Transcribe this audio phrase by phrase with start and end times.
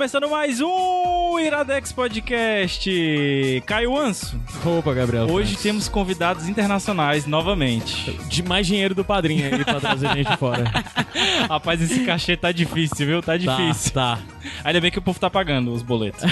[0.00, 3.62] Começando mais um Iradex Podcast.
[3.66, 4.40] Caio Anso.
[4.64, 5.30] Opa, Gabriel.
[5.30, 8.18] Hoje temos convidados internacionais novamente.
[8.26, 10.64] De mais dinheiro do padrinho aí pra trazer gente de fora.
[11.48, 13.22] Rapaz, esse cachê tá difícil, viu?
[13.22, 13.92] Tá difícil.
[13.92, 14.22] Tá, tá.
[14.64, 16.22] Ainda bem que o povo tá pagando os boletos.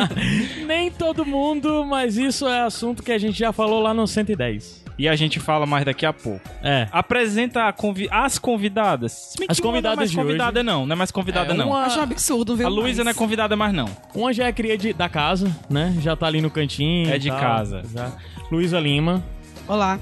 [0.66, 4.84] Nem todo mundo, mas isso é assunto que a gente já falou lá no 110
[4.98, 6.40] e a gente fala mais daqui a pouco.
[6.62, 6.88] É.
[6.90, 9.34] Apresenta convi as convidadas.
[9.48, 10.66] As convidadas não é mais de convidada hoje.
[10.66, 11.68] não, não é mais convidada É, não.
[11.68, 12.66] uma- Acho um absurdo, viu?
[12.66, 13.86] A Luísa não é convidada mais não.
[14.14, 15.94] Uma já é cria de- da casa, né?
[16.00, 17.10] Já tá ali no cantinho.
[17.10, 17.82] É e de tal, casa.
[17.94, 18.10] já.
[18.50, 19.22] Luísa Lima.
[19.68, 19.98] Olá.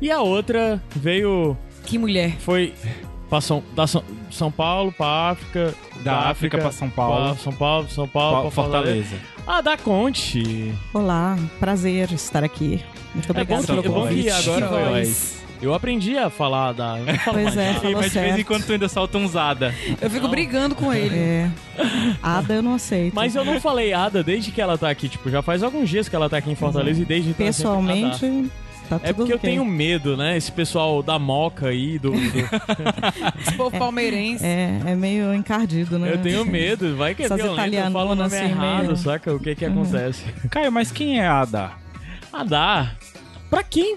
[0.00, 1.56] E a outra veio.
[1.84, 2.36] Que mulher.
[2.38, 2.74] Foi.
[3.28, 5.74] Pra São, da São, São Paulo, pra África.
[6.02, 7.34] Da África pra São Paulo.
[7.34, 9.16] pra São Paulo, São Paulo, pra Fortaleza.
[9.46, 10.72] Ah, da Conte.
[10.94, 12.80] Olá, prazer estar aqui.
[13.14, 15.44] Muito É bom obrigada que, é bom que agora Que voz.
[15.60, 16.96] eu aprendi a falar da.
[16.98, 17.74] Não Pois é.
[17.74, 19.74] Falou Mas de vez em quando tu ainda solta um zada.
[20.00, 21.16] Eu fico brigando com ele.
[21.16, 21.50] É.
[22.22, 23.14] Ada eu não aceito.
[23.14, 25.08] Mas eu não falei Ada desde que ela tá aqui.
[25.08, 28.24] Tipo, já faz alguns dias que ela tá aqui em Fortaleza e desde então Pessoalmente,
[28.24, 28.44] Ada.
[28.86, 30.36] Tá tudo É porque eu tenho medo, né?
[30.36, 32.12] Esse pessoal da Moca aí, do.
[32.12, 32.18] do-
[33.40, 34.44] Esse povo palmeirense.
[34.44, 36.12] É, é meio encardido, né?
[36.12, 36.96] eu tenho medo.
[36.96, 39.34] Vai que é violento, eu falo o nome assim, errado, meio- saca?
[39.34, 40.24] O que que acontece?
[40.50, 41.72] Caio, mas quem é a Ada?
[42.32, 42.92] Ada,
[43.48, 43.96] pra quem,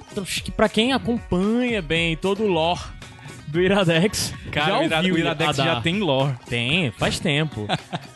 [0.55, 2.79] pra quem acompanha bem todo o lore
[3.47, 5.63] do Iradex, Cara, já ouviu o Iradex Ada.
[5.75, 6.33] já tem lore.
[6.47, 7.65] Tem, faz tempo.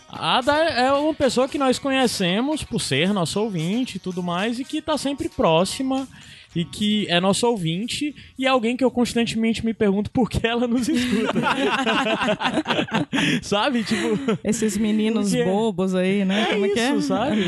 [0.07, 4.59] A Ada é uma pessoa que nós conhecemos por ser nosso ouvinte e tudo mais,
[4.59, 6.07] e que tá sempre próxima,
[6.55, 10.45] e que é nosso ouvinte, e é alguém que eu constantemente me pergunto por que
[10.45, 11.33] ela nos escuta.
[13.41, 13.83] sabe?
[13.83, 16.43] Tipo, Esses meninos Porque- bobos aí, né?
[16.43, 16.89] é Como é que é?
[16.95, 17.41] isso, sabe?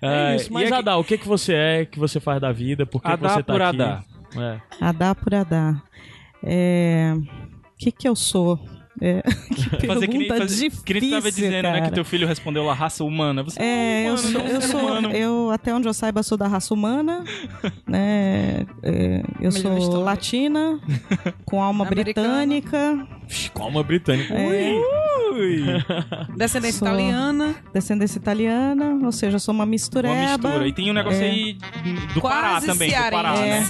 [0.00, 0.52] É, É isso.
[0.52, 2.86] Mas, e que- Ada, o que, que você é, o que você faz da vida,
[2.86, 3.82] por que, que Ada você tá por aqui?
[3.82, 4.04] Ada.
[4.36, 4.60] É.
[4.80, 5.82] Adá por Adá.
[6.42, 7.12] É...
[7.16, 8.58] O que que eu sou?
[9.04, 9.20] É...
[9.82, 11.62] Que Fazer que nem, fazer, difícil, que nem tu tava dizendo, né?
[11.62, 11.80] cara.
[11.82, 13.42] Que teu filho respondeu a raça humana.
[13.42, 15.10] Você É, eu humano, sou, não eu ser sou, humano.
[15.10, 17.24] eu até onde eu saiba sou da raça humana,
[17.86, 18.64] né?
[18.82, 20.04] É, eu Melhor sou história.
[20.04, 20.78] latina,
[21.44, 22.28] com alma Americana.
[22.28, 23.06] britânica,
[23.54, 24.32] Calma, britânico.
[24.34, 24.72] é,
[25.32, 25.64] Ui,
[26.36, 27.54] Descendência Sou- italiana.
[27.72, 30.14] descendência italiana, ou seja, eu sou uma uma mistureba.
[30.36, 30.68] mistura.
[30.68, 31.24] E tem um negócio É.
[31.30, 31.58] aí
[32.14, 33.64] do Pará quase também, do Pará, né?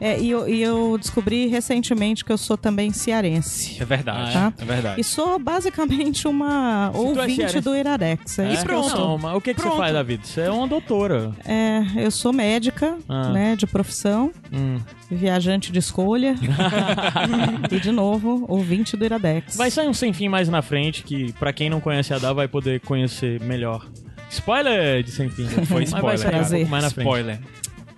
[0.00, 3.76] É, e, eu, e eu descobri recentemente que eu sou também cearense.
[3.80, 5.00] É verdade, Ah, é verdade.
[5.00, 8.38] E sou basicamente uma tu é ouvinte cearense- do Iradex.
[8.38, 8.60] É, É?
[8.60, 8.88] eu pronto.
[8.90, 8.98] sou.
[9.00, 10.22] Não, mas o que, que você faz da vida?
[10.24, 11.32] Você é uma doutora.
[11.44, 13.30] É, eu sou médica, Ah.
[13.30, 14.78] né, de profissão, Hum.
[15.10, 16.34] viajante de escolha.
[17.70, 19.56] e, de novo, ouvinte do Iradex.
[19.56, 22.32] Vai sair um sem fim mais na frente, que pra quem não conhece a Dá
[22.32, 23.86] vai poder conhecer melhor.
[24.30, 25.46] Spoiler de sem fim.
[25.46, 26.18] Foi Mas vai spoiler.
[26.18, 26.58] sair um Prazer.
[26.58, 27.06] pouco mais na frente.
[27.06, 27.40] Spoiler.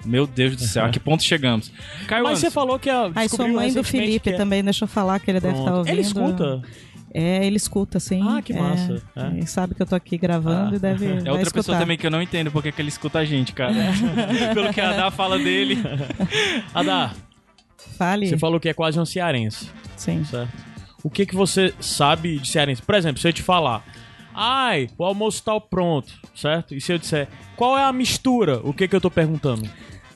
[0.09, 1.71] Meu Deus do céu, a que ponto chegamos?
[2.07, 3.05] Caio Mas você falou que a.
[3.15, 5.67] Aí sou descobriu mãe do Felipe é- também, deixa eu falar que ele deve Pronto.
[5.67, 5.93] estar ouvindo.
[5.93, 6.63] Ele escuta?
[7.13, 8.23] É, ele escuta, sim.
[8.27, 9.03] Ah, que É, massa.
[9.17, 9.27] É.
[9.29, 10.77] Ele sabe que eu tô aqui gravando Ah.
[10.77, 11.53] e deve É outra escutar.
[11.53, 13.73] pessoa também que eu não entendo porque que ele escuta a gente, cara.
[14.55, 15.79] Pelo que a Adá fala dele.
[16.75, 17.13] Adá,
[17.97, 18.27] Fale.
[18.29, 20.25] você falou que é quase um cearense, Sim.
[20.25, 20.53] certo?
[21.03, 22.83] O que, que você sabe de cearense?
[22.83, 23.85] Por exemplo, se eu te falar,
[24.35, 26.75] ai, o almoço tá pronto, certo?
[26.75, 28.61] E se eu disser, qual é a mistura?
[28.65, 29.69] O que, que eu tô perguntando?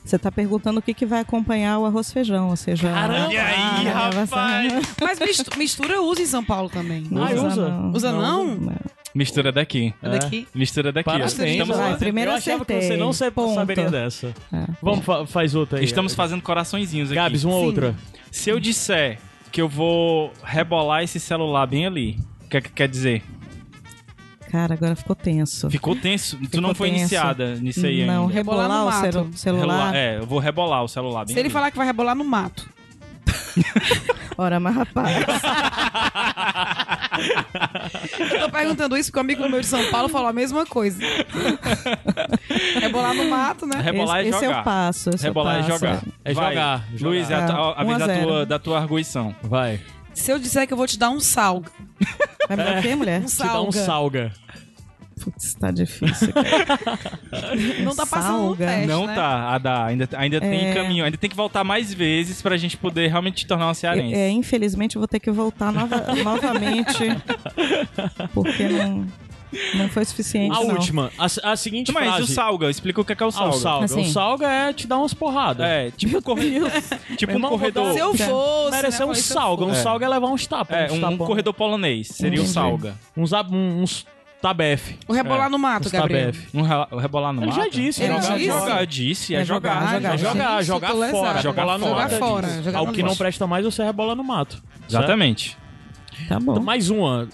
[0.03, 2.91] Você tá perguntando o que, que vai acompanhar o arroz feijão, ou seja...
[2.91, 3.33] Caramba!
[3.33, 4.73] E aí, a- rapaz?
[5.01, 7.05] Mas mistu- mistura usa em São Paulo também.
[7.09, 7.71] Não Ah, usa?
[7.93, 8.45] Usa não?
[8.55, 8.73] Não.
[9.15, 9.93] Mistura daqui.
[10.01, 10.45] É daqui.
[10.53, 11.05] Mistura daqui.
[11.05, 11.97] Parabéns, Estamos, Vai, Adá.
[11.97, 12.97] primeiro eu achava que acertei.
[12.97, 13.53] você não sa- Ponto.
[13.53, 14.33] saberia dessa.
[14.51, 14.65] É.
[14.81, 15.85] Vamos, fa faz outra aí.
[15.85, 17.15] estamos fazendo coraçõezinhos aqui.
[17.15, 17.65] Gabs, uma Sim.
[17.65, 17.95] outra.
[18.31, 19.19] Se eu disser
[19.51, 23.21] que eu vou rebolar esse celular bem ali, o que, é que quer dizer?
[24.53, 25.67] Cara, agora ficou tenso.
[25.67, 26.37] Ficou tenso?
[26.37, 26.99] tu Ficou não foi tenso.
[27.01, 28.33] iniciada nisso aí Não, ainda.
[28.35, 29.01] Rebolar rebolar no o mato.
[29.11, 29.65] celu- celular.
[29.65, 32.23] Rebolar- É, eu vou rebolar o celular bem Se ele falar que vai rebolar no
[32.23, 32.69] mato.
[34.37, 35.17] Ora, mas rapaz,
[38.31, 40.99] Eu tô perguntando isso porque um amigo meu de São Paulo falou a mesma coisa.
[42.79, 43.79] rebolar no mato, né?
[43.81, 44.61] Rebolar esse, é esse é jogar.
[44.61, 45.09] o passo.
[45.11, 45.79] esse Rebolar é é o passo.
[45.79, 46.03] jogar.
[46.25, 46.49] É Vai.
[46.53, 47.09] jogar, jogar.
[47.09, 48.27] Luiz, é a avisa a da zero.
[48.27, 49.35] tua, da tua arguição.
[49.43, 49.79] Vai.
[50.13, 51.69] Se eu disser que eu vou te dar um salga.
[52.47, 53.21] Vai me dar o quê, mulher?
[53.21, 53.85] Um Te dá um salga.
[53.85, 54.33] salga.
[55.21, 56.33] Putz, tá difícil.
[56.33, 56.99] cara.
[57.81, 58.65] Não tá passando no Salga.
[58.65, 59.15] teste, não né?
[59.15, 59.85] tá, Adá.
[59.85, 60.73] Ainda, ainda tem É.
[60.73, 61.05] caminho.
[61.05, 64.13] Ainda tem que voltar mais vezes pra gente poder realmente te tornar uma cearense.
[64.13, 67.05] É, infelizmente, eu vou ter que voltar nova- novamente.
[68.33, 69.05] Porque não,
[69.75, 70.55] não foi suficiente.
[70.55, 70.73] A não.
[70.75, 72.23] última, a, a seguinte Mas frase.
[72.23, 73.55] o salga, explica o que é, que é o Ah, salga.
[73.55, 73.85] o salga.
[73.85, 74.01] Assim.
[74.01, 75.65] O salga é te dar umas porradas.
[75.65, 76.71] É, tipo, um corredor,
[77.17, 77.93] tipo um corredor.
[77.93, 78.71] Se eu fosse.
[78.71, 79.65] Mereceu né, um salga.
[79.65, 79.75] Um É.
[79.75, 80.77] salga é levar uns tapas.
[80.77, 81.27] É, uns um, tapão.
[81.27, 82.07] corredor polonês.
[82.07, 82.95] Seria o salga.
[83.15, 84.05] Uns, uns
[84.41, 84.97] tabef.
[85.07, 85.49] O rebolar É.
[85.49, 86.31] no mato, Gabriel.
[86.33, 86.47] tabef.
[86.53, 87.61] Um rela- rebolar no Ele mato?
[87.61, 88.45] já disse, Ele jogar, disse?
[88.47, 88.59] jogar.
[88.59, 89.71] Jogar, disse, é, É jogar.
[89.79, 90.13] jogar, jogar.
[90.13, 91.41] É jogar, jogar tô fora.
[91.41, 91.95] Jogar Rebolar no fora.
[91.95, 94.61] mato é Jogar fora, jogar Ao no que não presta mais, você rebola no mato.
[94.89, 95.57] Exatamente.
[96.27, 96.51] Tá bom.
[96.53, 97.27] Então, mais uma.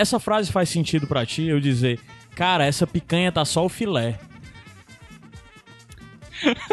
[0.00, 2.00] Essa frase faz sentido pra ti, eu dizer,
[2.34, 4.18] cara, essa picanha tá só o filé.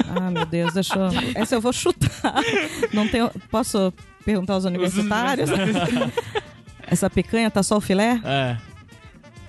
[0.08, 1.10] Ah, meu Deus, deixa eu...
[1.36, 2.42] Essa eu vou chutar.
[2.94, 3.30] Não tenho...
[3.52, 3.94] Posso
[4.24, 5.50] perguntar aos universitários?
[6.88, 8.22] Essa picanha tá só o filé?
[8.24, 8.56] É.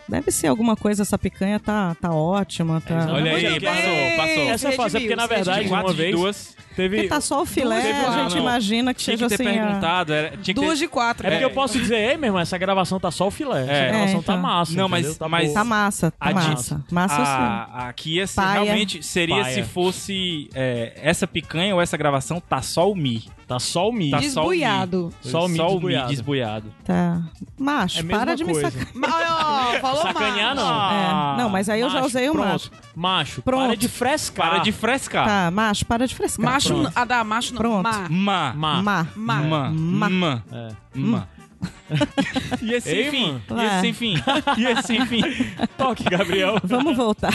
[0.08, 3.06] Deve ser alguma coisa, essa picanha tá, tá ótima, tá...
[3.12, 4.50] Olha aí, passou, passou.
[4.50, 6.56] Essa é porque, redimiu, na verdade, uma vez duas.
[6.82, 6.96] Teve.
[6.96, 8.42] Porque tá só o filé, Duas- a Não, gente não.
[8.42, 9.58] imagina que Tinha seja que ter assim...
[9.58, 10.12] a- perguntado.
[10.12, 10.60] Era, tinha que ter...
[10.66, 11.26] Duas de quatro.
[11.26, 11.50] É porque né?
[11.50, 13.62] eu posso dizer, ei, meu irmão, essa gravação tá só o filé.
[13.64, 13.88] Essa É.
[13.88, 14.38] gravação É, tá então.
[14.38, 14.72] massa.
[14.76, 15.16] Não, mas-?
[15.18, 15.52] Tá mas-.
[15.52, 16.84] Tá massa, tá A di- massa.
[16.90, 17.22] Massa sim.
[17.22, 18.50] A, aqui Paia.
[18.62, 19.54] realmente seria Paia.
[19.54, 23.24] se fosse é, essa picanha ou essa gravação tá só o mi.
[23.46, 24.10] Tá só o mi.
[24.10, 24.18] Tá.
[24.18, 25.10] Desbuiado.
[25.22, 26.72] Só o mi só o mi desbuiado.
[26.84, 27.22] Tá.
[27.58, 28.70] Macho, É a para de me coisa.
[28.70, 28.92] sacanear.
[28.94, 30.66] Mas, ó, falou Sacanear, macho.
[30.68, 30.90] não.
[30.92, 32.46] É, não, mas aí eu já usei o pronto.
[32.48, 32.70] macho.
[32.94, 33.66] Macho, Pronto.
[33.68, 34.50] para de frescar.
[34.50, 35.26] Para de frescar.
[35.26, 36.44] Tá, macho, para de frescar.
[36.44, 36.82] Macho, Pronto.
[36.84, 37.58] não- ah, dá, macho não.
[37.60, 37.84] Pronto.
[37.84, 38.08] Ma.
[38.08, 38.52] Ma.
[38.54, 38.82] Ma.
[38.82, 39.06] Ma.
[39.14, 39.40] Ma.
[39.42, 39.70] Ma.
[39.70, 40.08] Ma.
[40.10, 40.42] Ma.
[40.52, 40.68] É.
[40.94, 41.28] Ma.
[42.62, 43.40] E esse Ei, enfim.
[43.48, 43.62] mano.
[43.62, 44.14] E esse enfim.
[44.58, 45.20] E esse enfim.
[45.76, 46.60] Toque, Gabriel.
[46.62, 47.32] Vamos voltar.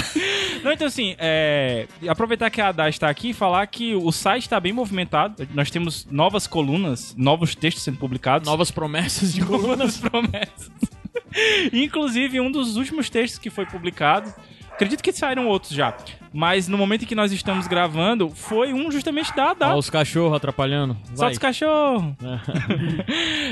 [0.63, 4.43] Não, então assim, é, aproveitar que a Ada está aqui e falar que o site
[4.43, 5.45] está bem movimentado.
[5.53, 8.47] Nós temos novas colunas, novos textos sendo publicados.
[8.47, 10.71] Novas promessas de Novas promessas.
[11.71, 14.31] Inclusive, um dos últimos textos que foi publicado,
[14.73, 15.95] acredito que saíram outros já,
[16.33, 19.67] mas no momento em que nós estamos gravando, foi um justamente da Ada.
[19.69, 20.95] Olha os cachorros atrapalhando.
[21.05, 21.31] Solta Vai.
[21.31, 22.13] os cachorros.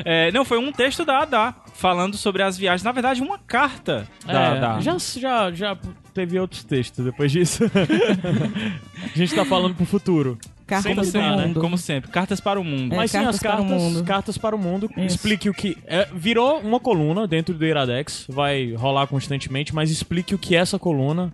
[0.04, 2.84] É, não, foi um texto da Ada, falando sobre as viagens.
[2.84, 4.82] Na verdade, uma carta da É, Ada.
[4.82, 5.78] já, já, já
[6.14, 7.64] teve outros textos depois disso.
[9.14, 10.38] a gente tá falando pro futuro.
[10.72, 11.46] Cartas Como sempre, né?
[11.46, 11.60] mundo.
[11.60, 12.12] Como sempre.
[12.12, 12.94] Cartas para o mundo.
[12.94, 14.04] É, Mas sim, as cartas para o cartas, mundo.
[14.06, 14.90] cartas para o mundo.
[14.98, 15.16] Isso.
[15.16, 15.78] Explique o que.
[15.86, 18.26] é, virou uma coluna dentro do Iradex.
[18.30, 21.32] Vai rolar constantemente, mas explique o que é essa coluna.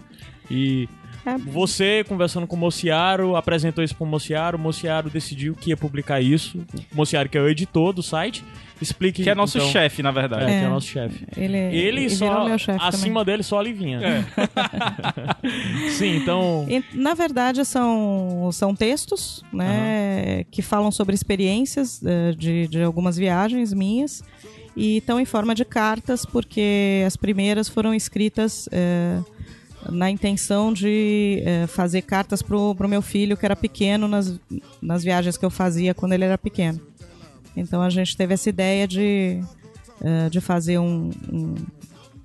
[0.50, 0.90] E
[1.36, 1.38] É.
[1.38, 4.58] você, conversando com o Mociaro, apresentou isso pro Mociaro.
[4.58, 6.60] O Mociaro decidiu que ia publicar isso.
[6.92, 8.44] O Mociaro, que é o editor do site,
[8.82, 9.24] explique.
[9.24, 10.46] Que é nosso então, chefe, na É, verdade.
[10.46, 10.68] que é É.
[10.70, 11.26] nosso chefe.
[11.36, 12.30] Ele, Ele ele só.
[12.30, 14.00] virou meu chefe acima dele só a Livinha.
[14.02, 14.24] É.
[15.92, 16.64] Sim, então.
[16.68, 16.84] também.
[16.94, 23.18] E, na verdade, são, são textos né, que falam sobre experiências eh, de, de algumas
[23.18, 24.24] viagens minhas
[24.76, 29.20] e estão em forma de cartas, porque as primeiras foram escritas eh,
[29.92, 34.40] na intenção de eh, fazer cartas pro, pro meu filho, que era pequeno, nas,
[34.82, 36.80] nas viagens que eu fazia quando ele era pequeno.
[37.56, 39.42] Então a gente teve essa ideia de,
[40.04, 41.56] eh, de fazer um, um,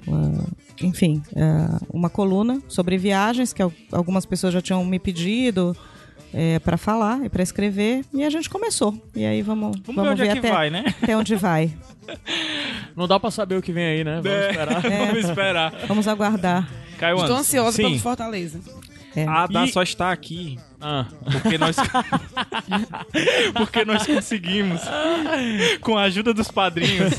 [0.07, 0.45] uma-
[0.83, 5.77] enfim, eh, uma coluna sobre viagens que al- algumas pessoas já tinham me pedido
[6.65, 8.95] para falar e para escrever e a gente começou.
[9.15, 10.85] E aí vamos, Vamos, vamos, ver onde é que até, vai, né?
[11.03, 11.71] até onde vai.
[12.97, 14.15] Não dá pra saber o que vem aí, né?
[14.23, 14.49] Vamos É.
[14.51, 14.81] esperar.
[15.07, 15.75] Vamos esperar.
[15.87, 16.69] Vamos aguardar.
[17.03, 17.41] Caio Estou Anderson.
[17.41, 17.83] ansiosa Sim.
[17.83, 18.61] pelo Fortaleza.
[19.15, 19.27] É.
[19.27, 21.05] A Ada E- só está aqui Ah.
[21.33, 21.77] porque nós
[23.55, 24.81] porque nós conseguimos
[25.81, 27.13] com a ajuda dos padrinhos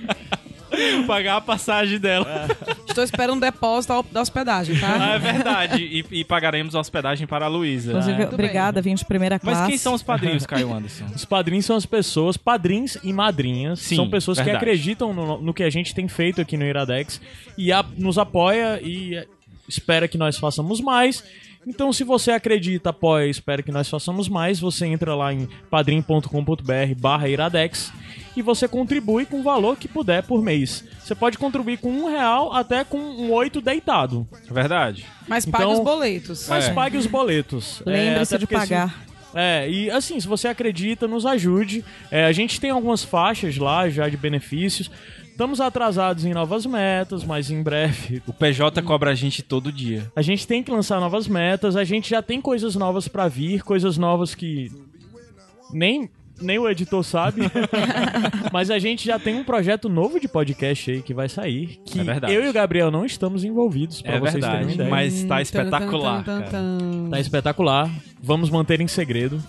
[1.06, 2.48] pagar a passagem dela.
[2.94, 5.06] Estou esperando um depósito da hospedagem, Ah, tá?
[5.14, 5.82] é verdade.
[5.82, 7.90] E, e pagaremos a hospedagem para a Luísa.
[7.90, 8.26] Inclusive, bem.
[8.28, 9.60] obrigada, vim de primeira classe.
[9.62, 11.06] Mas quem são os padrinhos, Caio Anderson?
[11.14, 14.58] Os padrinhos são as pessoas, padrinhos e madrinhas, Sim, são pessoas verdade.
[14.58, 17.20] que acreditam no, no que a gente tem feito aqui no Iradex
[17.58, 19.26] e a- nos apoia e é,
[19.68, 21.24] espera que nós façamos mais.
[21.66, 25.48] Então, se você acredita, apoia e espera que nós façamos mais, você entra lá em
[25.70, 27.92] padrim.com.br barra iradex
[28.36, 30.84] e você contribui com o valor que puder por mês.
[31.00, 34.26] Você pode contribuir com um real até com um oito deitado.
[34.50, 35.04] Verdade.
[35.28, 36.46] Mas pague Então- os boletos.
[36.48, 36.72] Mas É.
[36.72, 37.82] pague os boletos.
[37.86, 39.04] É, Lembre-se até de se- pagar.
[39.34, 41.84] É, e assim, se você acredita, nos ajude.
[42.10, 44.90] É, a gente tem algumas faixas lá já de benefícios.
[45.28, 50.08] Estamos atrasados em novas metas, mas em breve O PJ cobra a gente todo dia.
[50.14, 51.74] a gente tem que lançar novas metas.
[51.74, 54.70] A gente já tem coisas novas pra vir, coisas novas que
[55.72, 56.08] nem
[56.40, 57.42] nem o editor sabe.
[58.52, 62.00] mas a gente já tem um projeto novo de podcast aí que vai sair, que
[62.00, 62.32] É verdade.
[62.34, 64.74] eu e o Gabriel não estamos envolvidos pra É vocês terem uma verdade.
[64.74, 64.90] ideia.
[64.90, 66.24] Mas tá espetacular.
[66.24, 66.50] cara.
[67.10, 67.90] Tá espetacular.
[68.22, 69.42] Vamos manter em segredo.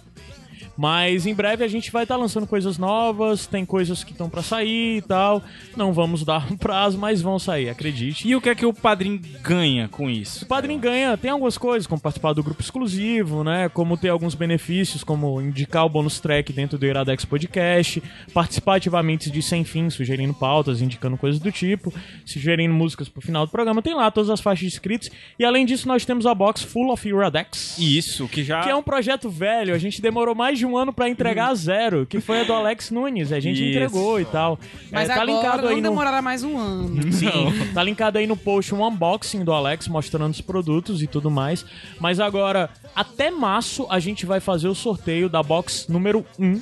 [0.77, 4.41] Mas em breve a gente vai estar lançando coisas novas, tem coisas que estão pra
[4.41, 5.41] sair e tal.
[5.75, 8.27] Não vamos dar um prazo, mas vão sair, acredite.
[8.27, 10.45] E o que é que o padrinho ganha com isso?
[10.45, 13.69] O padrinho ganha, tem algumas coisas, como participar do grupo exclusivo, né?
[13.69, 18.03] Como ter alguns benefícios, como indicar o bônus track dentro do Iradex Podcast,
[18.33, 21.93] participar ativamente de Sem Fim, sugerindo pautas, indicando coisas do tipo,
[22.25, 23.81] sugerindo músicas pro final do programa.
[23.81, 25.09] Tem lá todas as faixas inscritas.
[25.39, 27.77] E além disso, nós temos a box Full of Iradex.
[27.79, 28.61] Isso, que já.
[28.61, 31.55] Que é um projeto velho, a gente demorou mais de um ano pra entregar a
[31.55, 33.77] zero, que foi a do Alex Nunes, a gente Isso.
[33.77, 34.59] entregou e tal.
[34.91, 35.81] Mas É, tá agora linkado não no...
[35.81, 37.11] demorará mais um ano.
[37.11, 41.29] Sim, tá linkado aí no post um unboxing do Alex mostrando os produtos e tudo
[41.31, 41.65] mais.
[41.99, 46.61] Mas agora, até março, a gente vai fazer o sorteio da box número 1.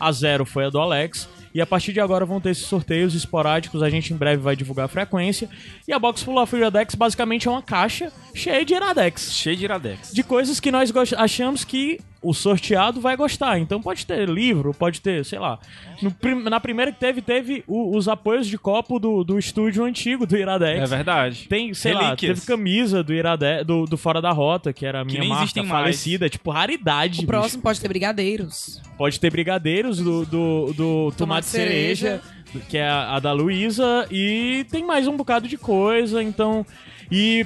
[0.00, 1.28] A zero foi a do Alex.
[1.54, 4.56] E a partir de agora vão ter esses sorteios esporádicos, a gente em breve vai
[4.56, 5.50] divulgar a frequência.
[5.86, 9.32] E a Box Full of Iradex basicamente é uma caixa cheia de Iradex.
[9.34, 10.12] Cheio de Iradex.
[10.14, 13.58] De coisas que nós achamos que o sorteado vai gostar.
[13.58, 15.58] Então pode ter livro, pode ter, sei lá.
[16.00, 19.84] No prim- na primeira que teve, teve o- os apoios de copo do, do estúdio
[19.84, 20.80] antigo do Iradex.
[20.92, 21.46] É verdade.
[21.48, 22.38] Tem, sei lá, Relíquias.
[22.40, 25.44] teve camisa do Irade, do, do Fora da Rota, que era a minha nem marca
[25.44, 25.82] existem mais.
[25.82, 27.14] falecida, tipo raridade.
[27.14, 27.26] O bicho.
[27.26, 28.80] próximo pode ter brigadeiros.
[28.96, 32.20] Pode ter brigadeiros do, do, do Tomate Cereja,
[32.68, 36.64] que é a, a da Luísa, e tem mais um bocado de coisa, então.
[37.10, 37.44] E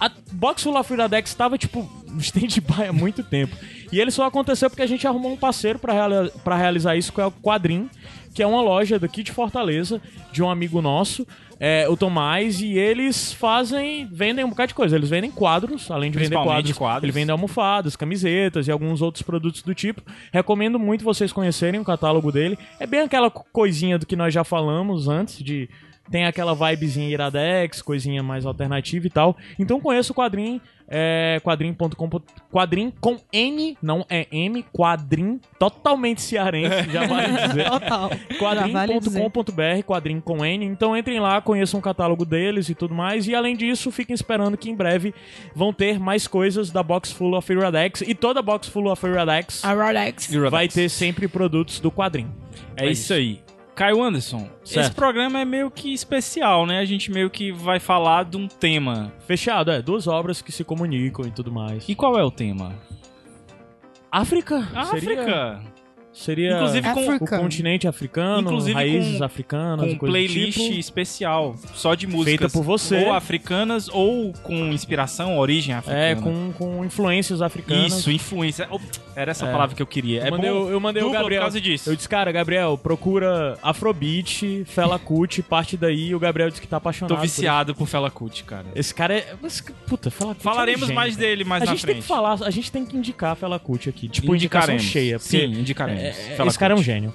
[0.00, 3.54] a Box Full of Iradex estava, tipo, no stand-by há muito tempo.
[3.92, 7.20] E ele só aconteceu porque a gente arrumou um parceiro pra reali- realizar isso, que
[7.20, 7.88] é o Quadrim,
[8.34, 11.26] que é uma loja daqui de Fortaleza, de um amigo nosso,
[11.58, 14.94] é, o Tomás, e eles fazem, vendem um bocado de coisa.
[14.94, 17.02] Eles vendem quadros, além de vender quadros, quadros.
[17.02, 20.00] ele vende almofadas, camisetas e alguns outros produtos do tipo.
[20.32, 22.56] Recomendo muito vocês conhecerem o catálogo dele.
[22.78, 25.68] É bem aquela co- coisinha do que nós já falamos antes, de
[26.10, 29.36] tem aquela vibezinha iradex, coisinha mais alternativa e tal.
[29.58, 32.10] Então conheça o quadrinho, é, quadrim.com,
[32.50, 37.68] quadrim com N, não é M, quadrim, totalmente cearense, já vale dizer.
[37.68, 38.10] Total.
[38.38, 40.64] Quadrim.com.br, quadrim com N.
[40.64, 43.28] Então entrem lá, conheçam o catálogo deles e tudo mais.
[43.28, 45.14] E além disso, fiquem esperando que em breve
[45.54, 48.00] vão ter mais coisas da Box Full of Iradex.
[48.00, 49.62] E toda Box Full of Iradex
[50.50, 52.30] vai ter sempre produtos do quadrim.
[52.76, 53.47] É isso aí.
[53.78, 54.86] Caio Anderson, Certo.
[54.86, 56.80] esse programa é meio que especial, né?
[56.80, 59.12] A gente meio que vai falar de um tema.
[59.20, 59.80] Fechado, é.
[59.80, 61.88] Duas obras que se comunicam e tudo mais.
[61.88, 62.74] E qual é o tema?
[64.10, 64.66] África?
[64.74, 64.98] África.
[64.98, 65.60] seria
[66.18, 70.74] Inclusive com, o continente africano, Inclusive raízes com- africanas, com e playlist tipo.
[70.78, 72.24] especial, só de músicas.
[72.40, 73.04] Feita por você.
[73.04, 75.98] Ou africanas, ou com inspiração, origem africana.
[76.02, 77.92] É, com, com influências africanas.
[77.98, 78.66] Isso, influência.
[78.70, 78.80] Oh,
[79.16, 79.50] Era essa É.
[79.50, 80.22] palavra que eu queria.
[80.22, 80.56] É eu mandei, bom.
[80.64, 81.40] o- eu mandei o Gabriel.
[81.40, 81.90] por causa disso.
[81.90, 86.08] Eu disse, cara, Gabriel, procura Afrobeat, Fela Kuti, parte daí.
[86.10, 87.08] E o Gabriel disse que tá apaixonado.
[87.08, 88.66] Tô por viciado por Fela Kuti, cara.
[88.76, 89.34] Esse cara é.
[89.42, 90.40] mas, puta, Fela Kuti.
[90.46, 92.02] é Falaremos gênio, mais dele mais a na gente tem frente.
[92.02, 94.08] que falar, a gente tem que indicar Fela Kuti aqui.
[94.08, 94.82] Tipo, indicação Indicaremos.
[94.92, 95.18] cheia.
[95.18, 96.00] Porque Sim, indicaremos.
[96.02, 97.12] é- Fela esse cara é um gênio.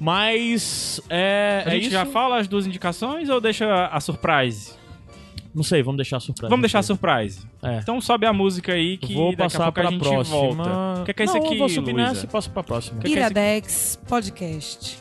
[0.00, 1.00] Mas.
[1.08, 1.90] É, A é gente isso?
[1.92, 4.74] já fala as duas indicações ou deixa a surprise?
[5.54, 6.48] Não sei, vamos deixar a surpresa.
[6.48, 7.46] Vamos deixar a surprise.
[7.62, 7.76] É.
[7.78, 10.36] Então sobe a música aí que Vou daqui a passar pouco a pra gente próxima.
[10.38, 11.00] volta.
[11.02, 12.08] O que é, que é isso aqui, eu vou subir Luísa?
[12.08, 13.00] nessa e passo pra próxima.
[13.00, 14.98] que é Iradex Podcast.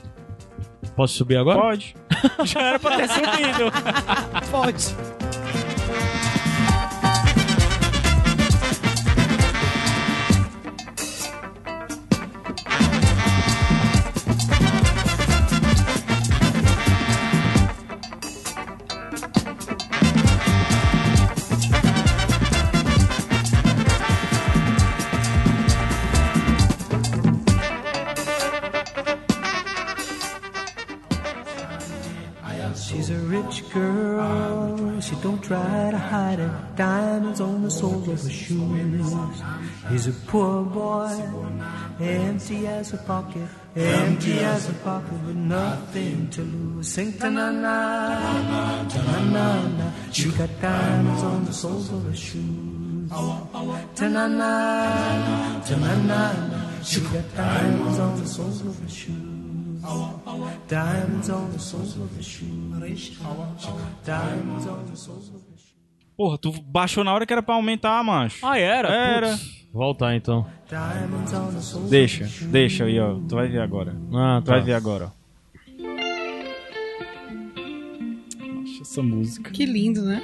[0.95, 1.57] Posso subir agora?
[1.61, 1.95] Pode.
[2.43, 3.71] Já era pra ter subido.
[4.51, 5.20] Pode.
[38.05, 39.13] Her shoes.
[39.89, 41.11] He's a poor boy,
[41.99, 46.87] empty as a pocket, empty as a pocket with nothing to lose.
[46.87, 49.91] Sing ta na na, ta na na na.
[50.11, 53.09] She got diamonds on the soles of her shoes.
[53.09, 56.81] Ta na na, ta na na na.
[56.83, 59.31] She got diamonds on the soles of her shoes.
[60.67, 63.11] Diamonds on the soles of her shoes.
[64.05, 65.40] Diamonds on the soles of her shoes.
[66.21, 68.45] Porra, tu baixou na hora que era pra aumentar, macho.
[68.45, 68.89] Ah, era?
[68.89, 69.29] Era.
[69.31, 69.65] Putz.
[69.73, 70.45] Voltar então.
[71.89, 73.15] Deixa, deixa aí, ó.
[73.27, 73.95] Tu vai ver agora.
[74.13, 74.51] Ah, Tu tá.
[74.51, 75.83] vai ver agora, ó.
[78.45, 79.49] Nossa, essa música.
[79.49, 80.21] Que lindo, né?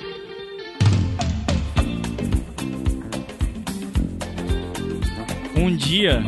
[5.55, 6.21] Um dia.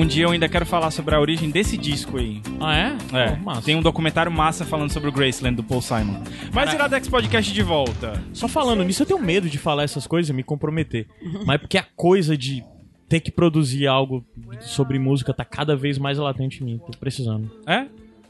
[0.00, 2.40] Um dia eu ainda quero falar sobre a origem desse disco aí.
[2.58, 2.96] Ah, é?
[3.12, 3.62] É, Pô, massa.
[3.62, 6.22] tem um documentário massa falando sobre o Graceland do Paul Simon.
[6.54, 8.14] Mas Iradex Podcast de volta.
[8.32, 11.06] Só falando nisso, eu tenho medo de falar essas coisas e me comprometer.
[11.44, 12.64] Mas é porque a coisa de
[13.10, 14.24] ter que produzir algo
[14.60, 16.78] sobre música tá cada vez mais latente em mim.
[16.78, 17.50] Tô precisando.
[17.66, 17.84] É?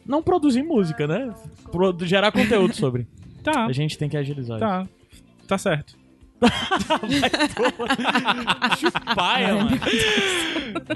[0.04, 1.32] Não produzir música, né?
[1.70, 3.06] Pro- gerar conteúdo sobre.
[3.42, 3.64] Tá.
[3.64, 4.66] A gente tem que agilizar isso.
[4.66, 4.86] Tá.
[5.46, 5.96] Tá certo.
[9.14, 9.78] Paia, mano.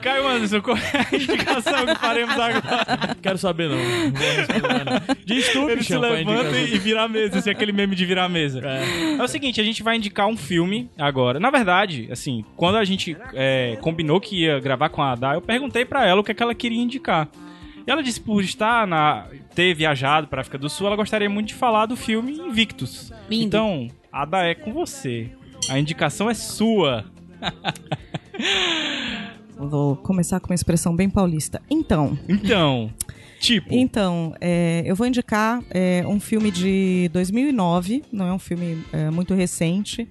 [0.00, 2.86] Caio Anderson, qual é a indicação que faremos agora?
[3.08, 3.76] Não quero saber, não.
[3.76, 5.16] Não vou responder, não.
[5.24, 8.28] Diz tu, Ele se levanta e vira a mesa, assim, aquele meme de virar a
[8.28, 8.60] mesa.
[8.64, 9.16] É.
[9.18, 11.38] É o seguinte, a gente vai indicar um filme agora.
[11.38, 15.40] Na verdade, assim, quando a gente é, combinou que ia gravar com a Ada, eu
[15.40, 17.28] perguntei pra ela o que, é que ela queria indicar.
[17.86, 21.48] E ela disse por estar na ter viajado pra África do Sul, ela gostaria muito
[21.48, 23.12] de falar do filme Invictus.
[23.28, 23.44] Lindo.
[23.44, 25.28] Então, Ada é com você.
[25.68, 27.04] A indicação é sua.
[29.59, 31.61] Vou começar com uma expressão bem paulista.
[31.68, 32.92] Então, Então,
[33.40, 38.85] tipo, Então, é, eu vou indicar é, um filme de 2009, não é um filme
[38.92, 40.09] é, muito recente.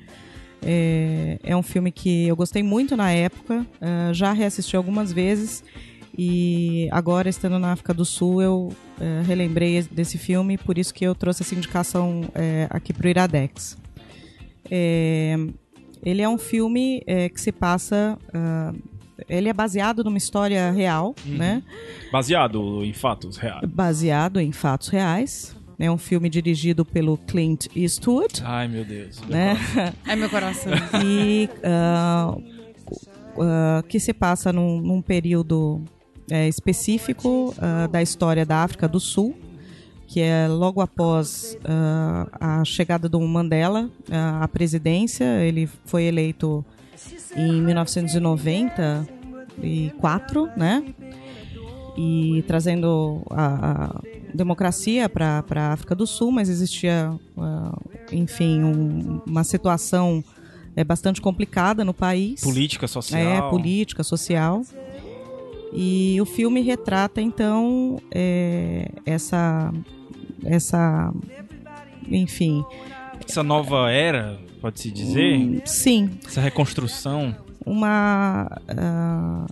[0.61, 5.63] É, é um filme que eu gostei muito na época, é, já reassisti algumas vezes
[6.17, 11.05] e agora, estando na África do Sul, eu é, relembrei desse filme, por isso que
[11.05, 12.21] eu trouxe essa indicação
[12.69, 13.81] aqui para o Iradex.
[14.69, 15.35] É,
[16.03, 18.17] ele é um filme é, que se passa.
[18.33, 18.73] ah,
[19.29, 21.63] ele é baseado numa história real, né?
[22.11, 23.61] baseado em fatos reais.
[23.69, 25.55] baseado em fatos reais.
[25.79, 29.21] É um filme dirigido pelo Clint Eastwood, Ai, meu Deus.
[29.21, 29.57] né?
[30.07, 30.71] É meu coração.
[31.03, 32.35] e ah,
[33.39, 35.81] ah, que se passa num, num período
[36.29, 37.53] é, específico
[37.91, 39.35] da história da África do Sul,
[40.13, 45.43] que é logo após ah, a chegada do Mandela ah, à presidência.
[45.43, 46.63] Ele foi eleito
[47.35, 50.83] em 1994, né?
[51.97, 54.01] E trazendo a, a
[54.33, 57.75] democracia para a África do Sul, mas existia, ah,
[58.11, 60.23] enfim, um- uma situação
[60.75, 62.41] é, bastante complicada no país.
[62.41, 63.19] Política, social.
[63.19, 64.61] É, política, social.
[65.75, 69.71] E o filme retrata, então, é, essa.
[70.45, 71.11] Essa.
[72.09, 72.63] Enfim.
[73.27, 75.37] Essa nova era, pode-se dizer?
[75.37, 77.35] hum, sim, Essa reconstrução.
[77.65, 78.49] uma.
[78.77, 79.45] ah,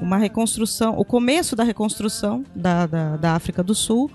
[0.00, 0.98] uma reconstrução.
[0.98, 4.10] O começo da reconstrução da, da, da África do Sul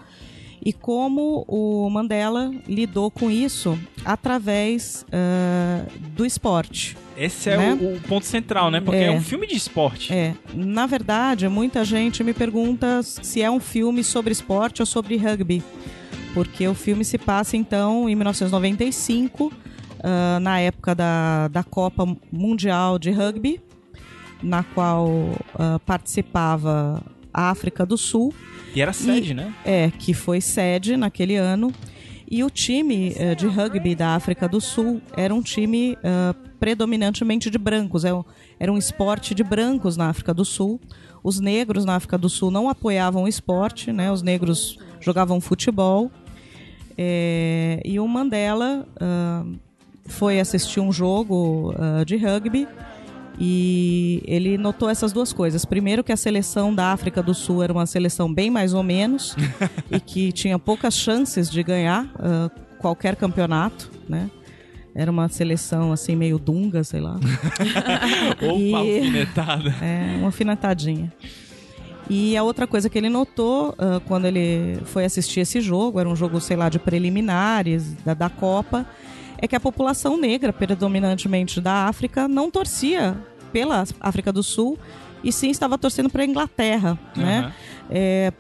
[0.64, 6.98] e como o Mandela lidou com isso através ah, do esporte.
[7.18, 7.78] Esse é Né?
[7.80, 8.82] o, o ponto central, né?
[8.82, 9.06] Porque é.
[9.06, 9.12] É.
[9.12, 10.14] um filme de esporte.
[10.14, 15.16] É, na verdade, muita gente me pergunta se é um filme sobre esporte ou sobre
[15.18, 15.64] rugby.
[16.34, 19.52] Porque o filme se passa, então, em 1995,
[20.04, 23.60] ah, na época da, da Copa Mundial de Rugby,
[24.42, 25.10] na qual
[25.56, 27.02] ah, participava
[27.34, 28.34] a África do Sul,
[28.76, 29.54] E era sede, né?
[29.66, 31.72] é, que foi sede naquele ano.
[32.32, 37.50] E o time eh, de rugby da África do Sul era um time ah, predominantemente
[37.50, 38.06] de brancos.
[38.06, 38.24] É um-
[38.60, 40.80] Era um esporte de brancos na África do Sul.
[41.24, 44.12] Os negros na África do Sul não apoiavam o esporte, né?
[44.12, 46.12] Os negros jogavam futebol.
[47.02, 49.46] É, e o Mandela ah,
[50.06, 52.68] foi assistir um jogo ah, de rugby
[53.40, 55.64] e ele notou essas duas coisas.
[55.64, 59.34] Primeiro, que a seleção da África do Sul era uma seleção bem mais ou menos
[59.90, 64.30] e que tinha poucas chances de ganhar ah, qualquer campeonato, né?
[64.94, 67.16] Era uma seleção assim meio dunga, sei lá.
[68.42, 69.70] Opa, E- alfinetada.
[69.82, 71.14] É, uma afinetadinha.
[72.10, 76.10] E a outra coisa que ele notou ah, quando ele foi assistir esse jogo, era
[76.10, 78.86] um jogo, sei lá, de preliminares da, da Copa,
[79.38, 83.16] é que a população negra, predominantemente da África, não torcia
[83.54, 84.78] pela África do Sul
[85.24, 87.40] e sim estava torcendo para a Inglaterra, né?
[87.40, 87.54] Aham.
[87.90, 88.34] É,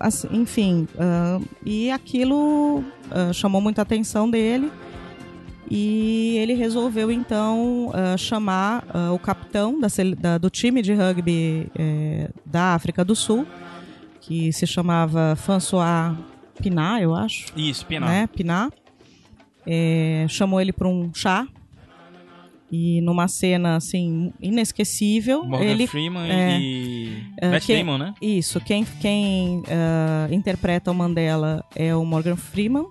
[0.00, 4.70] assim, enfim, ah, e aquilo ah, chamou muita atenção dele.
[5.68, 11.66] E ele resolveu então ah, chamar ah, o capitão da da- do time de rugby
[11.78, 13.46] eh, da África do Sul,
[14.20, 16.16] que se chamava François
[16.60, 18.06] Pinat, eu acho Isso, pena.
[18.06, 18.70] né, Pinar,
[19.66, 21.46] é, chamou ele para um chá
[22.72, 28.14] e numa cena assim inesquecível Morgan ele Freeman é, e é, Matt quem- Damon, né?
[28.22, 32.86] isso quem quem ah, interpreta o Mandela é o Morgan Freeman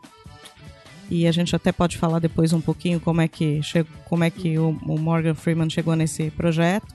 [1.09, 4.29] e a gente até pode falar depois um pouquinho como é que chegou, como é
[4.29, 6.87] que o, o Morgan Freeman chegou nesse projeto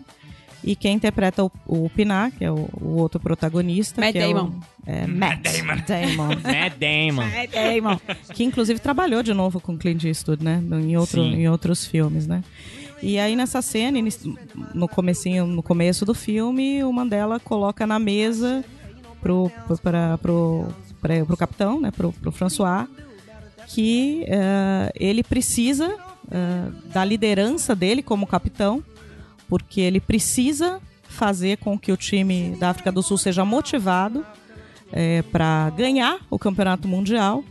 [0.62, 4.28] e quem interpreta o, o Pinar que é o, o outro protagonista Matt que é
[4.28, 4.52] o- Damon.
[4.86, 5.40] é, Matt
[5.88, 6.26] Damon.
[6.26, 7.28] Matt Damon.
[7.52, 8.00] Damon.
[8.32, 10.62] que inclusive trabalhou de novo com Clint Eastwood, né?
[10.72, 11.34] Em, outro, Sim.
[11.34, 12.42] em outros filmes, né?
[13.02, 13.98] E aí nessa cena,
[14.74, 18.64] no comecinho, no começo do filme, o Mandela coloca na mesa
[19.20, 20.68] pro, pro, pra, pro,
[21.02, 21.90] pra, pro capitão, né?
[21.90, 22.86] Pro, pro François,
[23.68, 25.96] que eh, ele precisa
[26.30, 28.82] eh, da liderança dele como capitão,
[29.48, 34.24] porque ele precisa fazer com que o time da África do Sul seja motivado
[35.32, 37.42] para ganhar o campeonato mundial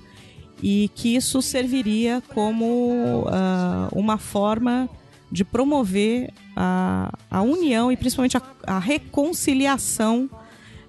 [0.63, 4.89] e que isso serviria como ah, uma forma
[5.30, 10.30] de promover a, a união e principalmente a, a reconciliação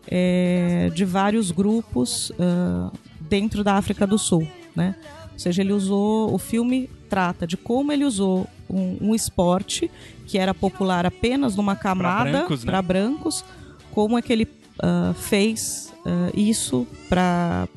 [0.07, 4.95] eh, de vários grupos ah, dentro da África do Sul, né?
[5.33, 9.91] Ou seja, ele usou o filme trata de como ele usou um, um esporte
[10.27, 12.71] que era popular apenas numa camada brancos, né?
[12.71, 13.45] para brancos,
[13.91, 14.49] como é que ele
[14.81, 17.69] ah, fez ah, isso para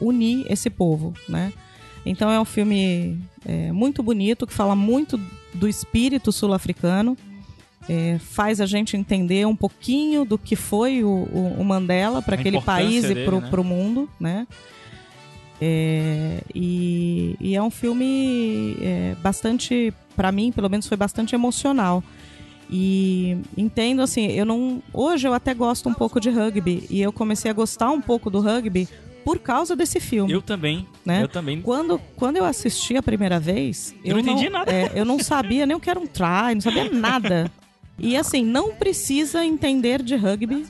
[0.00, 1.52] unir esse povo, né?
[2.04, 5.18] Então é um filme é, muito bonito que fala muito
[5.54, 7.16] do espírito sul-africano,
[7.88, 12.34] é, faz a gente entender um pouquinho do que foi o, o- o Mandela para
[12.36, 13.68] aquele país e dele, pro, né?
[13.68, 14.46] mundo, né?
[15.60, 22.02] É, e, e é um filme é, bastante, para mim, pelo menos, foi bastante emocional.
[22.70, 24.82] E entendo assim, eu não.
[24.92, 26.84] Hoje eu até gosto um pouco de rugby.
[26.90, 28.88] E eu comecei a gostar um pouco do rugby
[29.24, 30.32] por causa desse filme.
[30.32, 30.86] Eu também.
[31.04, 31.22] Né?
[31.22, 31.60] Eu também.
[31.62, 34.72] Quando, quando eu assisti a primeira vez, Eu não entendi nada.
[34.72, 37.50] é, eu não sabia nem o que era um try, não sabia nada.
[37.98, 40.66] E assim, não precisa entender de rugby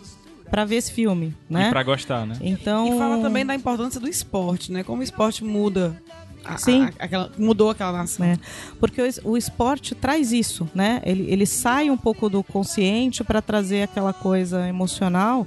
[0.51, 1.67] pra ver esse filme, né?
[1.69, 2.37] E pra gostar, né?
[2.41, 2.95] Então.
[2.95, 4.83] E fala também da importância do esporte, né?
[4.85, 6.01] Como o esporte muda.
[6.45, 6.85] a- Sim.
[6.85, 8.25] a- aquela, mudou aquela nação.
[8.25, 8.39] É,
[8.79, 11.03] porque o, o esporte traz isso, né?
[11.05, 15.45] Ele, ele sai um pouco do consciente para trazer aquela coisa emocional.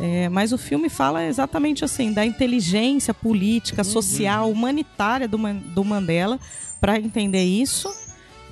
[0.00, 5.36] é, mas o filme fala exatamente assim da inteligência política, social, humanitária do,
[5.74, 6.40] do Mandela
[6.80, 7.90] para entender isso.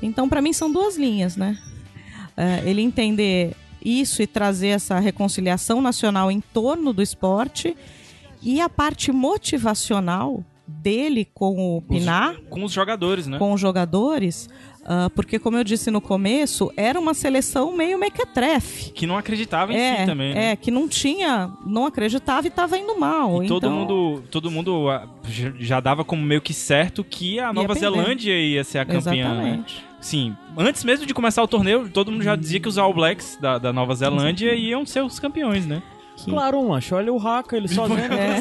[0.02, 1.56] Então, para mim, são duas linhas, né?
[2.36, 7.76] É, ele entender isso e trazer essa reconciliação nacional em torno do esporte
[8.42, 13.38] e a parte motivacional dele com o Pinar Com os jogadores, né?
[13.38, 14.48] com os jogadores,
[14.84, 18.92] ah, porque como eu disse no começo, era uma seleção meio mequetrefe.
[18.92, 20.52] Que não acreditava em É, si também, né?
[20.52, 23.42] é, que não tinha, não acreditava e estava indo mal.
[23.42, 25.08] E todo então, mundo, todo mundo ah,
[25.58, 27.80] já- dava como meio que certo que a Nova perder.
[27.80, 29.64] Zelândia ia ser a campeã, né?
[30.00, 33.36] Sim, antes mesmo de começar o torneio, todo mundo já dizia que os All Blacks
[33.40, 35.82] da, da Nova Zelândia iam ser os campeões, né?
[36.16, 38.36] Que- Claro, mancho, olha o Haka, ele sozinho É.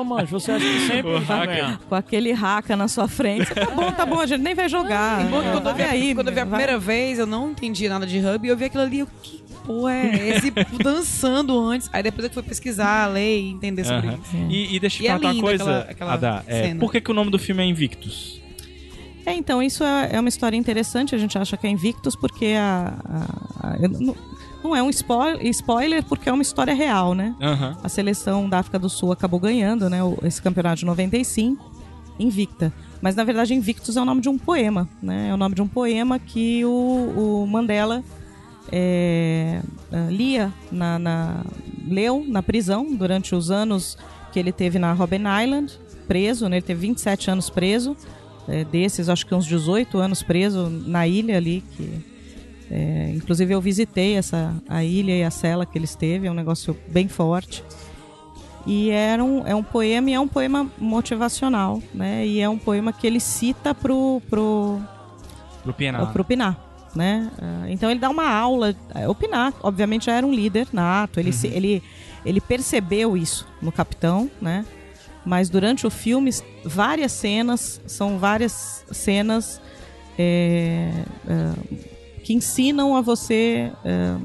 [0.00, 0.04] é.
[0.04, 1.46] mancho, você acha que sempre O vai Haka.
[1.46, 1.78] ganhar.
[1.88, 3.52] Com aquele raca na sua frente.
[3.52, 5.24] Tá bom, tá bom, a gente nem vai jogar.
[5.28, 6.58] Bom que quando, eu vi, Vai aí, quando eu vi a vai.
[6.58, 8.46] primeira vez, eu não entendi nada de rugby.
[8.48, 11.90] Eu vi aquilo ali, eu, que porra é esse dançando antes?
[11.92, 14.18] Aí depois eu fui pesquisar, ler e entender sobre Aham.
[14.22, 14.36] isso.
[14.48, 16.42] E, e deixa eu E é te perguntar uma coisa, aquela- aquela Adá.
[16.46, 16.80] É, cena.
[16.80, 18.39] por que, que o nome do filme é Invictus?
[19.26, 21.14] É, então, isso é, é uma história interessante.
[21.14, 22.94] A gente acha que é Invictus porque a.
[23.04, 24.16] a- a- não,
[24.62, 27.34] não é um spoiler, spoiler, porque é uma história real, né?
[27.40, 27.76] Aham.
[27.82, 31.70] A seleção da África do Sul acabou ganhando né, esse campeonato de 95,
[32.18, 32.72] invicta.
[33.00, 35.28] Mas na verdade, Invictus é o nome de um poema, né?
[35.30, 38.02] É o nome de um poema que o, o Mandela
[38.70, 39.60] é,
[39.92, 41.44] ah, lia na, na-
[41.88, 43.96] leu na prisão durante os anos
[44.32, 45.72] que ele teve na Robben Island,
[46.06, 46.56] preso, né?
[46.56, 47.96] Ele teve 27 anos preso.
[48.50, 51.90] É, desses, acho que uns 18 anos preso na ilha ali, que
[52.70, 56.34] é, inclusive eu visitei essa a ilha e a cela que ele esteve, é um
[56.34, 57.64] negócio bem forte.
[58.66, 62.26] E era um, é um poema e é um poema motivacional, né?
[62.26, 64.78] E é um poema que ele cita pro, pro,
[65.62, 66.12] Pro Pienaar.
[66.12, 66.58] pro Pinar,
[66.94, 67.30] né?
[67.40, 68.74] Ah, Então ele dá uma aula.
[68.94, 71.18] eh, O Pinar, obviamente, já era um líder nato.
[71.18, 71.82] Ele, se- ele,
[72.24, 74.64] ele percebeu isso no Capitão, né?
[75.24, 76.30] Mas durante o filme,
[76.64, 79.60] várias cenas, são várias cenas
[80.18, 80.90] eh,
[81.28, 81.54] ah,
[82.24, 84.18] que ensinam a você ah,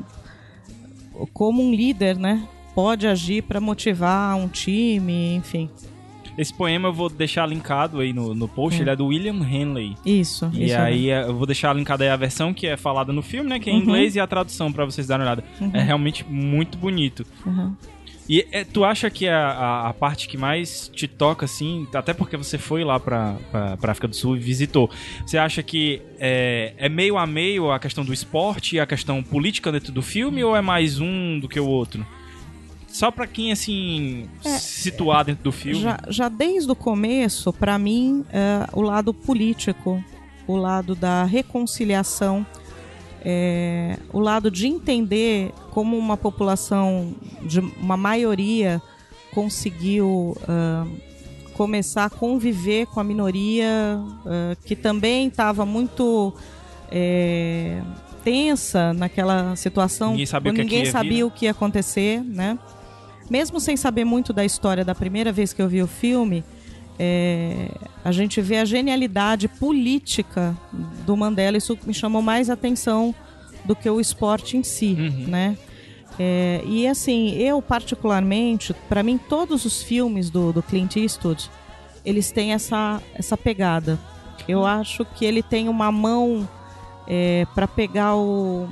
[1.34, 2.48] como um líder, né?
[2.74, 5.70] Pode agir para motivar um time, enfim.
[6.38, 8.84] Esse poema eu vou deixar linkado aí no, no post, Hum.
[8.84, 9.96] ele é do William Henley.
[10.06, 10.50] Isso.
[10.54, 13.22] E isso aí é, eu vou deixar linkada aí a versão que é falada no
[13.22, 13.58] filme, né?
[13.60, 13.84] Que é em Uhum.
[13.84, 15.44] inglês e a tradução pra vocês darem uma olhada.
[15.74, 17.26] É realmente muito bonito.
[17.46, 17.74] Uhum.
[18.28, 22.14] E é, tu acha que a, a, a parte que mais te toca, assim, até
[22.14, 24.90] porque você foi lá pra, pra, pra África do Sul e visitou,
[25.26, 29.22] você acha que é, é meio a meio a questão do esporte e a questão
[29.22, 32.06] política dentro do filme ou é mais um do que o outro?
[32.88, 35.80] Só pra quem, assim, se situar dentro do filme.
[35.80, 35.82] É.
[35.82, 40.02] Já, já desde o começo, para mim, é, o lado político,
[40.48, 42.46] o lado da reconciliação,
[43.26, 48.80] é, o lado de entender como uma população, de uma maioria,
[49.34, 50.86] conseguiu ah,
[51.54, 56.34] começar a conviver com a minoria, ah, que também estava muito
[56.92, 57.82] é,
[58.24, 60.12] tensa naquela situação.
[60.12, 61.24] Ninguém sabia o que é que ninguém vir, sabia né?
[61.26, 62.60] o que ia acontecer, né?
[63.28, 66.44] mesmo sem saber muito da história da primeira vez que eu vi o filme,
[66.98, 67.70] é,
[68.04, 70.56] a gente vê a genialidade política
[71.06, 71.58] do Mandela.
[71.58, 73.14] Isso me chamou mais atenção
[73.64, 75.26] do que o esporte em si, Uhum.
[75.28, 75.58] né?
[76.18, 81.50] É, e assim, eu particularmente, para mim, todos os filmes do, do Clint Eastwood,
[82.06, 84.00] eles têm essa, essa pegada.
[84.48, 86.48] Eu acho que ele tem uma mão
[87.08, 88.70] é, para pegar o,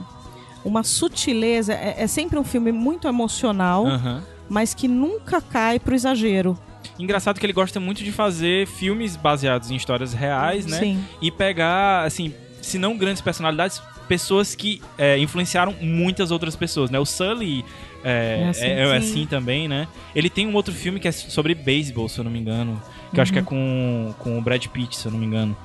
[0.64, 1.74] uma sutileza.
[1.74, 4.24] É, é sempre um filme muito emocional, Aham.
[4.48, 6.58] mas que nunca cai pro exagero.
[7.00, 10.80] Engraçado que ele gosta muito de fazer filmes baseados em histórias reais, né?
[10.80, 11.04] Sim.
[11.22, 17.00] E pegar, assim, se não grandes personalidades, pessoas que é, influenciaram muitas outras pessoas, né?
[17.00, 17.64] O Sully
[18.04, 19.08] é, É assim, é- é sim.
[19.12, 19.88] assim também, né?
[20.14, 22.82] Ele tem um outro filme que é sobre beisebol, se eu não me engano.
[23.14, 23.46] Que eu acho que é Uhum.
[23.48, 25.56] com, com o Brad Pitt, se eu não me engano.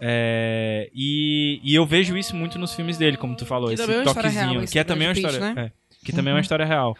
[0.00, 3.82] É, e, e eu vejo isso muito nos filmes dele, como tu falou, Que esse
[3.82, 4.50] também é uma história toquezinho.
[4.52, 5.40] real, esse que é também uma história.
[5.40, 5.54] né?
[5.66, 5.70] é,
[6.04, 6.96] que também é uma história real.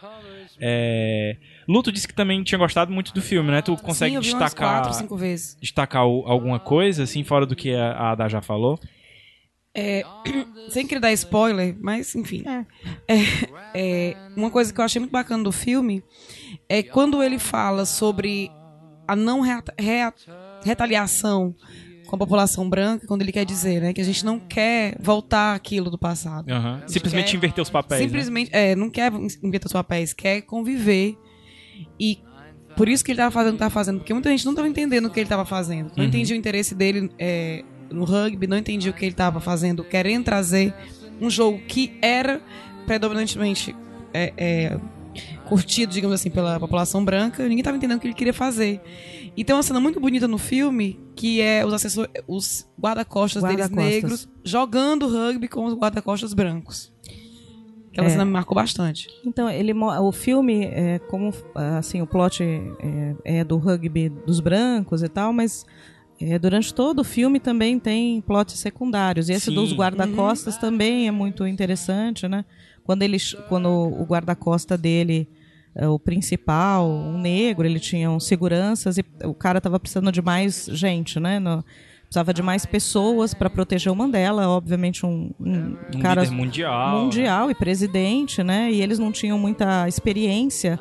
[0.59, 1.35] É,
[1.71, 3.61] Luto disse que também tinha gostado muito do filme, né?
[3.61, 5.57] Tu consegue Sim, eu vi umas destacar, quatro, cinco vezes.
[5.61, 8.79] destacar o- alguma coisa, assim, fora do que a a Ada já falou?
[9.73, 10.03] É,
[10.69, 12.43] sem querer dar spoiler, mas enfim.
[12.47, 12.65] É.
[13.07, 13.23] É,
[13.73, 16.03] é, uma coisa que eu achei muito bacana do filme
[16.67, 18.49] é quando ele fala sobre
[19.07, 20.13] a não rea- rea-
[20.63, 21.55] retaliação
[22.07, 25.55] com a população branca, quando ele quer dizer, né, que a gente não quer voltar
[25.55, 26.49] aquilo do passado.
[26.51, 26.81] Aham.
[26.85, 28.01] Simplesmente quer- inverter os papéis.
[28.01, 28.07] né?
[28.07, 31.17] Simplesmente, é, não quer inverter os papéis, quer conviver.
[31.99, 32.19] E
[32.75, 34.67] por isso que ele tava fazendo o que tava fazendo, porque muita gente não tava
[34.67, 35.91] entendendo o que ele tava fazendo.
[35.95, 36.09] Não Uhum.
[36.09, 40.23] entendia o interesse dele é, no rugby, não entendia o que ele tava fazendo, querendo
[40.25, 40.73] trazer
[41.19, 42.41] um jogo que era
[42.85, 43.75] predominantemente
[44.13, 44.79] é, é,
[45.45, 48.81] curtido, digamos assim, pela população branca, ninguém tava entendendo o que ele queria fazer.
[49.35, 53.57] E tem uma cena muito bonita no filme, que é os assessor, os guarda-costas deles
[53.67, 53.93] Guarda-costas.
[53.93, 56.91] negros jogando rugby com os guarda-costas brancos.
[57.91, 58.09] Aquela É.
[58.11, 59.07] cena me marcou bastante.
[59.25, 65.03] Então, ele, o filme, é, como assim, o plot é, é do rugby dos brancos
[65.03, 65.65] e tal, mas
[66.19, 69.27] é, durante todo o filme também tem plots secundários.
[69.27, 69.55] E esse Sim.
[69.55, 72.45] dos guarda-costas também é muito interessante, né?
[72.83, 73.17] Quando, ele,
[73.49, 75.27] quando o guarda-costa dele,
[75.75, 80.21] é, o principal, um negro, ele tinha uns seguranças e o cara tava precisando de
[80.21, 81.39] mais gente, né?
[81.39, 81.63] No-
[82.11, 86.99] precisava de mais pessoas para proteger o Mandela, obviamente um, um Um cara líder mundial.
[87.03, 88.69] mundial e presidente, né?
[88.69, 90.77] E eles não tinham muita experiência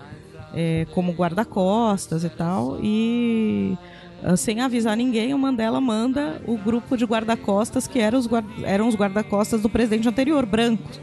[0.53, 2.79] é, como guarda-costas e tal.
[2.83, 3.79] E
[4.25, 8.45] ah, sem avisar ninguém, o Mandela manda o grupo de guarda-costas que eram os, guar-
[8.65, 11.01] eram os guarda-costas do presidente anterior, brancos,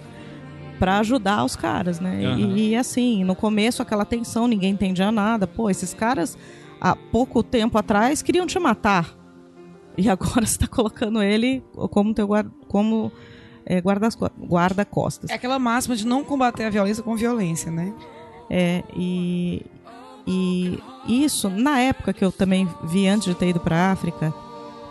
[0.77, 2.25] para ajudar os caras, né?
[2.25, 2.37] Aham.
[2.37, 5.47] E, e, assim, no começo aquela tensão, ninguém entendia nada.
[5.47, 6.37] Pô, esses caras
[6.81, 9.15] há pouco tempo atrás queriam te matar.
[9.97, 13.12] E agora você tá colocando ele como teu guarda, como
[13.65, 15.29] é, guarda- guarda-costas.
[15.29, 17.93] É aquela máxima de não combater a violência com violência, né?
[18.49, 19.65] É, e,
[20.25, 24.33] e isso, na época que eu também vi antes de ter ido para África,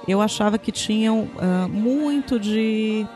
[0.07, 3.07] eu achava que tinham ah, muito de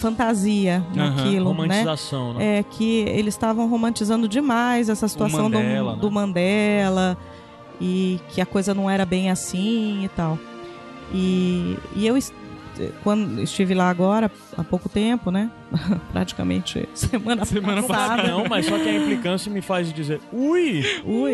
[0.00, 1.60] fantasia naquilo, né?
[1.62, 2.58] Romantização, né?
[2.58, 6.00] É que eles estavam romantizando demais essa situação Mandela, do, né?
[6.02, 7.18] do Mandela
[7.80, 10.38] e que a coisa não era bem assim e tal.
[11.12, 12.34] E, e eu est-
[13.02, 15.50] quando estive lá agora há pouco tempo, né?
[16.12, 18.28] Praticamente semana, Semana passada.
[18.28, 20.82] Não, mas só que a implicância me faz dizer, ui!
[21.04, 21.32] Ui!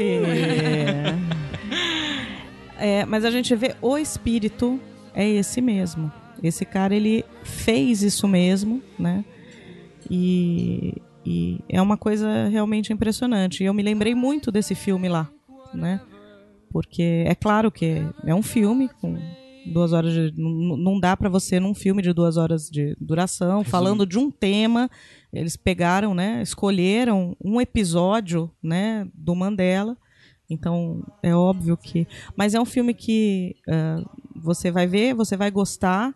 [2.78, 4.78] É, mas a gente vê o espírito
[5.14, 6.12] é esse mesmo.
[6.42, 9.24] Esse cara, ele fez isso mesmo, né?
[10.10, 13.62] E, e é uma coisa realmente impressionante.
[13.62, 15.28] E eu me lembrei muito desse filme lá,
[15.72, 16.00] né?
[16.70, 19.16] Porque é claro que é um filme com
[19.72, 20.32] duas horas de.
[20.36, 24.30] Não, não dá pra você, num filme de duas horas de duração, falando de um
[24.30, 24.90] tema.
[25.32, 26.40] Eles pegaram, né?
[26.42, 29.06] Escolheram um episódio, né?
[29.14, 29.96] Do Mandela.
[30.48, 32.06] Então, é óbvio que.
[32.36, 34.02] Mas é um filme que ah,
[34.34, 36.14] você vai ver, você vai gostar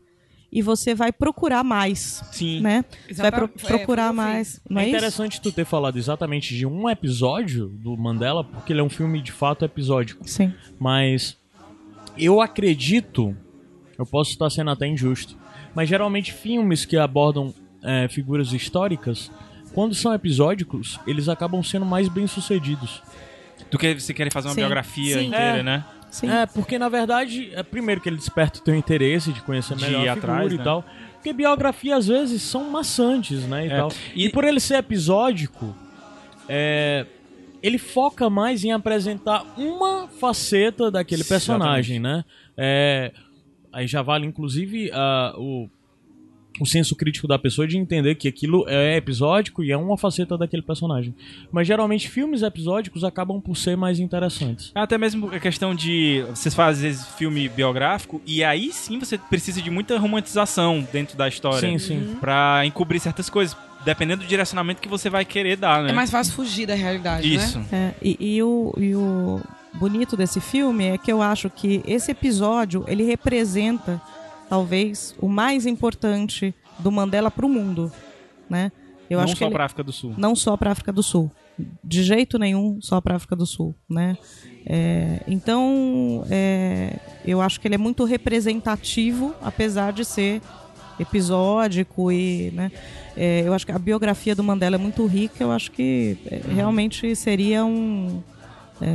[0.52, 2.60] e você vai procurar mais, Sim.
[2.60, 2.84] né?
[3.08, 4.60] Você vai pro- Exata- é, procurar eu mais.
[4.68, 4.96] Não é é, isso?
[4.96, 9.20] interessante tu ter falado exatamente de um episódio do Mandela, porque ele é um filme
[9.22, 10.28] de fato episódico.
[10.28, 10.52] Sim.
[10.78, 11.36] Mas
[12.24, 13.36] eu acredito,
[13.98, 15.36] eu posso estar sendo até injusto,
[15.74, 19.30] mas geralmente filmes que abordam é, figuras históricas,
[19.72, 23.02] quando são episódicos, eles acabam sendo mais bem sucedidos.
[23.70, 24.60] Do que você querer fazer uma Sim.
[24.62, 25.26] biografia Sim.
[25.26, 25.62] inteira, É.
[25.62, 25.84] né?
[26.10, 26.28] Sim.
[26.28, 29.84] É, porque na verdade, é primeiro que ele desperta o teu interesse de conhecer De
[29.84, 30.64] melhor ir a figura atrás, e né?
[30.64, 30.84] tal.
[31.14, 33.76] Porque biografias às vezes são maçantes, né, e É.
[33.76, 33.92] tal.
[34.14, 34.28] E- E...
[34.30, 35.72] por ele ser episódico,
[36.48, 37.06] é,
[37.62, 42.24] ele foca mais em apresentar uma faceta daquele personagem, né?
[42.56, 43.12] É,
[43.72, 45.68] aí já vale inclusive a- o
[46.60, 50.36] o senso crítico da pessoa de entender que aquilo é episódico e é uma faceta
[50.36, 51.14] daquele personagem.
[51.50, 54.70] Mas geralmente filmes episódicos acabam por ser mais interessantes.
[54.74, 56.22] Até mesmo a questão de.
[56.28, 61.16] Vocês fazem às vezes filme biográfico e aí sim você precisa de muita romantização dentro
[61.16, 61.60] da história.
[61.60, 62.16] Sim, sim.
[62.20, 63.56] Pra encobrir certas coisas.
[63.84, 65.90] Dependendo do direcionamento que você vai querer dar, né?
[65.90, 67.58] É mais fácil fugir da realidade, Isso.
[67.58, 67.66] né?
[67.72, 69.40] É, e, e o, e o
[69.74, 74.00] bonito desse filme é que eu acho que esse episódio ele representa
[74.48, 77.90] talvez o mais importante do Mandela para o mundo,
[78.48, 78.72] né?
[79.08, 80.14] Eu não acho que só ele- pra África do Sul.
[80.16, 81.30] não só para África do Sul,
[81.84, 84.16] de jeito nenhum só para África do Sul, né?
[84.66, 90.40] É, então, é, eu acho que ele é muito representativo, apesar de ser
[91.00, 92.70] episódico e, né?
[93.16, 95.42] é, eu acho que a biografia do Mandela é muito rica.
[95.42, 98.22] Eu acho que é, realmente seria um
[98.80, 98.86] é,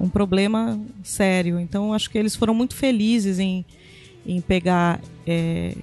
[0.00, 1.58] um problema sério.
[1.58, 3.64] Então, acho que eles foram muito felizes em,
[4.24, 5.74] em pegar é,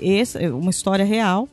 [0.00, 1.48] esse- uma história real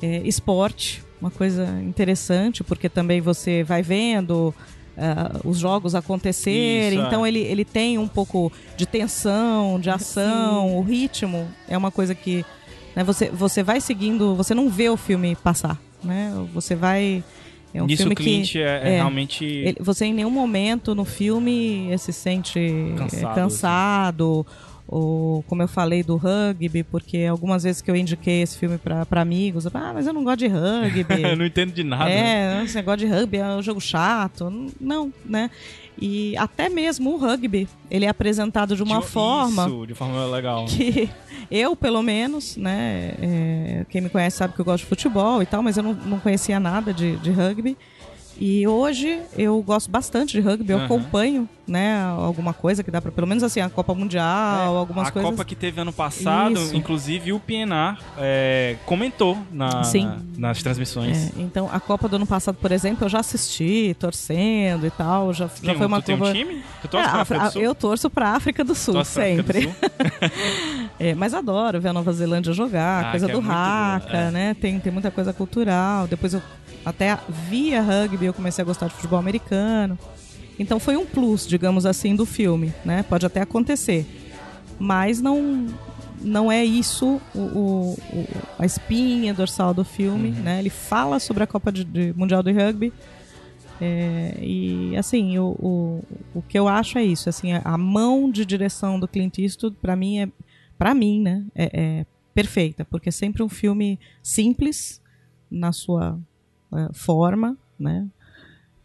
[0.00, 4.52] é, esporte, uma coisa interessante, porque também você vai vendo
[4.98, 7.06] ah, os jogos acontecerem, Isso, é.
[7.06, 12.14] então ele, ele tem um pouco de tensão, de ação, o ritmo é uma coisa
[12.14, 12.44] que
[12.96, 16.32] né, você, você vai seguindo, você não vê o filme passar, né?
[16.54, 17.22] Você vai.
[17.74, 18.58] É um Nisso filme o Clint que.
[18.58, 19.44] é, é é, realmente.
[19.46, 24.46] ele- você em nenhum momento no filme eh, se sente eh, Cansado, cansado,
[24.86, 29.06] ou como eu falei do rugby, porque algumas vezes que eu indiquei esse filme pra
[29.12, 31.22] amigos, ah, mas eu não gosto de rugby.
[31.24, 32.04] eu não entendo de nada.
[32.04, 32.60] né?
[32.60, 34.70] é, esse negócio de rugby é um jogo chato.
[34.78, 35.50] Não, né?
[36.00, 40.24] E até mesmo o rugby, ele é apresentado de uma De- forma Isso, de forma
[40.26, 40.64] legal.
[40.70, 41.08] que
[41.50, 43.12] eu, pelo menos, né?
[43.20, 45.92] é, quem me conhece sabe que eu gosto de futebol e tal, mas eu não,
[45.94, 47.76] não conhecia nada de, de rugby.
[48.40, 50.86] E hoje eu gosto bastante de rugby, eu Aham.
[50.86, 55.08] acompanho, né, alguma coisa que dá pra, pelo menos assim, a Copa Mundial, algumas É,
[55.08, 55.30] a coisas.
[55.30, 56.74] Copa que teve ano passado, Isso.
[56.76, 60.06] inclusive o PNR é, comentou na, Sim.
[60.06, 61.28] na- nas transmissões.
[61.36, 65.32] É, então, a Copa do ano passado, por exemplo, eu já assisti, torcendo e tal,
[65.32, 66.62] já, já Tem foi um- uma tu tem um Copa- time?
[66.82, 67.62] Tu É, torce pra a- África do a- Sul?
[67.62, 69.62] eu torço pra África do Sul, pra do sempre.
[69.62, 69.74] Sul?
[70.98, 74.30] É, mas adoro ver a Nova Zelândia jogar, Ah, coisa é do boa, Haka, é.
[74.30, 74.54] né?
[74.60, 76.06] Tem, tem muita coisa cultural.
[76.06, 76.42] Depois eu
[76.84, 77.16] até
[77.48, 79.98] via rugby, eu comecei a gostar de futebol americano.
[80.58, 83.02] Então foi um plus, digamos assim, do filme, né?
[83.02, 84.06] Pode até acontecer.
[84.78, 85.66] Mas não
[86.24, 90.34] não é isso o, o- o- a espinha dorsal do filme, Uhum.
[90.42, 90.58] né?
[90.60, 92.92] Ele fala sobre a Copa de, de- Mundial de Rugby.
[93.80, 96.04] É, e assim, o, o,
[96.36, 99.96] o que eu acho é isso, assim, a, mão de direção do Clint Eastwood para
[99.96, 100.28] mim é
[100.78, 105.00] para mim, né, é, é perfeita, porque é sempre um filme simples
[105.50, 106.16] na sua
[106.74, 108.06] é, forma, né?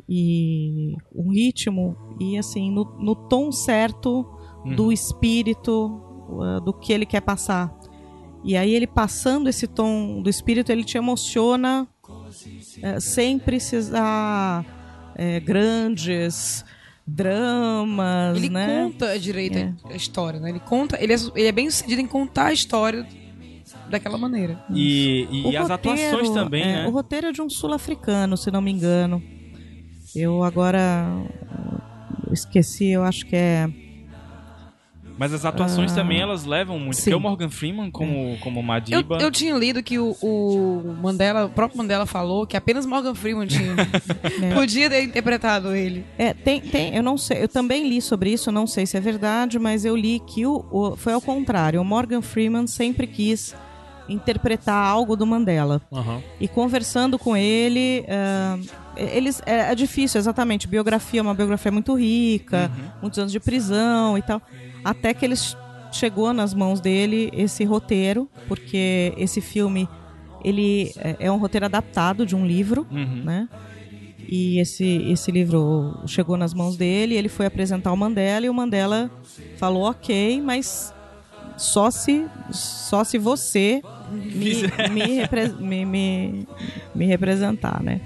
[0.10, 4.26] E um ritmo e assim no, no tom certo
[4.76, 7.74] do espírito uh, do que ele quer passar.
[8.44, 11.88] E aí ele passando esse tom do espírito, ele te emociona
[12.82, 14.64] eh, sem precisar
[15.16, 16.64] eh, grandes
[17.06, 18.84] dramas, Ele né?
[18.84, 19.74] conta direito É.
[19.86, 20.50] a história, né?
[20.50, 23.06] Ele conta, ele é, ele é bem sucedido em contar a história
[23.90, 24.64] daquela maneira.
[24.74, 26.88] E, e O as atuações roteiro, também, é, né?
[26.88, 29.22] O roteiro é de um sul-africano, se não me engano.
[30.20, 31.08] Eu agora
[32.26, 33.70] eu esqueci, eu acho que é
[35.18, 36.96] Mas as atuações também, elas levam muito.
[36.96, 37.04] sim.
[37.06, 39.18] Porque o Morgan Freeman como, como Eu, Madiba...
[39.20, 43.48] eu tinha lido que o, o Mandela, o próprio Mandela falou que apenas Morgan Freeman
[43.48, 43.76] tinha,
[44.54, 46.06] podia ter interpretado ele.
[46.18, 49.00] É, tem, tem, eu não sei, eu também li sobre isso, não sei se é
[49.00, 51.82] verdade, mas eu li que o, o- foi ao contrário.
[51.82, 53.56] O Morgan Freeman sempre quis
[54.10, 55.82] interpretar algo do Mandela.
[55.92, 56.22] Aham.
[56.40, 58.58] E conversando com ele, ah,
[58.96, 60.68] eles é, é difícil, exatamente.
[60.68, 64.42] Biografia é uma biografia muito rica, muitos anos de prisão e tal.
[64.84, 65.56] Até que eles
[65.92, 69.88] chegou nas mãos dele esse roteiro, porque esse filme
[70.44, 73.24] ele é é um roteiro adaptado de um livro, Uhum.
[73.24, 73.50] né?
[74.30, 78.54] E esse, esse livro chegou nas mãos dele, ele foi apresentar o Mandela e o
[78.54, 79.10] Mandela
[79.58, 80.94] falou ok, mas
[81.56, 84.56] só se, só se você me,
[84.94, 86.48] me, repre- me, me,
[86.96, 88.02] me representar, né?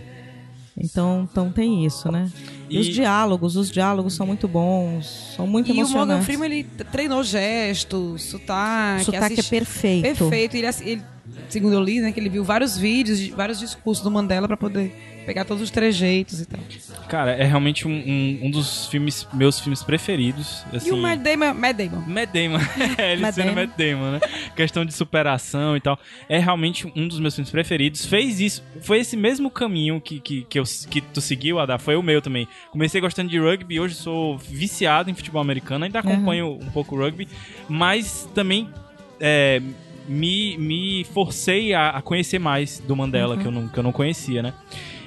[0.78, 2.32] Então, então tem isso, né?
[2.70, 6.26] E, os E- diálogos, os diálogos são muito bons, são muito E o Morgan emocionantes.
[6.26, 10.02] Freeman, ele treinou gestos, sotaque, o sotaque é assisti- perfeito.
[10.04, 10.56] Perfeito.
[10.56, 11.02] Ele, ele,
[11.50, 14.56] segundo eu li, né, que ele viu vários vídeos, de- vários discursos do Mandela pra
[14.58, 16.60] poder pegar todos os trejeitos e tal.
[17.08, 20.66] Cara, é realmente um, um, um dos filmes, meus filmes preferidos.
[20.74, 22.04] Assim, E o Matt Damon, Matt Damon.
[22.06, 22.60] Matt Damon.
[22.98, 23.62] É, ele Matt sendo Damon.
[23.62, 24.20] Matt Damon, né?
[24.56, 25.98] Questão de superação e tal.
[26.28, 28.06] É realmente um dos meus filmes preferidos.
[28.06, 28.62] Fez isso.
[28.82, 31.78] Foi esse mesmo caminho que, que, que, eu, que tu seguiu, Adá.
[31.78, 32.46] Foi o meu também.
[32.72, 33.80] Comecei gostando de rugby.
[33.80, 35.86] Hoje sou viciado em futebol americano.
[35.86, 37.28] Ainda acompanho um pouco o rugby.
[37.70, 38.70] Mas também
[39.20, 39.62] é,
[40.08, 43.92] me, me forcei a, a conhecer mais do Mandela, que, eu não, que eu não
[43.92, 44.54] conhecia, né?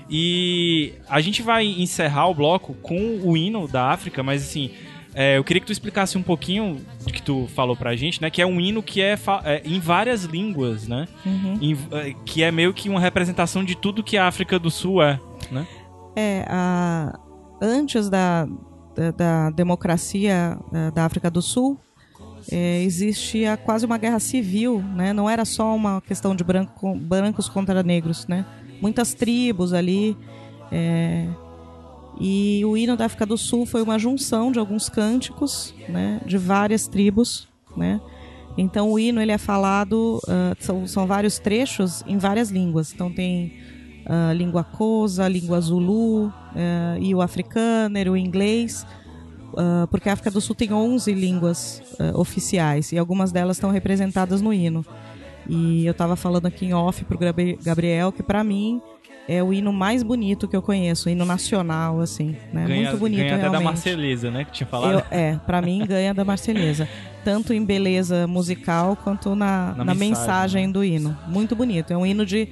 [0.08, 4.70] E a gente vai encerrar o bloco com o hino da África, mas assim,
[5.14, 8.30] é, eu queria que tu explicasse um pouquinho do que tu falou pra gente, né?
[8.30, 11.06] Que é um hino que é, é em várias línguas, né?
[11.24, 11.58] Uhum.
[11.60, 15.02] Em- é, que é meio que uma representação de tudo que a África do Sul
[15.02, 15.18] é,
[15.50, 15.66] né?
[16.16, 17.18] É, a-
[17.62, 18.46] antes da,
[18.94, 21.78] da, da democracia eh, da África do Sul,
[22.52, 25.12] eh, existia quase uma guerra civil, né?
[25.12, 28.44] Não era só uma questão de branco, brancos contra negros, né?
[28.80, 30.16] Muitas tribos ali.
[30.72, 31.28] eh,
[32.20, 36.20] e o hino da África do Sul foi uma junção de alguns cânticos, né?
[36.24, 38.00] De várias tribos, né?
[38.56, 42.92] Então o hino ele é falado, ah, são, são vários trechos em várias línguas.
[42.92, 43.52] Então tem
[44.06, 48.86] a língua Kosa, a língua Zulu, eh, e o africâner, o inglês,
[49.56, 51.82] ah, porque a África do Sul tem 11 línguas
[52.14, 54.84] oficiais e algumas delas estão representadas no hino.
[55.48, 57.18] E eu estava falando aqui em off pro
[57.62, 58.80] Gabriel que para mim
[59.28, 62.66] é o hino mais bonito que eu conheço, o hino nacional assim, né?
[62.66, 63.64] ganha Muito bonito ganha até da realmente.
[63.64, 64.44] Marceleza, né?
[64.44, 64.92] Que tinha falado.
[64.92, 66.88] Eu- é, pra mim ganha da Marselhesa.
[67.24, 71.16] Tanto em beleza musical quanto na, Na na, mensagem, mensagem, do hino.
[71.26, 71.90] Muito bonito.
[71.92, 72.48] É um hino de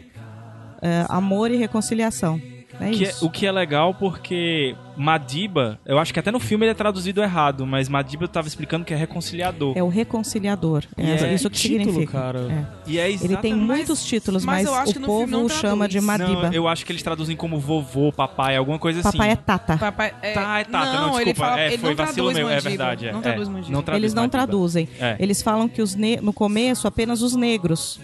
[0.80, 2.40] é, amor e reconciliação.
[2.80, 6.64] É Que é- o que é legal porque Madiba, eu acho que até no filme
[6.64, 9.72] ele é traduzido errado, mas Madiba tava explicando que é reconciliador.
[9.76, 10.84] É o reconciliador.
[10.96, 12.12] É, é isso que título, significa.
[12.18, 12.38] cara.
[12.86, 12.90] É.
[12.90, 15.88] E é Ele tem exatamente- muitos títulos, mas mas, eu acho o povo não chama
[15.88, 16.00] de.
[16.00, 16.42] Madiba.
[16.48, 19.16] Não, eu acho que eles traduzem como vovô, papai, alguma coisa assim.
[19.18, 19.76] Papai é Tata.
[19.78, 21.34] Papai, é, Tá, é Tata, não, ele desculpa.
[21.50, 23.06] fala, é, ele foi não vacilo traduz meu, é verdade.
[23.08, 23.12] é.
[23.12, 23.72] Não É, traduz Mandiba.
[23.72, 24.38] não traduz Eles não Madiba.
[24.38, 24.88] traduzem.
[25.00, 25.16] É.
[25.18, 28.00] Eles falam que os ne- no começo apenas os negros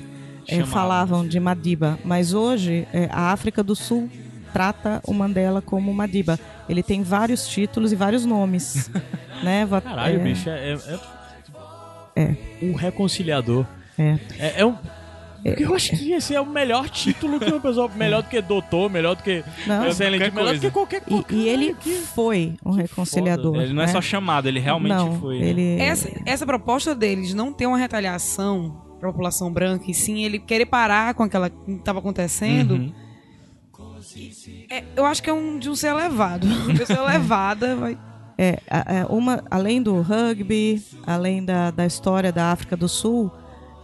[0.47, 0.73] eh, Chamavam.
[0.73, 4.09] falavam de Madiba, mas hoje eh, a África do Sul
[4.53, 6.39] trata o Mandela como Madiba.
[6.69, 8.91] Ele tem vários títulos e vários nomes,
[9.43, 9.67] né?
[9.83, 10.73] Caralho, é, bicho, é.
[10.73, 12.23] É.
[12.23, 12.37] É.
[12.63, 13.65] Um reconciliador.
[13.99, 14.19] É.
[14.39, 14.75] É, é um.
[15.41, 17.89] Porque eu acho que esse é o melhor título que uma pessoa.
[17.95, 19.45] Melhor do que doutor, melhor do que.
[19.69, 19.87] Não.
[19.87, 20.61] excelente, Qualquer melhor do coisa.
[20.61, 21.27] que qualquer E, coisa.
[21.45, 21.77] e ele
[22.15, 23.55] foi um reconciliador.
[23.57, 23.93] Ele não é né?
[23.93, 25.39] só chamado, ele realmente não, foi.
[25.39, 25.47] né?
[25.47, 25.77] Ele...
[25.81, 30.41] Essa, essa proposta dele de não ter uma retaliação pra população branca, e sim ele
[30.41, 32.93] querer parar com aquela que estava acontecendo, Uhum.
[34.71, 36.47] É, eu acho que é um, de um ser elevado.
[36.67, 37.99] Uma pessoa elevada vai.
[38.37, 43.31] É, a- uma, além do rugby, além da, da história da África do Sul,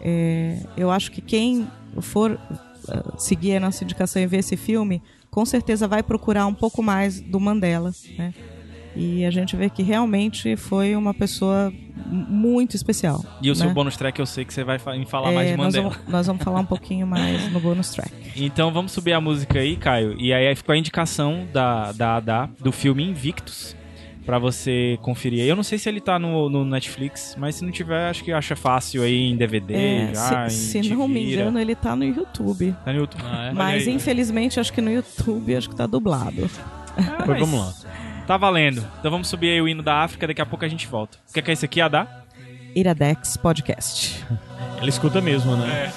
[0.00, 1.66] é, eu acho que quem
[2.00, 2.38] for
[2.88, 6.82] ah, seguir a nossa indicação e ver esse filme, com certeza vai procurar um pouco
[6.82, 8.32] mais do Mandela, né?
[8.96, 11.72] E a gente vê que realmente foi uma pessoa
[12.06, 13.24] muito especial.
[13.42, 13.72] E o seu né?
[13.74, 15.90] bônus track eu sei que você vai falar É, mais de nós, Mandela.
[15.90, 18.12] vamos, nós vamos falar um pouquinho mais no bonus track.
[18.36, 20.16] Então vamos subir a música aí, Caio.
[20.18, 23.76] E aí ficou a indicação da, da Adá do filme Invictus.
[24.24, 25.40] Pra você conferir.
[25.44, 28.32] Eu não sei se ele tá no, no Netflix, mas se não tiver, acho que
[28.32, 29.74] acha fácil aí em DVD.
[29.74, 32.74] É, já, se em se não me engano, ele tá no YouTube.
[32.86, 33.22] Tá no YouTube.
[33.22, 33.52] Ah, é?
[33.52, 33.92] Mas aí.
[33.92, 36.50] infelizmente acho que no YouTube acho que tá dublado.
[36.96, 37.74] Ah, mas vamos lá.
[38.26, 38.86] Tá valendo.
[38.98, 41.18] Então vamos subir aí o hino da África, daqui a pouco a gente volta.
[41.28, 42.06] O que é, que é isso aqui, Adá?
[42.74, 44.24] Iradex Podcast.
[44.80, 45.92] Ele escuta mesmo, né?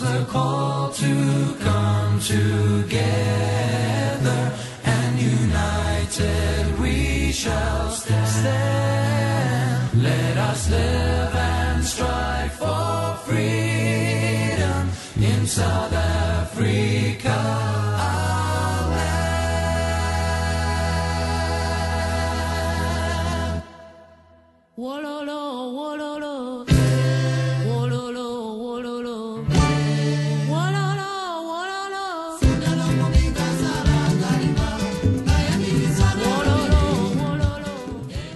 [0.00, 2.92] comes a call to come together,
[4.84, 8.12] and united we shall stand.
[10.02, 14.90] Let us live and strive for freedom
[15.20, 15.92] in South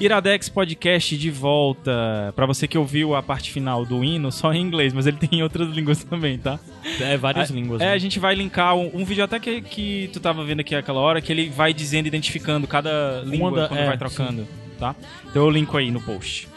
[0.04, 2.32] Iradex Podcast de volta.
[2.36, 5.38] Pra você que ouviu a parte final do hino só em inglês, mas ele tem
[5.38, 6.58] em outras línguas também, tá?
[7.00, 7.80] É, várias É, línguas.
[7.80, 7.92] É, né?
[7.92, 11.00] a gente vai linkar um, um vídeo até que, que tu tava vendo aqui aquela
[11.00, 14.46] hora, que ele vai dizendo, identificando cada língua da- quando é, vai trocando,
[14.78, 14.94] tá?
[15.30, 16.48] Então eu linko aí no post.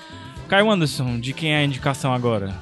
[0.47, 2.53] Caio Anderson, de quem é a indicação agora?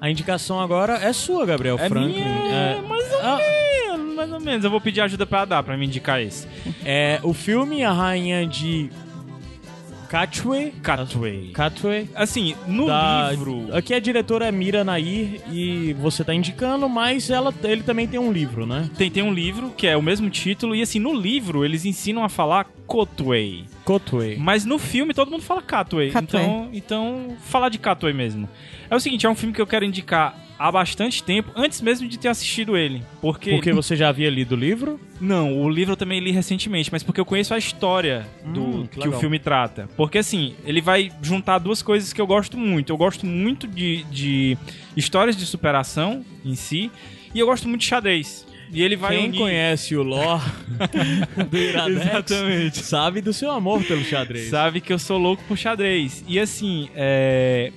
[0.00, 2.14] A indicação agora é sua, Gabriel É Franklin.
[2.14, 3.38] minha, É, mais ou Ah.
[3.38, 4.64] menos, mais ou menos.
[4.64, 6.46] Eu vou pedir ajuda pra dar pra me indicar esse.
[6.84, 8.88] é o filme A Rainha de
[10.10, 10.72] Catway.
[10.82, 11.52] Catway.
[11.52, 12.08] Catway.
[12.16, 13.68] Assim, no da- livro...
[13.72, 18.18] Aqui a diretora é Mira Nair e você tá indicando, mas ela, ele também tem
[18.18, 18.90] um livro, né?
[18.98, 22.24] Tem, tem um livro que é o mesmo título, e assim, no livro eles ensinam
[22.24, 23.66] a falar Cotway.
[23.84, 24.36] Cotway.
[24.36, 26.10] Mas no filme todo mundo fala Catway.
[26.10, 26.42] Catway.
[26.42, 28.48] Então, então, falar de Catway mesmo.
[28.90, 32.06] É o seguinte, é um filme que eu quero indicar há bastante tempo, antes mesmo
[32.06, 33.02] de ter assistido ele.
[33.22, 33.50] Porque.
[33.50, 35.00] Porque você já havia lido o livro?
[35.18, 38.86] Não, o livro eu também li recentemente, mas porque eu conheço a história do Hum,
[38.86, 39.88] que que, o filme trata.
[39.96, 42.92] Porque assim, ele vai juntar duas coisas que eu gosto muito.
[42.92, 44.58] Eu gosto muito de, de
[44.94, 46.90] histórias de superação em si,
[47.34, 48.46] e eu gosto muito de xadrez.
[48.72, 49.38] E ele vai Quem unir...
[49.38, 50.42] conhece o lore
[51.50, 52.78] do Iradex Exatamente.
[52.84, 54.48] sabe do seu amor pelo xadrez.
[54.48, 56.22] sabe que eu sou louco por xadrez.
[56.28, 57.72] E assim, é...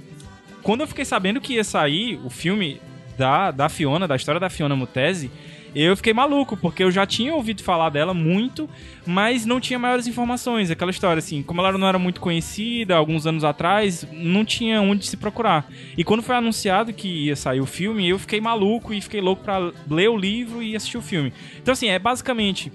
[0.64, 2.82] quando eu fiquei sabendo que ia sair o filme
[3.18, 5.30] da, da Fiona, da história da Fiona Mutesi,
[5.76, 8.70] eu fiquei maluco, porque eu já tinha ouvido falar dela muito,
[9.06, 10.70] mas não tinha maiores informações.
[10.70, 15.08] Aquela história, assim, como ela não era muito conhecida alguns anos atrás, não tinha onde
[15.08, 15.68] se procurar.
[15.98, 19.44] E quando foi anunciado que ia sair o filme, eu fiquei maluco e fiquei louco
[19.44, 21.34] pra ler o livro e assistir o filme.
[21.60, 22.72] Então, assim, é basicamente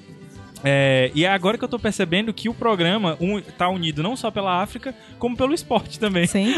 [0.64, 4.16] é, e é agora que eu tô percebendo que o programa um, tá unido não
[4.16, 6.26] só pela África, como pelo esporte também.
[6.26, 6.54] Sim.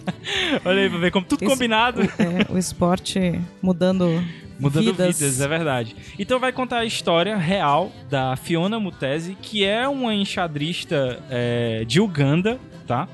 [0.64, 2.00] Olha aí pra ver como tudo Esse- combinado.
[2.02, 4.22] O, é, o esporte mudando,
[4.58, 5.18] Mudando vidas.
[5.20, 5.40] vidas.
[5.40, 5.96] é verdade.
[6.18, 12.00] Então vai contar a história real da Fiona Mutesi, que é uma enxadrista é, de
[12.00, 13.08] Uganda, tá?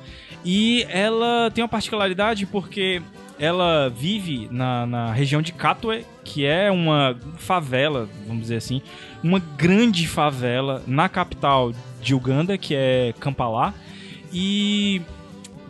[0.45, 3.03] E ela tem uma particularidade porque
[3.41, 8.81] ela vive na, na região de Katwe, que é uma favela, vamos dizer assim,
[9.23, 13.75] uma grande favela na capital de Uganda, que é Kampala.
[14.33, 15.03] E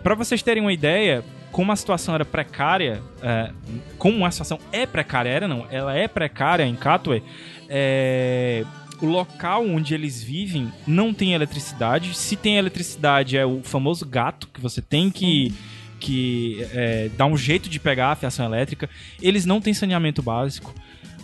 [0.03, 3.51] Pra vocês terem uma ideia, como a situação era precária, é,
[3.99, 7.23] como a situação é precária, era não, ela é precária em Katwe,
[7.69, 8.65] é,
[9.01, 12.15] o local onde eles vivem não tem eletricidade.
[12.15, 15.53] Se tem eletricidade, é o famoso gato, que você tem que,
[16.01, 18.89] que é, dar um jeito de pegar a fiação elétrica.
[19.21, 20.75] Eles não têm saneamento básico.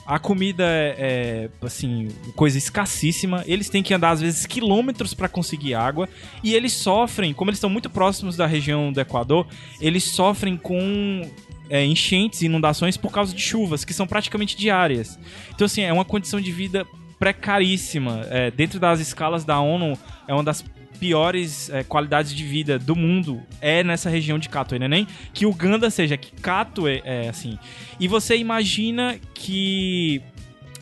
[0.06, 3.42] A comida é, é, assim, coisa escassíssima.
[3.44, 6.08] Eles têm que andar, às vezes, quilômetros para conseguir água.
[6.44, 9.48] E eles sofrem, como eles estão muito próximos da região do Equador,
[9.80, 11.28] eles sofrem com
[11.68, 15.18] é, enchentes inundações por causa de chuvas, que são praticamente diárias.
[15.52, 16.86] Então, assim, é uma condição de vida
[17.18, 18.24] precaríssima.
[18.30, 19.98] É, dentro das escalas da ONU,
[20.28, 20.64] é uma das
[20.98, 25.06] piores é, qualidades de vida do mundo é nessa região de Katwe, não é nem
[25.32, 27.58] que Uganda seja, que Katwe é assim.
[28.00, 30.22] E você imagina que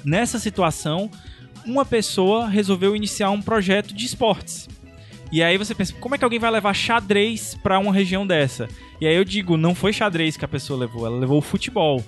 [0.04, 1.10] nessa situação
[1.66, 4.68] uma pessoa resolveu iniciar um projeto de esportes.
[5.32, 8.68] E aí você pensa, como é que alguém vai levar xadrez pra uma região dessa?
[9.00, 12.04] E aí eu digo, não foi xadrez que a pessoa levou, ela levou o futebol.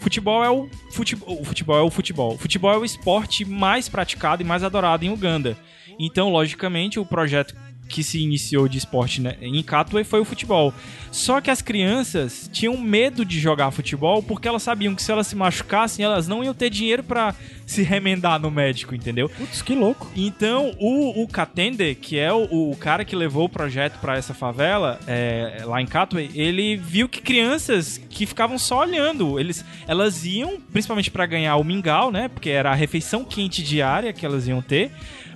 [0.00, 2.38] Futebol é o futebol, o futebol é o futebol.
[2.38, 5.58] Futebol é o esporte mais praticado e mais adorado em Uganda.
[5.98, 7.54] Então, logicamente, o projeto
[7.88, 10.72] que se iniciou de esporte né, em Katwe foi o futebol.
[11.10, 15.26] Só que as crianças tinham medo de jogar futebol porque elas sabiam que se elas
[15.26, 17.34] se machucassem, elas não iam ter dinheiro pra
[17.66, 19.28] se remendar no médico, entendeu?
[19.28, 20.10] Putz, que louco.
[20.16, 24.34] Então, o, o Katende, que é o, o cara que levou o projeto pra essa
[24.34, 30.24] favela, é, lá em Katwe, ele viu que crianças que ficavam só olhando, eles, elas
[30.24, 32.28] iam, principalmente pra ganhar o mingau, né?
[32.28, 34.90] Porque era a refeição quente diária que elas iam ter,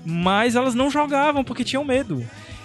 [0.05, 2.25] mas elas não jogavam porque tinham medo.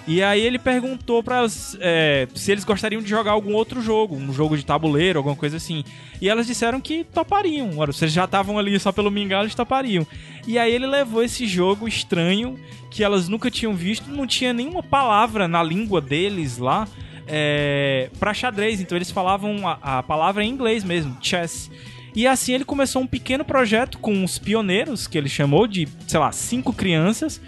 [0.10, 1.46] E aí ele perguntou para
[1.80, 5.58] é, se eles gostariam de jogar algum outro jogo, um jogo de tabuleiro, alguma coisa
[5.58, 5.84] assim.
[6.20, 7.78] E elas disseram que topariam.
[7.78, 10.08] Ora, vocês já estavam ali só pelo mingau, eles topariam.
[10.48, 14.82] E aí ele levou esse jogo estranho que elas nunca tinham visto, não tinha nenhuma
[14.82, 16.88] palavra na língua deles lá
[17.28, 18.82] é, para xadrez.
[18.82, 21.70] Então eles falavam a, a palavra em inglês mesmo, chess.
[22.16, 26.20] E assim ele começou um pequeno projeto com os pioneiros, que ele chamou de, sei
[26.20, 27.40] lá, cinco crianças,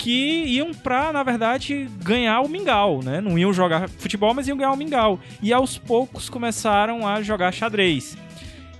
[0.00, 3.20] que iam pra, na verdade, ganhar o mingau, né?
[3.20, 5.20] Não iam jogar futebol, mas iam ganhar o mingau.
[5.42, 8.16] E aos poucos começaram a jogar xadrez.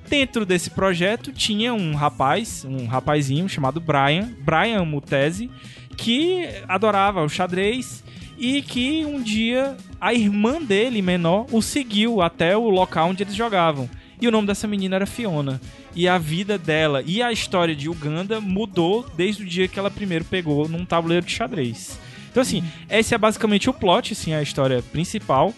[0.09, 5.51] Dentro desse projeto tinha um rapaz, um rapazinho chamado Brian, Brian Mutesi,
[5.95, 8.03] que adorava o xadrez
[8.39, 13.35] e que um dia a irmã dele, menor, o seguiu até o local onde eles
[13.35, 13.91] jogavam.
[14.21, 15.61] E o nome dessa menina era Fiona.
[15.95, 19.91] E a vida dela e a história de Uganda mudou desde o dia que ela
[19.91, 21.99] primeiro pegou num tabuleiro de xadrez.
[22.31, 25.55] Então, assim, esse é basicamente o plot, assim, a história principal.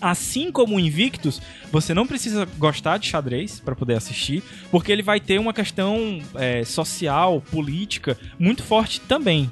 [0.00, 1.40] Assim como o Invictus,
[1.72, 6.20] você não precisa gostar de xadrez para poder assistir, porque ele vai ter uma questão
[6.34, 9.50] é, social, política muito forte também.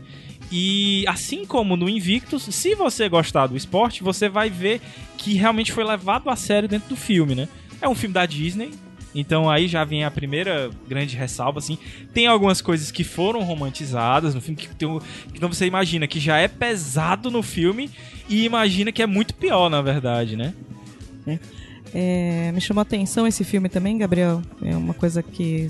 [0.50, 4.82] E assim como no Invictus, se você gostar do esporte, você vai ver
[5.16, 7.48] que realmente foi levado a sério dentro do filme, né?
[7.82, 8.70] É um filme da Disney,
[9.14, 11.76] então aí já vem a primeira grande ressalva, assim.
[12.14, 15.04] Tem algumas coisas que foram romantizadas no filme, que tem que
[15.36, 17.90] então você imagina que já é pesado no filme
[18.28, 20.54] e imagina que é muito pior, na verdade, né?
[21.94, 24.40] É, me chamou a atenção esse filme também, Gabriel.
[24.62, 25.68] É uma coisa que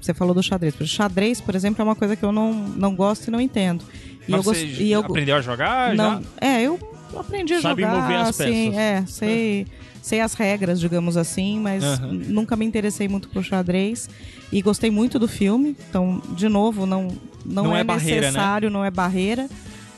[0.00, 0.78] você falou do xadrez.
[0.80, 3.84] O xadrez, por exemplo, é uma coisa que eu não, não gosto e não entendo.
[4.28, 5.94] E Mas eu você gost- e eu- aprendeu a jogar?
[5.94, 6.28] Não, Já?
[6.46, 6.78] é, eu
[7.18, 8.78] aprendi a Sabe jogar, mover as assim, peças.
[8.78, 9.66] é, sei,
[10.02, 12.12] sei as regras, digamos assim, mas Aham.
[12.12, 14.10] nunca me interessei muito por xadrez
[14.52, 15.76] e gostei muito do filme.
[15.88, 17.08] Então, de novo, não
[17.44, 18.26] não, Não é, é barreira, né?
[18.26, 19.48] necessário, não é barreira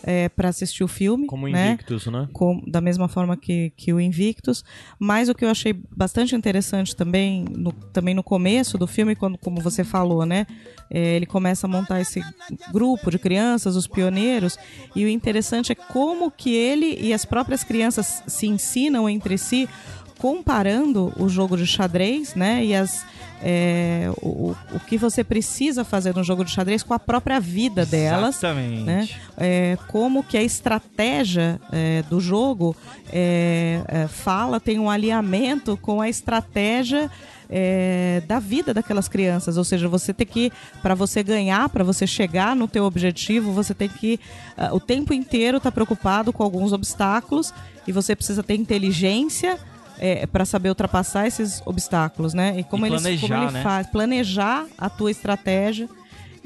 [0.06, 1.72] é, para assistir o filme, Como né?
[1.72, 2.28] Invictus, né?
[2.32, 4.62] com- da mesma forma que, que o Invictus.
[4.98, 9.38] Mas o que eu achei bastante interessante também, no, também no começo do filme, quando,
[9.38, 10.46] como você falou, né?
[10.90, 12.22] é, ele começa a montar esse
[12.72, 14.58] grupo de crianças, os pioneiros,
[14.94, 19.68] e o interessante é como que ele e as próprias crianças se ensinam entre si,
[20.24, 22.64] comparando o jogo de xadrez, né?
[22.64, 23.04] E as.
[23.42, 27.84] é, o, o que você precisa fazer no jogo de xadrez com a própria vida
[27.84, 28.84] delas Exatamente.
[28.84, 29.06] né?
[29.36, 32.74] É, como que a estratégia é, do jogo
[33.12, 37.10] é, é, fala, tem um alinhamento com a estratégia
[37.50, 39.58] é, da vida daquelas crianças.
[39.58, 40.50] Ou seja, você tem que,
[40.80, 44.18] para você ganhar, para você chegar no teu objetivo, você tem que
[44.56, 47.52] ah, o tempo inteiro estar preocupado com alguns obstáculos
[47.86, 49.58] e você precisa ter inteligência
[50.32, 52.54] para saber ultrapassar esses obstáculos, né?
[52.58, 53.62] E como, E eles, como planejar, ele né?
[53.62, 55.88] faz, planejar a tua estratégia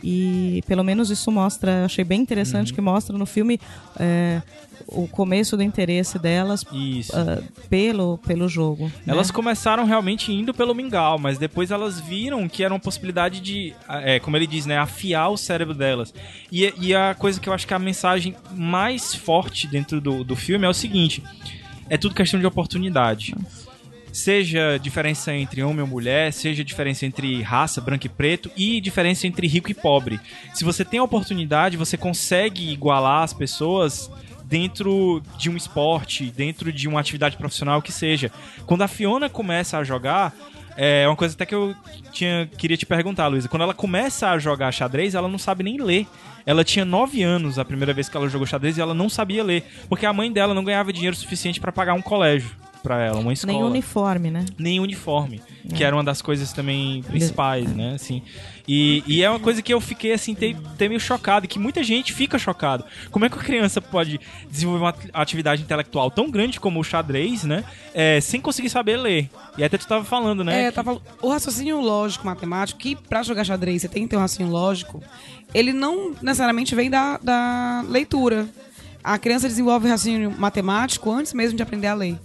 [0.03, 2.23] e pelo menos isso mostra, achei bem Uhum.
[2.23, 3.59] interessante que mostra no filme
[3.99, 4.41] é,
[4.87, 6.65] o começo do interesse delas
[7.13, 8.85] ah, pelo, pelo jogo.
[8.85, 9.13] né?
[9.13, 13.75] Elas começaram realmente indo pelo mingau, mas depois elas viram que era uma possibilidade de,
[13.89, 16.15] é, como ele diz, né, afiar o cérebro delas.
[16.53, 20.23] E, e a coisa que eu acho que é a mensagem mais forte dentro do,
[20.23, 21.25] do filme é o seguinte:
[21.89, 23.35] é tudo questão de oportunidade.
[24.13, 29.27] Seja diferença entre homem ou mulher, seja diferença entre raça, branco e preto, e diferença
[29.27, 30.19] entre rico e pobre.
[30.55, 34.11] Se você tem a oportunidade, você consegue igualar as pessoas
[34.45, 38.33] dentro de um esporte, dentro de uma atividade profissional que seja.
[38.67, 40.35] Quando a Fiona começa a jogar,
[40.81, 41.75] é uma coisa até que eu
[42.13, 43.49] tinha, queria te perguntar, Luísa.
[43.49, 46.07] Quando ela começa a jogar xadrez, ela não sabe nem ler.
[46.47, 49.43] Ela tinha 9 anos a primeira vez que ela jogou xadrez e ela não sabia
[49.43, 49.65] ler.
[49.89, 52.51] Porque a mãe dela não ganhava dinheiro suficiente pra pagar um colégio
[52.83, 54.45] pra ela, uma escola Nem uniforme, né?
[54.59, 55.41] nem uniforme,
[55.75, 58.23] que era uma das coisas também principais, né, assim.
[58.67, 61.59] E, e é uma coisa que eu fiquei, assim, ter, ter meio chocado, e que
[61.59, 62.85] muita gente fica chocado.
[63.11, 64.21] Como é que uma criança pode
[64.51, 67.65] desenvolver uma atividade intelectual tão grande como o xadrez, né,
[67.95, 69.31] é, sem conseguir saber ler?
[69.57, 70.65] E até tu tava falando, né?
[70.65, 74.21] É, tava, o raciocínio lógico matemático, que pra jogar xadrez você tem que ter um
[74.21, 75.03] raciocínio lógico,
[75.55, 78.49] ele não necessariamente vem da, da leitura.
[79.03, 82.19] A criança desenvolve raciocínio matemático antes mesmo de aprender a ler.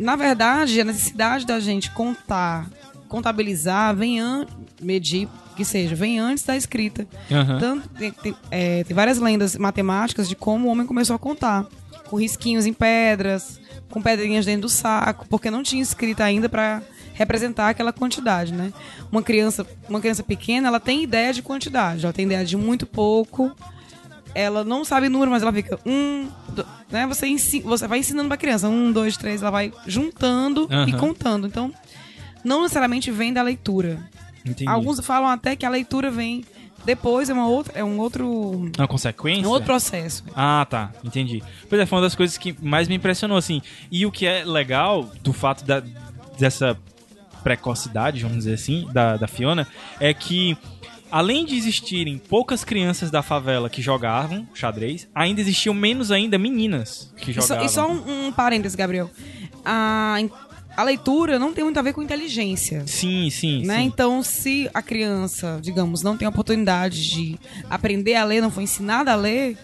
[0.00, 2.66] Na verdade, a necessidade da gente contar,
[3.08, 7.06] contabilizar, vem antes, medir, que seja, vem antes da escrita.
[7.30, 7.58] Aham.
[7.58, 11.66] Tanto, tem, tem- é, tem várias lendas matemáticas de como o homem começou a contar.
[12.08, 16.82] Com risquinhos em pedras, com pedrinhas dentro do saco, porque não tinha escrita ainda para
[17.14, 18.72] representar aquela quantidade, né?
[19.12, 22.86] Uma criança, uma criança pequena, ela tem ideia de quantidade, ela tem ideia de muito
[22.86, 23.54] pouco.
[24.34, 27.06] Ela não sabe número, mas ela fica um, do- né?
[27.06, 30.98] Você, ensi- você vai ensinando pra criança um, dois, três, ela vai juntando e Aham.
[30.98, 31.46] contando.
[31.46, 31.72] Então,
[32.44, 34.08] não necessariamente vem da leitura.
[34.44, 34.68] Entendi.
[34.70, 36.44] Alguns falam até que a leitura vem
[36.84, 39.46] depois, é uma outra, é um outro, Uma consequência?
[39.46, 40.24] um outro processo.
[40.34, 40.90] Ah, tá.
[41.04, 41.42] Entendi.
[41.68, 43.60] Pois é, foi uma das coisas que mais me impressionou, assim.
[43.90, 45.82] E o que é legal do fato da,
[46.38, 46.78] dessa
[47.42, 49.66] precocidade, vamos dizer assim, da, da Fiona,
[49.98, 50.56] é que
[51.10, 57.12] além de existirem poucas crianças da favela que jogavam xadrez, ainda existiam menos ainda meninas
[57.16, 57.64] que E só, jogavam.
[57.66, 59.10] e só um, um parênteses, Gabriel.
[59.64, 60.16] A,
[60.76, 62.84] a leitura não tem muito a ver com inteligência.
[62.86, 63.78] Sim, sim, Né?
[63.78, 63.82] sim.
[63.84, 67.38] Então, se a criança, digamos, não tem a oportunidade de
[67.68, 69.56] aprender a ler, não foi ensinada a ler,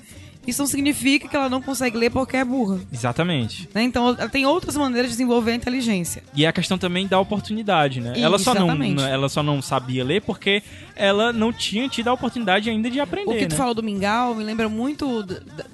[0.47, 2.79] isso não significa que ela não consegue ler porque é burra.
[2.93, 3.69] Exatamente.
[3.75, 3.83] né?
[3.83, 6.23] Então, ela tem outras maneiras de desenvolver a inteligência.
[6.35, 8.15] E é a questão também da oportunidade, né?
[8.17, 9.03] ela, só não, Exatamente.
[9.03, 10.63] ela só não sabia ler porque
[10.95, 13.57] ela não tinha tido a oportunidade ainda de aprender, O que tu né?
[13.59, 15.23] falou do mingau me lembra muito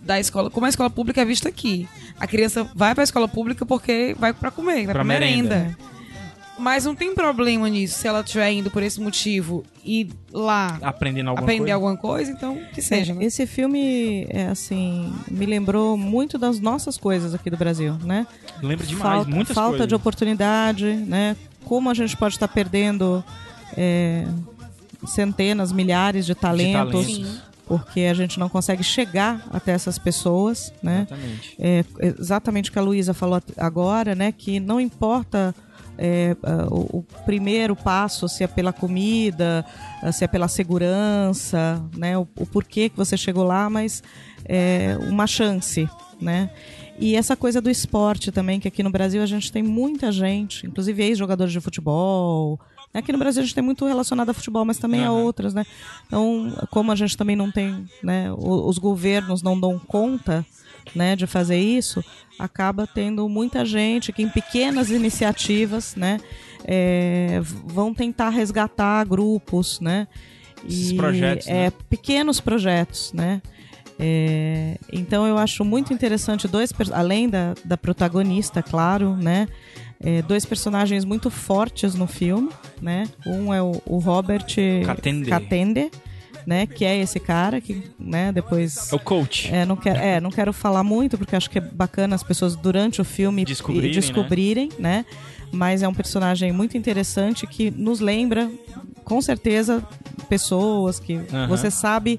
[0.02, 1.88] da, escola, como a escola pública é vista aqui.
[2.18, 5.54] A criança vai pra escola pública porque vai pra comer, vai Pra merenda.
[5.56, 5.91] merenda.
[6.62, 11.30] Mas não tem problema nisso se ela estiver indo por esse motivo e lá Aprendendo
[11.30, 11.74] alguma aprender coisa.
[11.74, 13.24] alguma coisa, então que seja, né?
[13.24, 18.28] Esse filme, é, assim, me lembrou muito das nossas coisas aqui do Brasil, né?
[18.62, 19.88] Lembra demais, falta, muitas falta coisas.
[19.88, 21.36] de oportunidade, né?
[21.64, 23.24] Como a gente pode estar perdendo
[23.76, 24.24] é,
[25.04, 27.42] centenas, milhares de talentos, talentos.
[27.66, 31.08] porque a gente não consegue chegar até essas pessoas, né?
[31.08, 31.56] Exatamente.
[31.58, 31.84] É,
[32.20, 34.30] exatamente o que a Luísa falou agora, né?
[34.30, 35.52] Que não importa
[35.98, 39.64] é, ah, o, o primeiro passo, se é pela comida,
[40.02, 42.16] ah, se é pela segurança, né?
[42.16, 44.02] O, o porquê que você chegou lá, mas
[44.44, 45.88] é uma chance,
[46.20, 46.50] né?
[46.98, 50.66] E essa coisa do esporte também, que aqui no Brasil a gente tem muita gente,
[50.66, 52.60] inclusive ex-jogadores de futebol,
[52.94, 55.22] Aqui no Brasil a gente tem muito relacionado a futebol, mas também a Aham.
[55.22, 55.64] outras, né?
[56.06, 58.30] Então, como a gente também não tem, né?
[58.36, 60.44] Os governos não dão conta,
[60.94, 62.04] né, de fazer isso,
[62.38, 66.18] acaba tendo muita gente que em pequenas iniciativas, né,
[66.64, 70.06] é, vão tentar resgatar grupos, né?
[70.64, 71.72] Esses projetos, é, né?
[71.88, 73.42] pequenos projetos, né?
[73.98, 79.48] É, então eu acho muito interessante dois além da, da protagonista, claro, né?
[80.00, 83.08] É, dois personagens muito fortes no filme, né?
[83.24, 84.46] Um é o, o Robert
[84.84, 85.30] Katende.
[85.30, 85.90] Katende,
[86.46, 86.66] né?
[86.66, 88.32] Que é esse cara que, né?
[88.32, 89.48] Depois É o coach.
[89.52, 92.56] é, não quero, é, não quero falar muito, porque acho que é bacana as pessoas
[92.56, 95.04] durante o filme Descobrirem, e- descobrirem, né?
[95.52, 98.50] Mas é um personagem muito interessante que nos lembra,
[99.04, 99.86] com certeza,
[100.28, 101.18] pessoas que
[101.48, 102.18] você sabe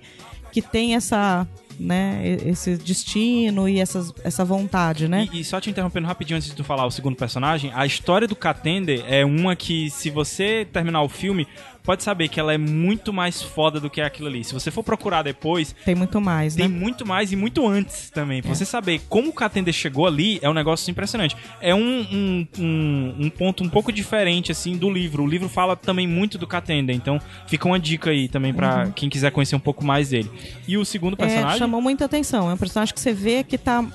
[0.51, 1.47] que tem essa,
[1.79, 5.27] né, esse destino e essas, essa vontade, né?
[5.33, 8.27] E, e só te interrompendo rapidinho antes de tu falar o segundo personagem, a história
[8.27, 11.47] do Katende é uma que, se você terminar o filme,
[11.83, 14.43] pode saber que ela é muito mais foda do que aquilo ali.
[14.43, 16.79] Se você for procurar depois, Tem muito mais, tem né?
[16.79, 18.41] muito mais e muito antes também.
[18.41, 21.35] Pra você saber como o Katende chegou ali, é um negócio impressionante.
[21.61, 21.79] É um,
[22.11, 25.23] um, um, um ponto um pouco diferente, assim, do livro.
[25.23, 29.09] O livro fala também muito do Katende, então fica uma dica aí também pra quem
[29.09, 30.31] quiser conhecer um pouco mais dele.
[30.67, 31.25] E o segundo Uhum.
[31.25, 31.59] É, personagem...
[31.59, 32.49] chamou muita atenção.
[32.49, 33.85] É um personagem que você vê que tá,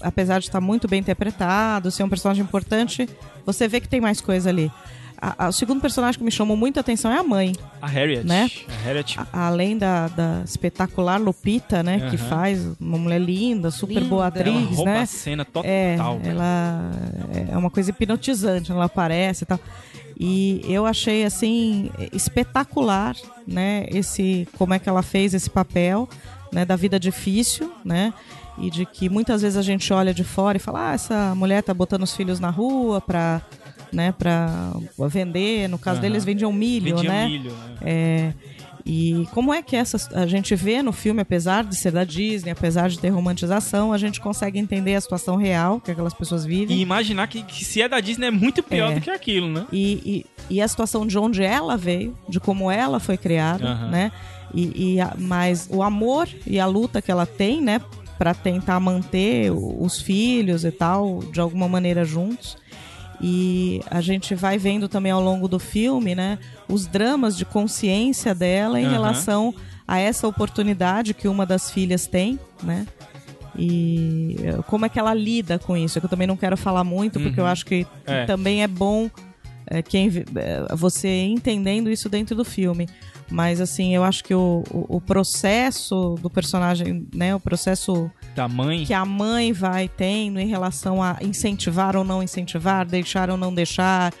[0.00, 3.08] apesar de estar muito bem interpretado, ser um personagem importante,
[3.44, 4.70] você vê que tem mais coisa ali.
[5.24, 7.52] A- a- o segundo personagem que me chamou muita atenção é a mãe.
[7.80, 8.26] A Harriet.
[8.26, 8.50] Né?
[8.68, 12.10] A Harriet A- além da, da espetacular Lupita, né?
[12.10, 12.28] Que Aham.
[12.28, 14.08] faz uma mulher linda, super Linda.
[14.08, 15.00] boa ela atriz, rouba né?
[15.02, 15.62] a cena total.
[15.70, 16.90] É, ela
[17.52, 19.60] é uma coisa hipnotizante, ela aparece e tal.
[20.18, 23.16] E eu achei assim espetacular,
[23.46, 26.08] né, esse como é que ela fez esse papel,
[26.52, 28.12] né, da vida difícil, né?
[28.58, 31.62] E de que muitas vezes a gente olha de fora e fala: "Ah, essa mulher
[31.62, 33.40] tá botando os filhos na rua pra,
[33.92, 34.72] né, para
[35.08, 36.08] vender, no caso Aham.
[36.08, 37.26] deles vendiam milho, Vendia né?
[37.26, 37.74] milho, né?
[37.82, 38.32] É,
[38.84, 42.50] e como é que essa a gente vê no filme, apesar de ser da Disney,
[42.50, 46.48] apesar de ter romantização, a gente consegue entender a situação real que aquelas pessoas E
[46.48, 48.94] vivem imaginar que, que se é da Disney é muito pior É.
[48.96, 49.66] do que aquilo, né?
[49.72, 53.88] e, e, e a situação de onde ela veio, de como ela foi criada, Aham.
[53.90, 54.12] né?
[54.52, 57.80] E, e a- mas o amor e a luta que ela tem, né,
[58.18, 62.56] para tentar manter os filhos e tal, de alguma maneira juntos.
[63.22, 68.34] E a gente vai vendo também ao longo do filme, né, os dramas de consciência
[68.34, 68.92] dela em Aham.
[68.92, 69.54] relação
[69.86, 72.86] a essa oportunidade que uma das filhas tem, né?
[73.56, 75.98] E eh, como é que ela lida com isso?
[75.98, 78.24] É que eu também não quero falar muito, porque eu acho que É.
[78.24, 79.10] também é bom
[79.66, 82.88] é, quem é, você entendendo isso dentro do filme.
[83.30, 87.34] Mas assim, eu acho que o, o, o processo do personagem, né?
[87.34, 88.84] O processo Da mãe.
[88.84, 93.54] que a mãe vai tendo em relação a incentivar ou não incentivar, deixar ou não
[93.54, 94.12] deixar.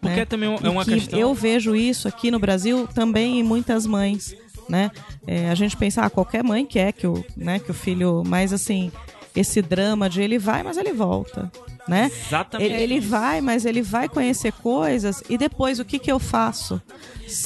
[0.00, 0.24] Porque né?
[0.24, 1.18] também é uma que questão.
[1.18, 4.34] Eu vejo isso aqui no Brasil também em muitas mães,
[4.68, 4.90] né?
[5.26, 8.22] É, a gente pensa, ah, qualquer mãe quer que o, né, que o filho.
[8.24, 8.90] Mas assim,
[9.36, 11.50] esse drama de ele vai, mas ele volta,
[11.86, 12.10] né?
[12.26, 12.72] Exatamente.
[12.72, 16.80] Ele, ele vai, mas ele vai conhecer coisas e depois o que, que eu faço?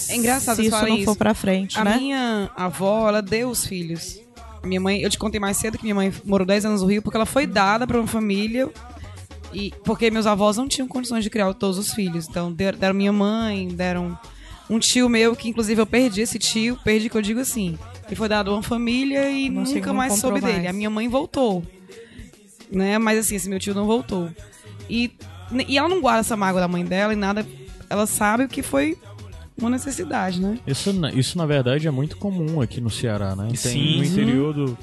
[0.08, 1.04] É engraçado se isso não isso.
[1.04, 1.96] for pra frente, A né?
[1.96, 4.20] minha avó, ela deu os filhos.
[4.64, 7.02] Minha mãe, eu te contei mais cedo que minha mãe morou 10 anos no Rio
[7.02, 8.70] porque ela foi dada pra uma família
[9.52, 12.28] e porque meus avós não tinham condições de criar todos os filhos.
[12.28, 14.16] Então der- deram minha mãe, deram
[14.70, 17.76] um tio meu que inclusive eu perdi esse tio, perdi que eu digo assim,
[18.08, 20.62] que foi dado a uma família e Não nunca mais soube comprou dele.
[20.64, 20.74] mais.
[20.74, 21.62] A minha mãe voltou.
[22.70, 22.98] Né?
[22.98, 24.30] Mas assim, esse meu tio não voltou.
[24.88, 25.10] E
[25.68, 27.46] e ela não guarda essa mágoa da mãe dela e nada,
[27.90, 28.96] ela sabe que foi
[29.58, 30.58] uma necessidade, né?
[30.66, 33.46] Isso, na- isso, na verdade, é muito comum aqui no Ceará, né?
[33.48, 33.98] Tem Sim.
[33.98, 34.78] no interior do.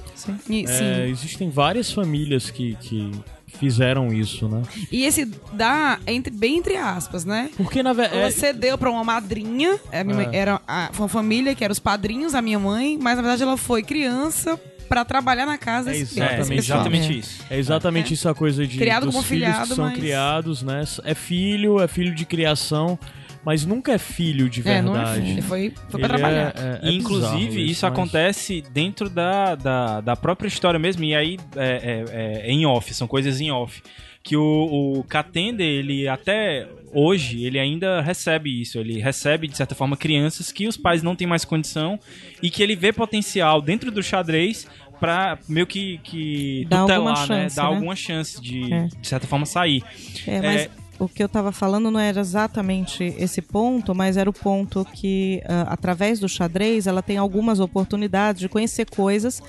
[0.49, 0.83] E, sim.
[0.83, 3.11] é, existem várias famílias que, que
[3.47, 4.61] fizeram isso, né?
[4.91, 7.49] E esse dá entre, bem entre aspas, né?
[7.57, 8.33] Porque, na Ela verdade.
[8.33, 10.37] cedeu pra uma madrinha, a minha mãe- É.
[10.37, 13.43] era a, foi uma família que eram os padrinhos da minha mãe, mas na verdade
[13.43, 17.15] ela foi criança pra trabalhar na casa É desse, É, exatamente, exatamente É.
[17.15, 17.43] isso.
[17.49, 20.63] É exatamente isso a coisa de Criado dos como filhos afilhado, que são mas- criados,
[20.63, 20.83] né?
[21.03, 22.97] É filho, é filho de criação,
[23.43, 25.21] mas nunca é filho de É, não é verdade.
[25.21, 26.53] filho, ele foi, foi Ele pra trabalhar.
[26.55, 30.79] é- é- é E, Inclusive, bizarro isso, mas- acontece dentro da, da, da própria história
[30.79, 33.81] mesmo, e aí é, é- é em off, são coisas em off.
[34.21, 38.77] Que o, o Katende, ele até hoje, ele ainda recebe isso.
[38.77, 41.97] Ele recebe, de certa forma, crianças que os pais não têm mais condição
[42.43, 44.67] e que ele vê potencial dentro do xadrez
[44.99, 47.43] pra meio que, que Dar alguma tutelar, né?
[47.43, 47.67] chance, Dar né?
[47.69, 48.87] alguma chance de, É.
[48.99, 49.81] de certa forma, sair.
[50.27, 50.69] É, mas É.
[50.99, 55.41] o que eu estava falando não era exatamente esse ponto, mas era o ponto que,
[55.47, 59.41] ah, através do xadrez, ela tem algumas oportunidades de conhecer coisas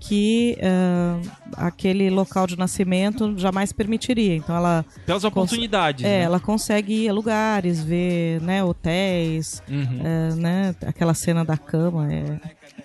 [0.00, 1.20] que ah,
[1.56, 4.34] aquele local de nascimento jamais permitiria.
[4.36, 6.04] Então ela Pelas oportunidades.
[6.04, 6.22] é, né?
[6.24, 10.00] ela consegue ir a lugares, ver né, hotéis, Uhum.
[10.04, 12.40] é, né, aquela cena da cama é,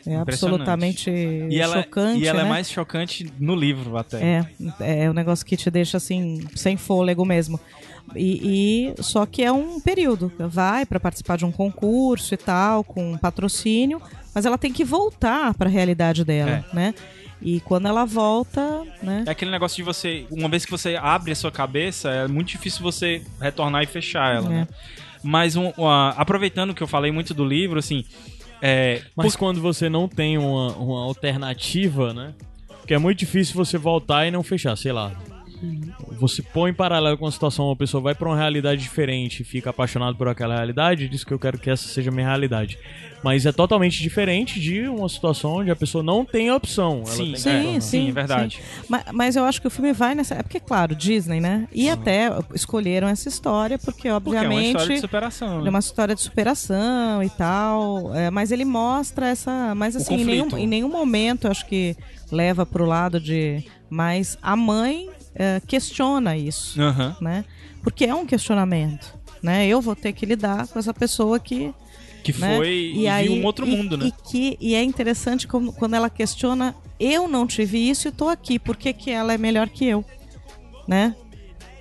[0.06, 2.20] é absolutamente E ela, chocante.
[2.24, 2.46] e ela né?
[2.46, 4.46] é mais chocante no livro até.
[4.80, 7.60] É, é um negócio que te deixa assim, sem fôlego mesmo.
[8.16, 10.32] E, e- só que é um período.
[10.40, 14.02] Vai para participar de um concurso e tal, com um patrocínio,
[14.34, 16.94] mas ela tem que voltar para a realidade dela, né?
[17.42, 19.24] E quando ela volta, né?
[19.28, 22.48] É aquele negócio de você, uma vez que você abre a sua cabeça, é muito
[22.50, 24.50] difícil você retornar e fechar ela, É.
[24.50, 24.68] né?
[25.24, 28.04] Mas um- uma- aproveitando que eu falei muito do livro, assim,
[28.62, 32.34] é, Mas quando você não tem uma, uma alternativa, né?
[32.80, 35.12] Porque é muito difícil você voltar e não fechar, sei lá.
[36.20, 39.44] Você põe em paralelo com a situação, uma pessoa vai pra uma realidade diferente e
[39.44, 42.28] fica apaixonado por aquela realidade, e diz que eu quero que essa seja a minha
[42.28, 42.78] realidade.
[43.24, 46.98] Mas é totalmente diferente de uma situação onde a pessoa não tem opção.
[47.06, 48.60] Ela sim, tem que Sim, é, sim, é verdade.
[48.88, 50.36] Ma- Mas, eu acho que o filme vai nessa.
[50.36, 51.68] É porque, claro, Disney, né?
[51.74, 54.68] E até escolheram essa história, porque, Porque é uma obviamente.
[54.68, 55.60] história de superação.
[55.60, 55.70] É né?
[55.70, 59.74] uma história de superação e tal, é, mas ele mostra essa.
[59.76, 61.96] Mas assim, em nenhum, em nenhum momento eu acho que
[62.32, 63.64] leva pro lado de.
[63.90, 67.16] Mas a mãe é, questiona isso, Aham.
[67.22, 67.46] né?
[67.84, 69.68] Porque é um questionamento, né?
[69.68, 71.74] Eu vou ter que lidar com essa pessoa que.
[72.24, 72.58] Que né?
[72.58, 74.08] foi e, viu um outro e- mundo, né?
[74.08, 78.28] E, que, e é interessante como, quando ela questiona: eu não tive isso e tô
[78.28, 80.04] aqui, por que, que ela é melhor que eu?
[80.88, 81.16] Né?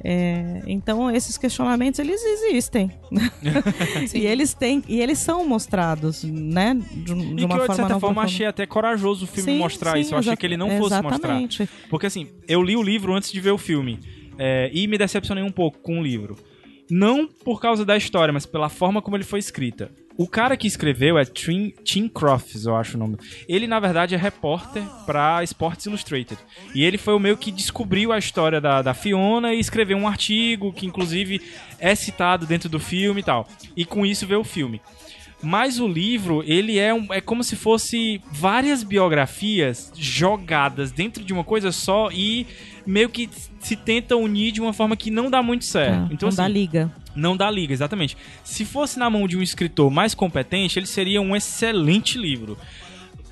[0.04, 2.90] É, então esses questionamentos eles existem
[4.14, 7.66] e eles têm e eles são mostrados né de, de E que uma eu, de
[7.66, 10.14] forma certa forma, achei até corajoso o filme Sim, mostrar sim, isso.
[10.14, 11.08] Eu achei que ele não fosse mostrar.
[11.08, 11.68] exatamente.
[11.88, 13.98] Porque assim, eu li o livro antes de ver o filme.
[14.38, 16.36] é, e me decepcionei um pouco com o livro.
[16.90, 19.90] Não por causa da história, mas pela forma como ele foi escrita.
[20.18, 23.18] O cara que escreveu é Tim, Tim Crofts, eu acho o nome.
[23.46, 26.38] Ele, na verdade, é repórter pra Sports Illustrated.
[26.74, 30.08] E ele foi o meio que descobriu a história da, da Fiona e escreveu um
[30.08, 31.42] artigo que, inclusive,
[31.78, 33.46] é citado dentro do filme e tal.
[33.76, 34.80] E com isso veio o filme.
[35.42, 41.32] Mas o livro, ele é, um, é como se fosse várias biografias jogadas dentro de
[41.32, 42.46] uma coisa só e
[42.86, 43.28] meio que
[43.60, 46.08] se tenta unir de uma forma que não dá muito certo.
[46.08, 48.16] Tá, então, não dá assim, liga não dá liga, exatamente.
[48.44, 52.58] Se fosse na mão de um escritor mais competente, ele seria um excelente livro.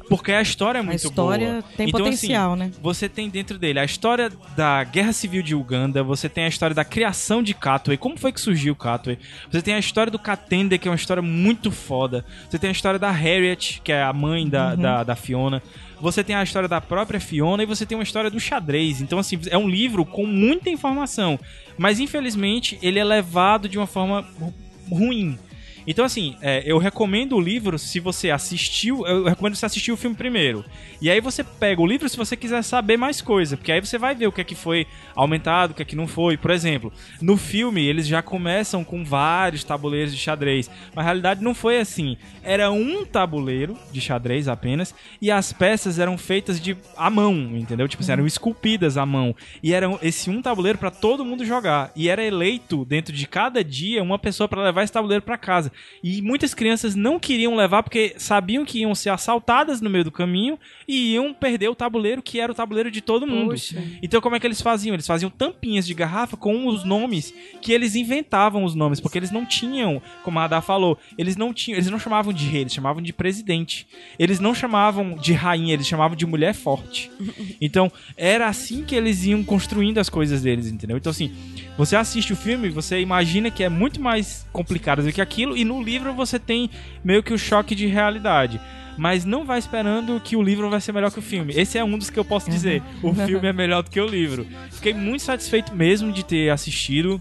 [0.08, 1.64] Porque a história é a muito história boa.
[1.76, 5.54] tem então, potencial assim, né você tem dentro dele a história da Guerra Civil de
[5.54, 9.18] Uganda, você tem a história da criação de Katwe, como foi que surgiu Katwe,
[9.50, 12.72] você tem a história do Katende, que é uma história muito foda, você tem a
[12.72, 15.62] história da Harriet, que é a mãe da, da, da Fiona,
[16.04, 19.00] você tem a história da própria Fiona e você tem uma história do xadrez.
[19.00, 21.40] Então, assim, é um livro com muita informação,
[21.78, 24.54] mas infelizmente ele é levado de uma forma ru-
[24.90, 25.38] ruim.
[25.86, 29.06] Então, assim, é, eu recomendo o livro se você assistiu.
[29.06, 30.64] Eu recomendo você assistir o filme primeiro.
[31.00, 33.56] E aí você pega o livro se você quiser saber mais coisa.
[33.56, 35.96] Porque aí você vai ver o que é que foi aumentado, o que é que
[35.96, 36.36] não foi.
[36.36, 40.70] Por exemplo, no filme eles já começam com vários tabuleiros de xadrez.
[40.94, 42.16] Mas na realidade não foi assim.
[42.42, 44.94] Era um tabuleiro de xadrez apenas.
[45.20, 47.86] E as peças eram feitas de à mão, entendeu?
[47.86, 49.36] Tipo assim, eram esculpidas à mão.
[49.62, 51.92] E era esse um tabuleiro para todo mundo jogar.
[51.94, 55.70] E era eleito dentro de cada dia uma pessoa para levar esse tabuleiro para casa.
[56.02, 60.12] E muitas crianças não queriam levar porque sabiam que iam ser assaltadas no meio do
[60.12, 63.50] caminho e iam perder o tabuleiro que era o tabuleiro de todo mundo.
[63.50, 63.82] Poxa.
[64.02, 64.94] Então como é que eles faziam?
[64.94, 69.30] Eles faziam tampinhas de garrafa com os nomes que eles inventavam os nomes, porque eles
[69.30, 72.74] não tinham, como a Adá falou, eles não tinham, eles não chamavam de rei, eles
[72.74, 73.86] chamavam de presidente.
[74.18, 77.10] Eles não chamavam de rainha, eles chamavam de mulher forte.
[77.60, 80.96] Então, era assim que eles iam construindo as coisas deles, entendeu?
[80.96, 81.32] Então assim,
[81.76, 85.63] você assiste o filme, você imagina que é muito mais complicado do que aquilo, e
[85.64, 86.70] no livro você tem
[87.02, 88.60] meio que o choque de realidade.
[88.96, 91.52] Mas não vai esperando que o livro vai ser melhor que o filme.
[91.56, 92.80] Esse é um dos que eu posso dizer.
[93.02, 94.46] O filme é melhor do que o livro.
[94.70, 97.20] Fiquei muito satisfeito mesmo de ter assistido.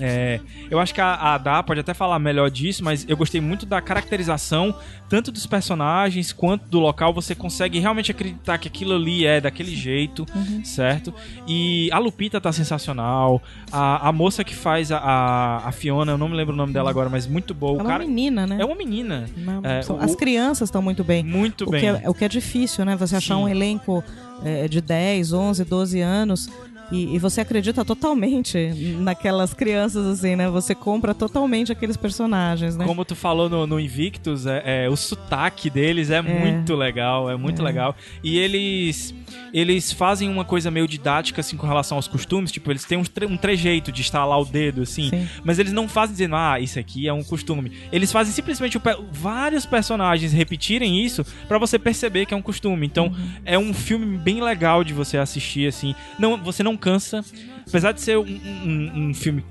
[0.00, 0.40] É,
[0.70, 3.66] eu acho que a, a Adá pode até falar melhor disso, mas eu gostei muito
[3.66, 4.74] da caracterização,
[5.08, 7.12] tanto dos personagens quanto do local.
[7.14, 10.26] Você consegue realmente acreditar que aquilo ali é daquele jeito,
[10.64, 11.12] certo?
[11.46, 13.42] E a Lupita tá sensacional.
[13.72, 16.72] A, a moça que faz a, a, a Fiona, eu não me lembro o nome
[16.72, 17.72] dela agora, mas muito boa.
[17.72, 19.26] é O uma cara menina né é uma menina.
[19.62, 21.80] É, o- as crianças estão muito bem Muito o bem.
[21.80, 22.96] que, é, o que é difícil, né?
[22.96, 23.42] Você achar Sim.
[23.42, 24.02] um elenco
[24.44, 26.48] é, de 10, 11, 12 anos
[26.90, 28.58] E, e você acredita totalmente
[28.98, 30.48] naquelas crianças, assim, né?
[30.50, 32.84] Você compra totalmente aqueles personagens, né?
[32.84, 37.36] Como tu falou no, no Invictus, é, é, o sotaque deles é, muito legal, é
[37.36, 37.94] muito legal.
[38.24, 39.14] E eles
[39.52, 42.50] eles fazem uma coisa meio didática, assim, com relação aos costumes.
[42.50, 45.08] Tipo, eles têm um, tre- um trejeito de estalar o dedo, assim.
[45.08, 45.28] Sim.
[45.44, 47.72] Mas eles não fazem dizendo, ah, isso aqui é um costume.
[47.92, 52.42] Eles fazem simplesmente o pe- vários personagens repetirem isso pra você perceber que é um
[52.42, 52.86] costume.
[52.86, 53.12] Então,
[53.44, 55.94] é um filme bem legal de você assistir, assim.
[56.18, 57.24] Não, você não cansa.
[57.68, 59.44] Apesar de ser um, um- um filme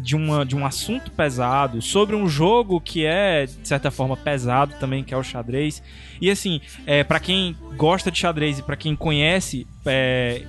[0.00, 4.74] de, uma, de um assunto pesado, sobre um jogo que é, de certa forma, pesado
[4.80, 5.82] também, que é o xadrez.
[6.20, 10.42] E assim, é, para quem gosta de xadrez e pra quem conhece, é,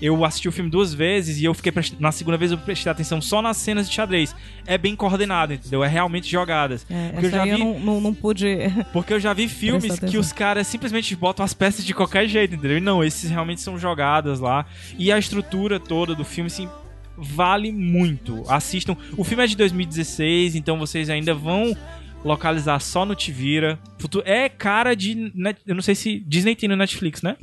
[0.00, 2.90] eu assisti o filme duas vezes e eu fiquei prest- na segunda vez eu prestei
[2.90, 4.34] atenção só nas cenas de xadrez.
[4.66, 5.82] É bem coordenado, entendeu?
[5.82, 6.86] É realmente jogadas.
[6.90, 8.46] É, Porque eu já aí eu vi- não, não, não pude.
[8.92, 12.54] Porque eu já vi filmes que os caras simplesmente botam as peças de qualquer jeito,
[12.54, 12.78] entendeu?
[12.78, 14.66] E não, esses realmente são jogadas lá.
[14.98, 16.68] E a estrutura toda do filme, assim,
[17.16, 18.44] vale muito.
[18.48, 18.96] Assistam.
[19.16, 21.76] O filme é de 2016, então vocês ainda vão
[22.24, 23.78] localizar só no Tivira.
[24.24, 25.32] É cara de.
[25.34, 26.20] net- Eu não sei se.
[26.26, 27.36] Disney tem no Netflix, né?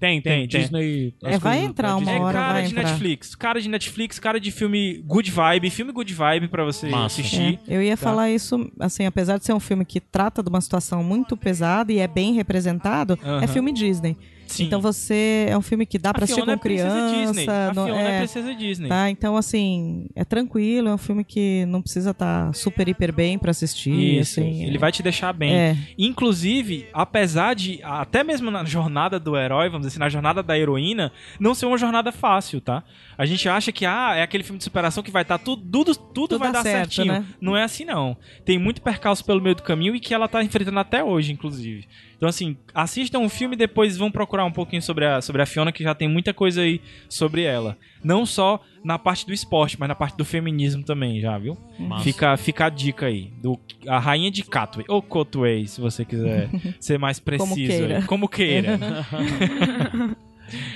[0.00, 0.48] Tem, tem.
[0.48, 0.60] Tem.
[0.60, 1.14] Disney.
[1.22, 2.16] É, vai coisas entrar da uma Disney.
[2.16, 2.82] É hora cara vai de entrar.
[2.84, 3.34] Netflix.
[3.34, 5.70] Cara de Netflix, cara de filme good vibe.
[5.70, 7.20] Filme good vibe pra você Massa.
[7.20, 7.58] assistir.
[7.68, 8.02] É, eu ia Tá.
[8.02, 11.92] falar isso, assim, apesar de ser um filme que trata de uma situação muito pesada
[11.92, 13.42] e é bem representado, Aham.
[13.44, 14.16] é filme Disney.
[14.56, 14.64] Sim.
[14.64, 17.44] Então você é um filme que dá A pra assistir com é princesa Disney.
[17.44, 18.88] criança, A não- Fiona é é, princesa Disney.
[18.88, 19.10] tá?
[19.10, 23.50] Então assim, é tranquilo, é um filme que não precisa estar super hiper bem pra
[23.50, 24.64] assistir, Isso, assim.
[24.64, 25.54] ele é- vai te deixar bem.
[25.54, 25.76] É.
[25.96, 30.58] Inclusive, apesar de, até mesmo na jornada do herói, vamos dizer assim, na jornada da
[30.58, 32.82] heroína, não ser uma jornada fácil, tá?
[33.16, 35.94] A gente acha que, ah, é aquele filme de superação que vai estar tudo, tudo,
[35.94, 37.14] tudo, Tudo vai dar certo, certinho.
[37.14, 37.24] né?
[37.40, 38.16] Não é assim, não.
[38.44, 41.86] Tem muito percalço pelo meio do caminho e que ela tá enfrentando até hoje, inclusive.
[42.20, 45.46] Então, assim, assistam o filme e depois vão procurar um pouquinho sobre a, sobre a
[45.46, 47.78] Fiona, que já tem muita coisa aí sobre ela.
[48.04, 51.56] Não só na parte do esporte, mas na parte do feminismo também, já, viu?
[51.78, 52.04] Massa.
[52.04, 53.32] Fica, fica a dica aí.
[53.40, 53.58] Do,
[53.88, 54.84] a rainha de Catway.
[54.86, 57.48] Ou Cotway, se você quiser ser mais preciso.
[57.48, 57.96] Como queira.
[57.96, 58.04] aí.
[58.04, 58.78] Como queira.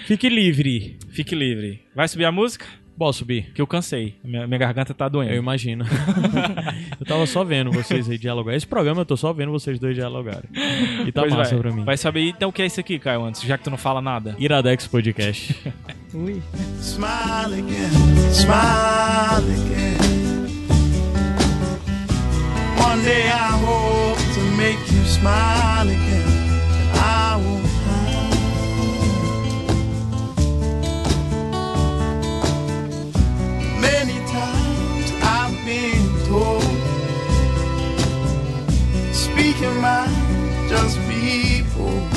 [0.06, 0.98] Fique livre.
[1.10, 1.82] Fique livre.
[1.94, 2.64] Vai subir a música?
[2.96, 3.52] Posso subir?
[3.52, 4.14] Que eu cansei.
[4.22, 5.32] Minha, minha garganta tá doendo.
[5.32, 5.84] Eu imagino.
[7.00, 8.54] eu tava só vendo vocês aí dialogar.
[8.54, 10.48] Esse programa eu tô só vendo vocês dois dialogarem.
[11.06, 11.60] E tá Pois massa vai.
[11.60, 11.84] pra mim.
[11.84, 14.00] Vai saber então o que é isso aqui, Caio, antes, já que tu não fala
[14.00, 14.36] nada.
[14.38, 15.56] Iradex Podcast.
[16.14, 16.40] Ui.
[16.80, 19.94] Smile again, smile again.
[22.80, 26.23] One day I hope to make you smile again.
[39.64, 42.13] your mind, just people.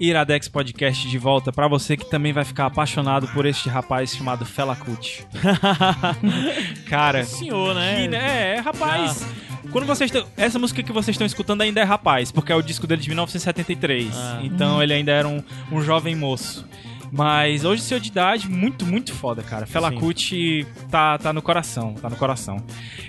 [0.00, 4.44] Iradex Podcast de volta pra você que também vai ficar apaixonado por este rapaz chamado
[4.44, 5.26] Fela Kuti.
[6.88, 8.02] Cara, Senhor, né?
[8.02, 8.56] que, né?
[8.56, 9.26] É, rapaz.
[9.70, 10.28] Quando vocês estão.
[10.36, 13.08] Essa música que vocês estão escutando ainda é rapaz, porque é o disco dele de
[13.08, 14.08] 1973.
[14.14, 14.40] Ah.
[14.42, 16.66] Então ele ainda era um, um jovem moço.
[17.10, 19.66] Mas hoje, senhor de idade, muito, muito foda, cara.
[19.66, 19.96] Fela Sim.
[19.96, 22.62] Kuti tá, tá no coração, tá no coração.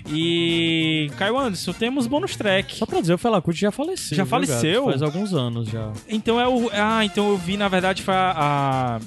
[0.08, 1.12] E.
[1.18, 2.76] Caio Anderson, temos bônus track.
[2.76, 4.18] Só pra dizer, o Fela Kuti já faleceu.
[4.18, 4.86] Já viu, faleceu?
[4.86, 4.90] gato?
[4.92, 5.92] Faz alguns anos já.
[6.08, 6.70] Então é o.
[6.74, 8.34] Ah, então eu vi, na verdade, foi a.
[8.36, 9.00] a-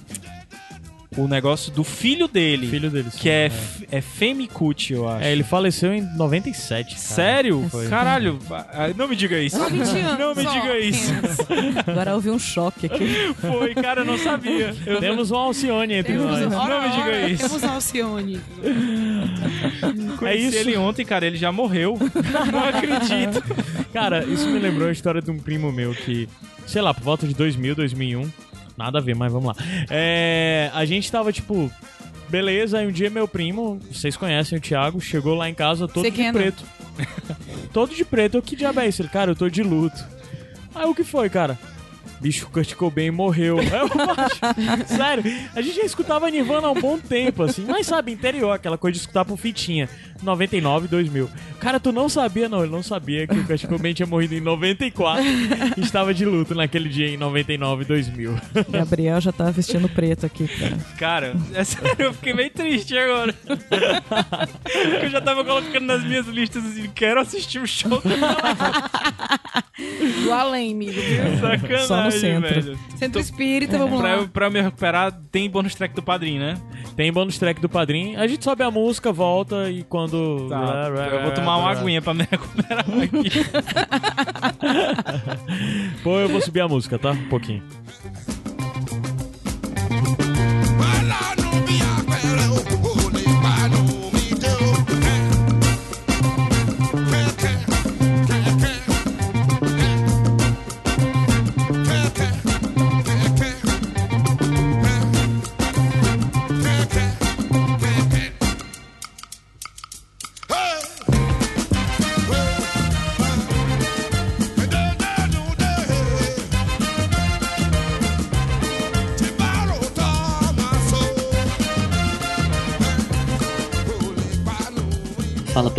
[1.16, 2.66] o negócio do filho dele.
[2.68, 3.14] Filho deles.
[3.14, 3.52] Que é,
[3.90, 5.24] é Femi Kuti, eu acho.
[5.24, 6.94] É, ele faleceu em 97.
[6.94, 6.98] Cara.
[7.06, 7.66] Sério?
[7.70, 7.88] Foi.
[7.88, 9.56] Caralho, ah, não me diga isso.
[9.58, 10.18] Só 20 anos.
[10.18, 11.12] Não me diga isso.
[11.86, 13.34] Agora eu ouvi um choque aqui.
[13.40, 14.74] Foi, cara, eu não sabia.
[14.86, 16.52] Eu Temos um Alcione entre Temos, nós.
[16.54, 17.42] ora, Não me diga ora, isso.
[17.48, 18.40] Temos Alcione.
[20.18, 20.56] conheci isso.
[20.58, 21.98] ele ontem, cara, ele já morreu.
[22.52, 23.42] Não acredito.
[23.92, 26.28] Cara, isso me lembrou a história de um primo meu que,
[26.66, 28.30] sei lá, por volta de 2000, 2001,
[28.76, 29.64] nada a ver, mas vamos lá.
[29.90, 31.70] É, a gente tava, tipo,
[32.28, 36.10] beleza, aí um dia meu primo, vocês conhecem o Thiago, chegou lá em casa todo
[36.10, 36.64] de preto.
[37.72, 39.02] todo de preto, eu que diabo é isso?
[39.02, 40.04] Ele, cara, eu tô de luto.
[40.74, 41.58] Aí o que foi, cara?
[42.22, 43.58] Bicho, Kurt Cobain morreu.
[43.62, 47.64] Eu, "Macho, Sério, a gente já escutava Nirvana há um bom tempo, assim.
[47.66, 49.88] Mas sabe, interior, aquela coisa de escutar por fitinha.
[50.22, 51.28] 99 e 2000.
[51.58, 52.62] Cara, tu não sabia, não.
[52.62, 55.24] Ele não sabia que o Kurt Cobain tinha morrido em 94
[55.76, 58.36] e estava de luto naquele dia em 99 e 2000.
[58.70, 60.78] Gabriel já tá vestindo preto aqui, cara.
[60.96, 63.34] Cara, é sério, eu fiquei meio triste agora.
[65.02, 68.00] eu já tava colocando nas minhas listas assim, quero assistir o show
[70.24, 71.00] do além, amigo.
[71.40, 72.62] sacanagem, Só no centro.
[72.62, 72.78] velho.
[72.96, 74.26] Centro espírita, vamos Pra, lá.
[74.28, 76.54] pra eu me recuperar, tem bônus track do padrinho, né?
[76.96, 78.18] Tem bônus track do padrinho.
[78.20, 80.48] A gente sobe a música, volta e quando.
[80.48, 80.88] Tá.
[81.12, 83.30] Eu vou tomar uma aguinha pra me recuperar aqui.
[86.02, 87.12] Pô, eu vou subir a música, tá?
[87.12, 87.62] Um pouquinho.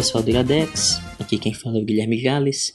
[0.03, 2.73] Pessoal do Iradex, aqui quem fala é o Guilherme Jales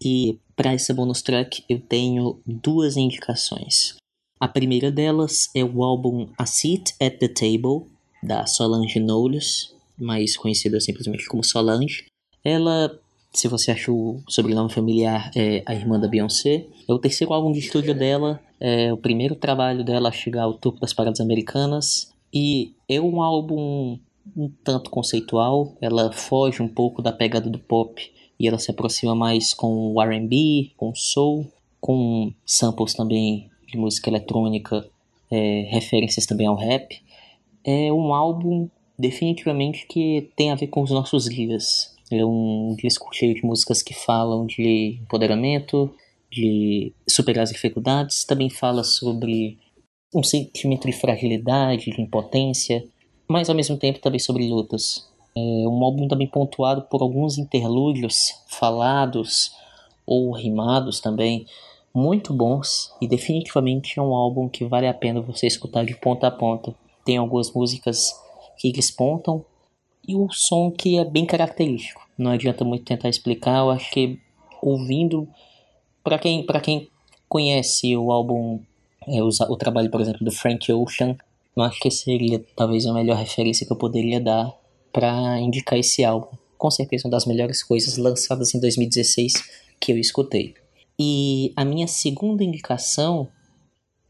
[0.00, 3.96] e para essa bonus track eu tenho duas indicações.
[4.38, 7.90] A primeira delas é o álbum A Seat at the Table
[8.22, 12.04] da Solange Knowles, mais conhecida simplesmente como Solange.
[12.44, 12.96] Ela,
[13.34, 16.68] se você achou o sobrenome familiar, é a irmã da Beyoncé.
[16.88, 20.54] É o terceiro álbum de estúdio dela, é o primeiro trabalho dela a chegar ao
[20.54, 23.98] topo das paradas americanas e é um álbum
[24.36, 29.14] um tanto conceitual, ela foge um pouco da pegada do pop e ela se aproxima
[29.14, 31.46] mais com o R&B, com o soul,
[31.80, 34.88] com samples também de música eletrônica,
[35.30, 37.02] é, referências também ao rap.
[37.64, 38.68] É um álbum
[38.98, 41.94] definitivamente que tem a ver com os nossos dias.
[42.10, 45.94] É um disco cheio de músicas que falam de empoderamento,
[46.30, 49.58] de superar as dificuldades, também fala sobre
[50.14, 52.84] um sentimento de fragilidade, de impotência,
[53.30, 55.08] mas ao mesmo tempo também sobre lutas.
[55.36, 59.52] É um álbum também pontuado por alguns interlúdios falados
[60.04, 61.46] ou rimados também,
[61.94, 66.26] muito bons e definitivamente é um álbum que vale a pena você escutar de ponta
[66.26, 66.74] a ponta.
[67.04, 68.12] Tem algumas músicas
[68.58, 69.44] que despontam
[70.06, 72.04] e um som que é bem característico.
[72.18, 74.18] Não adianta muito tentar explicar, eu acho que
[74.60, 75.28] ouvindo
[76.02, 76.88] para quem para quem
[77.28, 78.58] conhece o álbum
[79.06, 81.16] é, o, o trabalho, por exemplo, do Frank Ocean,
[81.56, 84.52] eu acho que seria talvez a melhor referência que eu poderia dar
[84.92, 86.36] para indicar esse álbum.
[86.56, 89.32] Com certeza uma das melhores coisas lançadas em 2016
[89.80, 90.54] que eu escutei.
[90.98, 93.28] E a minha segunda indicação,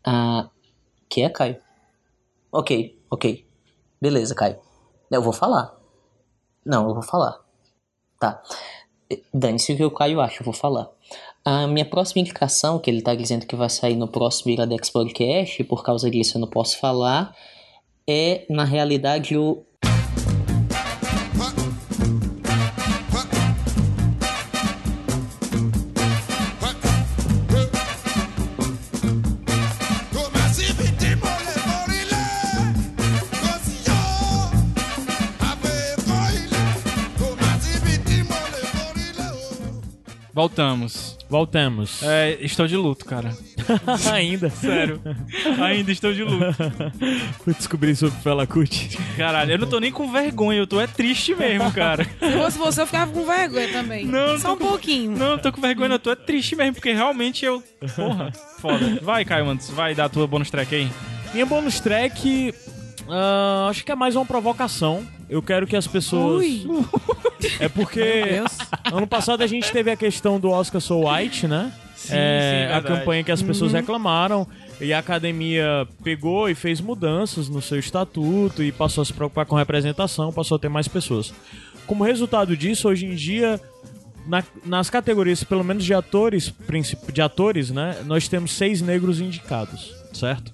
[0.04, 0.50] a
[1.08, 1.56] que é Caio.
[2.52, 3.46] Ok, ok.
[4.00, 4.58] Beleza, Caio.
[5.10, 5.78] Eu vou falar.
[6.64, 7.40] Não, eu vou falar.
[8.18, 8.42] Tá.
[9.32, 10.90] Dane-se o que o Caio acha, eu vou falar.
[11.44, 15.64] A minha próxima indicação, que ele tá dizendo que vai sair no próximo Iradex Podcast,
[15.64, 17.34] por causa disso eu não posso falar,
[18.08, 19.64] é, na realidade, o.
[40.44, 41.18] Voltamos.
[41.28, 42.02] Voltamos.
[42.02, 43.36] É, estou de luto, cara.
[44.10, 44.48] Ainda.
[44.48, 44.98] Sério.
[45.62, 46.56] Ainda estou de luto.
[47.44, 48.96] Fui descobrir sobre Fela Kuti.
[49.18, 52.04] Caralho, eu não tô nem com vergonha, eu tô é triste mesmo, cara.
[52.04, 54.06] Se fosse você, eu ficava com vergonha também.
[54.06, 55.10] Não, Só um com- pouquinho.
[55.10, 57.62] Não, eu tô com vergonha, eu tô é triste mesmo, porque realmente eu.
[57.94, 58.98] Porra, foda.
[59.02, 60.90] Vai, Caio Mantos, vai dar a tua bonus track aí.
[61.34, 62.54] Minha bonus track.
[63.10, 65.06] ah, acho que é mais uma provocação.
[65.30, 66.44] Eu quero que as pessoas.
[66.44, 66.66] Ui.
[67.60, 68.42] É porque
[68.92, 71.72] ano passado a gente teve a questão do Oscar So White, né?
[71.96, 74.46] Sim, É, sim, a campanha que as pessoas reclamaram
[74.80, 79.46] e a academia pegou e fez mudanças no seu estatuto e passou a se preocupar
[79.46, 81.32] com representação, passou a ter mais pessoas.
[81.86, 83.60] Como resultado disso, hoje em dia,
[84.26, 86.52] na- nas categorias, pelo menos de atores,
[87.12, 90.52] de atores, né, nós temos seis negros indicados, certo?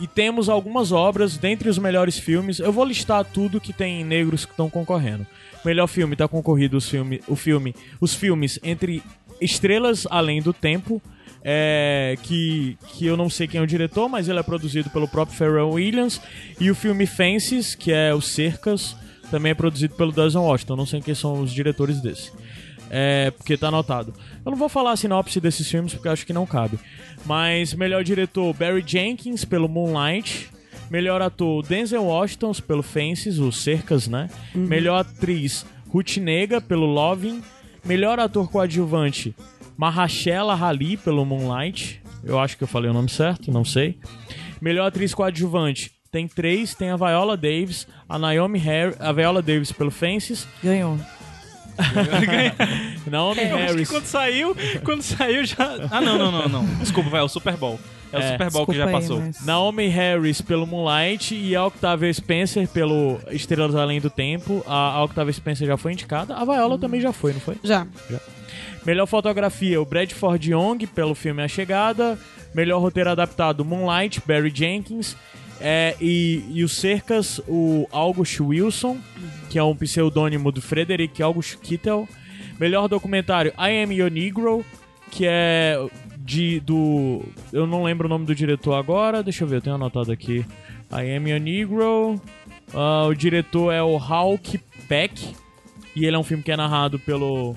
[0.00, 2.58] E temos algumas obras dentre os melhores filmes.
[2.58, 5.26] Eu vou listar tudo que tem negros que estão concorrendo.
[5.64, 9.02] Melhor filme está concorrido os filme, o filme, os filmes entre
[9.40, 11.00] Estrelas Além do Tempo,
[11.42, 15.08] é, que, que eu não sei quem é o diretor, mas ele é produzido pelo
[15.08, 16.20] próprio Pharrell Williams,
[16.58, 18.96] e o filme Fences, que é o Cercas,
[19.30, 20.76] também é produzido pelo Denzel Washington.
[20.76, 22.30] Não sei quem são os diretores desse.
[22.96, 24.14] É, porque tá anotado.
[24.44, 26.78] Eu não vou falar a sinopse desses filmes porque acho que não cabe.
[27.26, 30.48] Mas melhor diretor Barry Jenkins pelo Moonlight,
[30.90, 34.28] Melhor ator, Denzel Washington, pelo Fences, o Cercas, né?
[34.54, 37.42] Melhor atriz, Ruth Nega, pelo Loving.
[37.84, 39.34] Melhor ator coadjuvante,
[39.76, 42.00] Mahashala Ali, pelo Moonlight.
[42.22, 43.98] Eu acho que eu falei o nome certo, não sei.
[44.60, 49.72] Melhor atriz coadjuvante, tem três, tem a Viola Davis, a Naomi Harris, a Viola Davis
[49.72, 50.98] pelo Fences, Ganhou.
[53.10, 53.88] Naomi que Harris.
[53.90, 55.76] quando saiu, quando saiu já.
[55.90, 56.64] Ah, não, não, não, não.
[56.76, 57.78] Desculpa, vai, é o Super Bowl.
[58.12, 59.20] É, o É, Super Bowl que já aí, passou.
[59.20, 64.62] mas- Naomi Harris pelo Moonlight e a Octavia Spencer pelo Estrelas Além do Tempo.
[64.66, 66.34] A a Octavia Spencer já foi indicada.
[66.36, 67.56] A Viola também já foi, não foi?
[67.64, 67.86] Já.
[68.86, 72.18] Melhor fotografia, o Bradford Young pelo filme A Chegada.
[72.54, 75.16] Melhor roteiro adaptado, Moonlight, Barry Jenkins.
[75.60, 78.98] É, e, e os cercas, o August Wilson,
[79.48, 82.08] que é um pseudônimo do Frederick August Kittel.
[82.58, 84.64] Melhor documentário, I Am Your Negro,
[85.10, 85.76] que é
[86.18, 87.22] de do.
[87.52, 90.44] Eu não lembro o nome do diretor agora, deixa eu ver, eu tenho anotado aqui.
[90.90, 92.20] I Am Your Negro.
[92.72, 94.58] Ah, o diretor é o Hawk
[94.88, 95.34] Peck.
[95.94, 97.54] E ele é um filme que é narrado pelo,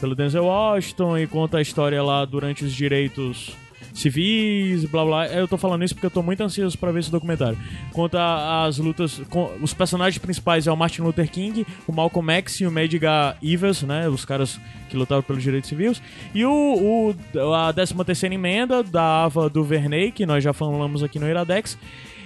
[0.00, 3.56] pelo Denzel Washington e conta a história lá durante os direitos
[3.94, 5.26] civis, blá blá.
[5.28, 7.58] Eu tô falando isso porque eu tô muito ansioso pra ver esse documentário.
[7.92, 9.20] Conta as lutas.
[9.30, 13.36] com- os personagens principais é o Martin Luther King, o Malcolm X e o Medgar
[13.42, 14.08] Evers, né?
[14.08, 16.02] Os caras que lutavam pelos direitos civis.
[16.34, 21.18] E o, o a 13 terceira emenda da Ava DuVernay, que nós já falamos aqui
[21.18, 21.78] no Iradex.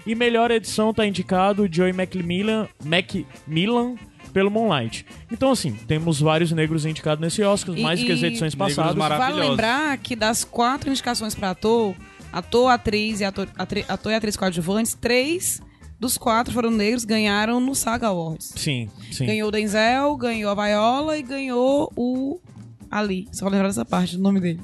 [0.06, 3.94] E melhor edição tá indicado Joey Macmillan, Macmillan
[4.32, 5.04] pelo Moonlight.
[5.30, 8.94] Então, assim, temos vários negros indicados nesse Oscar, E- mais do que as edições passadas.
[8.96, 11.94] Vale lembrar que das quatro indicações pra ator,
[12.32, 15.60] ator, atriz e ator, atri- ator e atriz coadjuvantes, três
[16.00, 18.52] dos quatro foram negros, ganharam no Saga Awards.
[18.56, 19.26] Sim, sim.
[19.26, 22.40] Ganhou o Denzel, ganhou a Viola e ganhou o
[22.90, 23.26] Ali.
[23.32, 24.60] Só vou lembrar dessa parte do nome dele.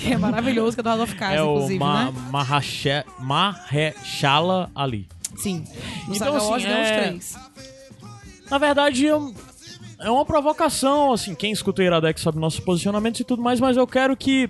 [0.00, 2.12] que é maravilhoso, que é do of Cards, é o inclusive, Ma né?
[4.74, 5.08] Ali.
[5.36, 5.64] Sim.
[6.06, 7.36] No Então, Saga assim, Awards ganhou os é- três.
[8.50, 13.42] Na verdade, é uma provocação, assim, quem escuta o Iradex sabe nossos posicionamentos e tudo
[13.42, 14.48] mais, mas eu quero que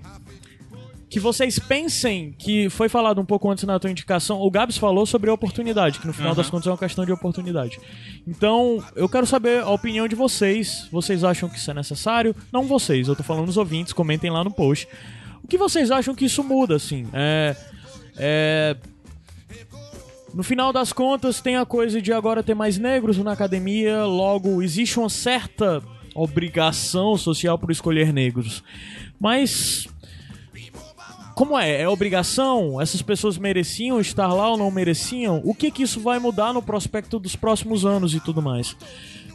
[1.10, 5.06] que vocês pensem que foi falado um pouco antes na tua indicação, o Gabs falou
[5.06, 7.80] sobre a oportunidade, que no final das contas é uma questão de oportunidade.
[8.26, 10.86] Então, eu quero saber a opinião de vocês.
[10.92, 12.36] Vocês acham que isso é necessário?
[12.52, 14.86] Não vocês, eu tô falando os ouvintes, comentem lá no post.
[15.42, 17.06] O que vocês acham que isso muda, assim?
[17.14, 17.56] É.
[18.16, 18.76] É.
[20.38, 24.62] No final das contas, tem a coisa de agora ter mais negros na academia, logo
[24.62, 25.82] existe uma certa
[26.14, 28.62] obrigação social por escolher negros.
[29.18, 29.88] Mas
[31.34, 31.82] como é?
[31.82, 32.80] É obrigação?
[32.80, 35.42] Essas pessoas mereciam estar lá ou não mereciam?
[35.44, 38.76] O que que isso vai mudar no prospecto dos próximos anos e tudo mais?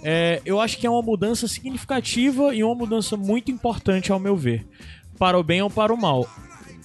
[0.05, 4.37] É, eu acho que é uma mudança significativa e uma mudança muito importante ao meu
[4.37, 4.65] ver.
[5.19, 6.25] Para o bem ou para o mal.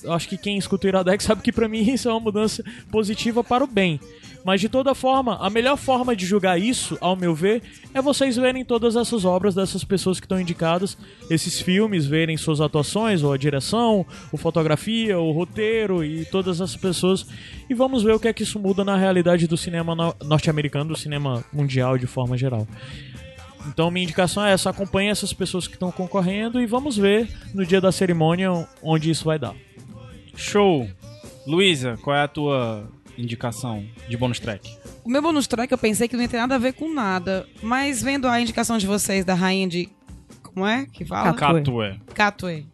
[0.06, 3.42] Acho que quem escuta o Iradex sabe que pra mim isso é uma mudança positiva
[3.42, 3.98] para o bem.
[4.44, 7.60] Mas de toda forma, a melhor forma de julgar isso, ao meu ver,
[7.92, 10.96] é vocês verem todas essas obras dessas pessoas que estão indicadas,
[11.28, 16.76] esses filmes, verem suas atuações, ou a direção, ou fotografia, o roteiro e todas essas
[16.76, 17.26] pessoas.
[17.68, 20.90] E vamos ver o que é que isso muda na realidade do cinema no- norte-americano,
[20.90, 22.66] do cinema mundial de forma geral.
[23.66, 27.66] Então minha indicação é essa, acompanhe essas pessoas que estão concorrendo e vamos ver no
[27.66, 29.54] dia da cerimônia onde isso vai dar.
[30.39, 30.89] Show.
[31.47, 34.77] Luísa, qual é a tua indicação de bônus track?
[35.05, 37.47] O meu bonus track eu pensei que não ia ter nada a ver com nada,
[37.62, 39.89] mas vendo a indicação de vocês da rainha de.
[40.43, 41.32] Como é que fala?
[41.35, 41.60] Catué.
[41.62, 41.97] Catué.
[42.15, 42.65] Catué.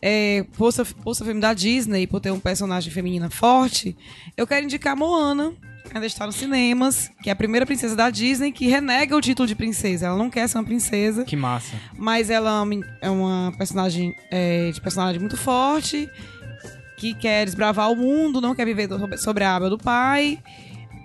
[0.00, 3.96] É, por ser, por ser filme da Disney, por ter um personagem feminina forte,
[4.36, 5.52] eu quero indicar Moana,
[5.84, 9.20] que ainda está nos cinemas, que é a primeira princesa da Disney que renega o
[9.20, 10.06] título de princesa.
[10.06, 11.74] Ela não quer ser uma princesa, Que massa.
[11.96, 16.08] mas ela é uma- é uma personagem é, de personagem muito forte,
[17.02, 18.88] que quer desbravar o mundo, não quer viver
[19.18, 20.38] sobre a aba do pai.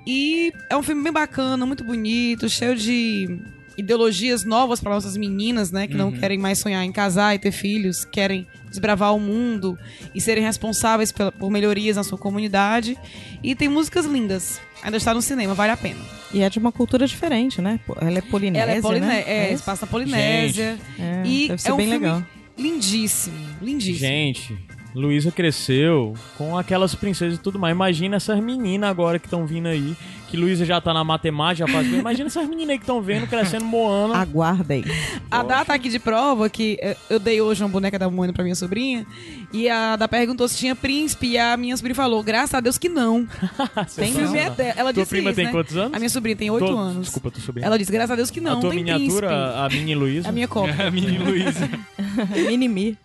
[0.06, 3.40] E é um filme bem bacana, muito bonito, cheio de
[3.76, 7.52] ideologias novas para nossas meninas, né, que não querem mais sonhar em casar e ter
[7.52, 9.78] filhos, querem desbravar o mundo
[10.14, 12.96] e serem responsáveis por melhorias na sua comunidade.
[13.44, 14.62] E tem músicas lindas.
[14.84, 16.00] Ainda está no cinema, vale a pena.
[16.32, 17.80] E é de uma cultura diferente, né?
[18.00, 19.24] Ela é polinésia, Ela é poliné né?
[19.26, 20.78] é, É passa na Polinésia.
[21.00, 22.24] É, e deve ser é um bem filme legal.
[22.58, 23.98] lindíssimo, lindíssimo.
[23.98, 24.58] Gente,
[24.98, 27.76] Luísa cresceu com aquelas princesas e tudo mais.
[27.76, 29.96] Imagina essas meninas agora que estão vindo aí.
[30.30, 31.88] Que Luísa já tá na matemática, já faz.
[31.88, 34.18] Imagina essas meninas aí que estão vendo, crescendo, Moana.
[34.18, 34.84] Aguardem.
[35.32, 36.78] A Dá tá aqui de prova que
[37.10, 39.06] eu dei hoje uma boneca da Moana pra minha sobrinha.
[39.54, 41.28] E a Dá perguntou se tinha príncipe.
[41.28, 43.26] E a minha sobrinha falou: graças a Deus que não.
[43.96, 44.74] Tem filme é dela.
[44.76, 45.52] Ela Tua disse prima isso, tem né?
[45.52, 45.94] quantos anos?
[45.94, 47.06] A minha sobrinha tem oito anos.
[47.06, 47.66] Desculpa, tua sobrinha.
[47.66, 48.58] Ela disse: graças a Deus que não.
[48.58, 49.60] a tua tem miniatura, príncipe.
[49.60, 50.30] a mini Luísa.
[50.30, 50.76] A minha cópia.
[50.88, 51.70] A mini Luísa.
[52.48, 52.98] Minimi.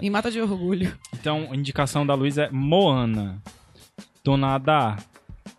[0.00, 0.92] Me mata de orgulho.
[1.18, 3.40] Então, a indicação da Luísa é Moana.
[4.24, 4.96] Dona Ada.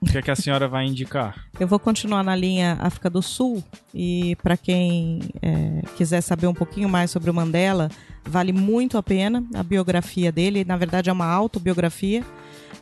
[0.01, 1.35] O que, é que a senhora vai indicar?
[1.59, 3.61] Eu vou continuar na linha África do Sul
[3.93, 7.89] e para quem é, quiser saber um pouquinho mais sobre o Mandela,
[8.23, 10.63] vale muito a pena a biografia dele.
[10.63, 12.23] Na verdade, é uma autobiografia.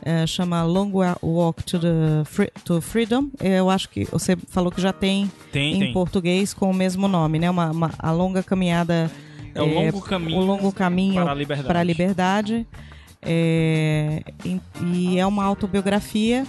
[0.00, 3.30] é, chama Long Walk to, the Fre- to Freedom.
[3.40, 5.92] Eu acho que você falou que já tem, Tem, em tem.
[5.92, 7.50] português com o mesmo nome, né?
[7.50, 9.10] Uma, uma- a longa caminhada.
[9.52, 11.66] É o longo caminho o longo caminho para a liberdade.
[11.68, 12.66] para a liberdade.
[13.20, 16.46] É, e, e é uma autobiografia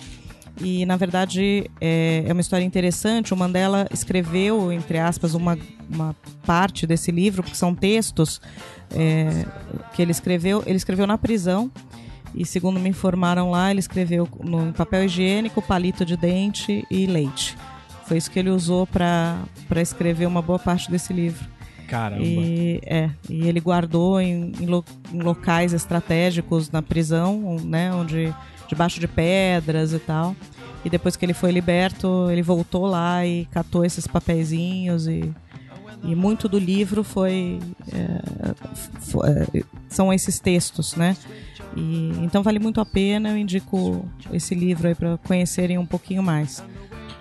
[0.62, 3.34] e na verdade é, é uma história interessante.
[3.34, 5.58] O Mandela escreveu, entre aspas, uma,
[5.90, 6.16] uma
[6.46, 8.42] parte desse livro, porque são textos
[8.92, 9.46] é,
[9.94, 10.64] que ele escreveu.
[10.66, 11.72] Ele escreveu na prisão
[12.36, 17.58] e, segundo me informaram lá, ele escreveu no papel higiênico, palito de dente e leite.
[18.06, 19.38] Foi isso que ele usou para
[19.78, 21.48] escrever uma boa parte desse livro.
[21.88, 22.24] Caramba.
[22.24, 28.32] E, é, e ele guardou em, em lo- em locais estratégicos na prisão, né, onde
[28.70, 30.34] debaixo de pedras e tal.
[30.86, 35.30] E depois que ele foi liberto, ele voltou lá e catou esses papeizinhos e,
[36.04, 37.60] e muito do livro foi,
[37.92, 38.56] é,
[39.02, 39.46] fo- é,
[39.90, 41.18] são esses textos, né?
[41.76, 46.24] E, então vale muito a pena, eu indico esse livro aí para conhecerem um pouquinho
[46.24, 46.64] mais.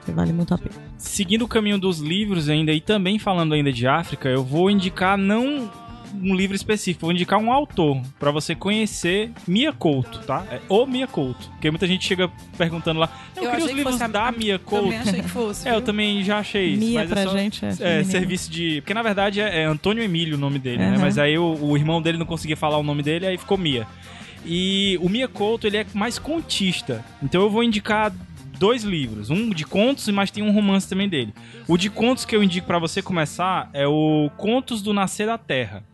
[0.07, 0.75] Vale muito a pena.
[0.97, 5.19] Seguindo o caminho dos livros ainda e também falando ainda de África, eu vou indicar
[5.19, 5.71] não
[6.23, 10.45] um livro específico, vou indicar um autor pra você conhecer Mia Couto, tá?
[10.51, 13.93] É o Mia Couto, porque muita gente chega perguntando lá, eu, Eu queria os livros
[13.95, 14.85] fosse a- da Mia Couto.
[14.85, 15.69] Também achei que fosse.
[15.69, 16.85] É, eu também já achei isso.
[16.87, 17.69] Mia mas é pra só- gente é
[18.01, 18.81] É, serviço de.
[18.81, 20.91] Porque na verdade é, é Antônio Emílio o nome dele, né?
[20.91, 20.99] Aham.
[21.01, 23.87] Mas aí o, o irmão dele não conseguia falar o nome dele, aí ficou Mia.
[24.45, 27.05] E o Mia Couto, ele é mais contista.
[27.23, 28.13] Então eu vou indicar
[28.59, 29.31] dois livros.
[29.31, 31.33] Um de contos, mas tem um romance também dele.
[31.67, 35.39] O de contos que eu indico pra você começar é o Contos do Nascer da
[35.39, 35.85] Terra.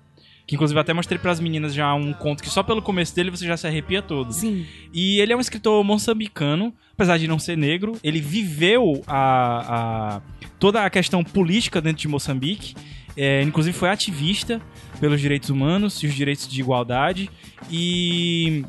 [0.47, 3.47] Que inclusive até mostrei pras meninas já um conto que só pelo começo dele você
[3.47, 4.31] já se arrepia todo.
[4.33, 4.67] Sim.
[4.93, 7.93] E ele é um escritor moçambicano, apesar de não ser negro.
[8.05, 10.23] Ele viveu a, a-
[10.59, 12.75] toda a questão política dentro de Moçambique.
[13.17, 14.61] É, inclusive foi ativista
[15.01, 17.31] pelos direitos humanos e os direitos de igualdade.
[17.71, 18.65] E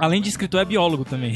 [0.00, 1.34] além de escritor, é biólogo também.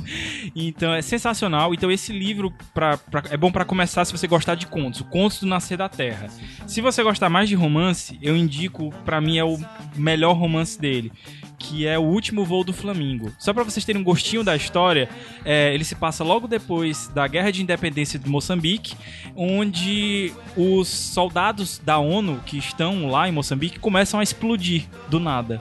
[0.54, 1.74] então é sensacional.
[1.74, 5.02] Então esse livro pra, pra- é bom pra começar se você gostar de contos.
[5.10, 6.28] Contos do Nascer da Terra.
[6.66, 9.58] Se você gostar mais de romance, eu indico, pra mim é o
[9.96, 11.12] melhor romance dele,
[11.58, 13.32] que é O Último Voo do Flamingo.
[13.38, 15.08] Só pra vocês terem um gostinho da história,
[15.44, 18.94] é, ele se passa logo depois da Guerra de Independência de Moçambique,
[19.34, 25.60] onde os soldados da ONU que estão lá em Moçambique começam a explodir do nada.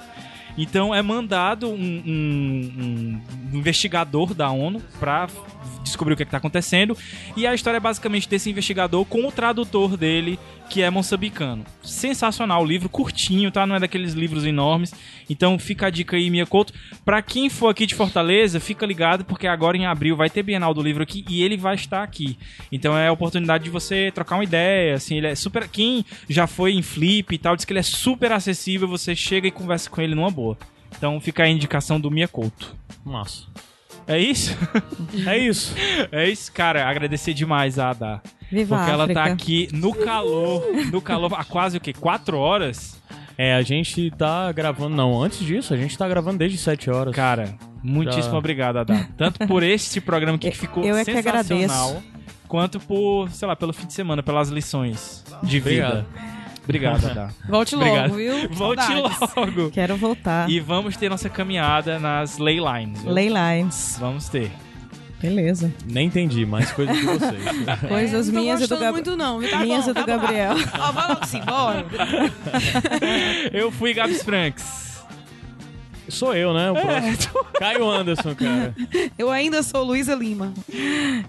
[0.57, 1.73] Então é mandado um,
[2.05, 3.21] um-
[3.53, 5.27] um investigador da ONU pra
[5.83, 6.97] descobrir o que, é que tá acontecendo.
[7.35, 11.65] E a história é basicamente desse investigador com o tradutor dele, que é moçambicano.
[11.83, 13.65] Sensacional, o livro curtinho, tá?
[13.65, 14.93] Não é daqueles livros enormes.
[15.29, 16.73] Então fica a dica aí, Mia Couto.
[17.03, 20.73] Pra quem for aqui de Fortaleza, fica ligado, porque agora em abril vai ter Bienal
[20.73, 22.37] do Livro aqui e ele vai estar aqui.
[22.71, 25.67] Então é a oportunidade de você trocar uma ideia, assim, ele é super...
[25.67, 29.47] Quem já foi em Flip e tal, diz que ele é super acessível, você chega
[29.47, 30.57] e conversa com ele numa boa.
[30.97, 32.75] Então fica a indicação do Mia Couto.
[33.03, 33.45] Massa.
[34.07, 34.55] É isso?
[35.25, 35.73] É isso.
[36.11, 36.87] É isso, cara.
[36.87, 38.21] Agradecer demais a Ada.
[38.51, 39.23] Viva Porque a ela África.
[39.23, 41.93] tá aqui no calor, no calor há quase o quê?
[41.93, 43.01] Quatro horas?
[43.37, 44.95] É, a gente tá gravando.
[44.95, 47.15] Não, antes disso, a gente tá gravando desde 7 horas.
[47.15, 48.37] Cara, muitíssimo Já.
[48.37, 49.09] obrigado, Ada.
[49.17, 52.03] Tanto por este programa aqui que ficou Eu é que sensacional, agradeço.
[52.47, 56.05] quanto por, sei lá, pelo fim de semana, pelas lições de vida.
[56.07, 56.34] Obrigado.
[56.65, 57.29] Obrigado, Ada.
[57.47, 58.13] Volte logo, Obrigado.
[58.15, 58.49] viu?
[58.53, 59.35] Volte Saudades.
[59.35, 59.71] logo.
[59.71, 60.49] Quero voltar.
[60.49, 63.01] E vamos ter nossa caminhada nas ley lines.
[63.01, 63.11] viu?
[63.11, 63.95] Ley lines.
[63.99, 64.51] Vamos ter.
[65.21, 65.73] Beleza.
[65.85, 67.41] Nem entendi, mas coisa de vocês.
[67.87, 68.91] Coisas É, não tô minhas e do Gabriel.
[68.93, 69.41] muito não?
[69.41, 70.05] Tá minhas bom, e do tá.
[70.05, 70.53] Gabriel.
[70.77, 71.85] Ó, vai logo sim, bora.
[73.51, 74.85] Eu fui Gabs Franks.
[76.09, 76.69] Sou eu, né?
[76.69, 77.45] O próximo.
[77.57, 78.75] Caio Anderson, cara.
[79.17, 80.53] Eu ainda sou Luísa Lima.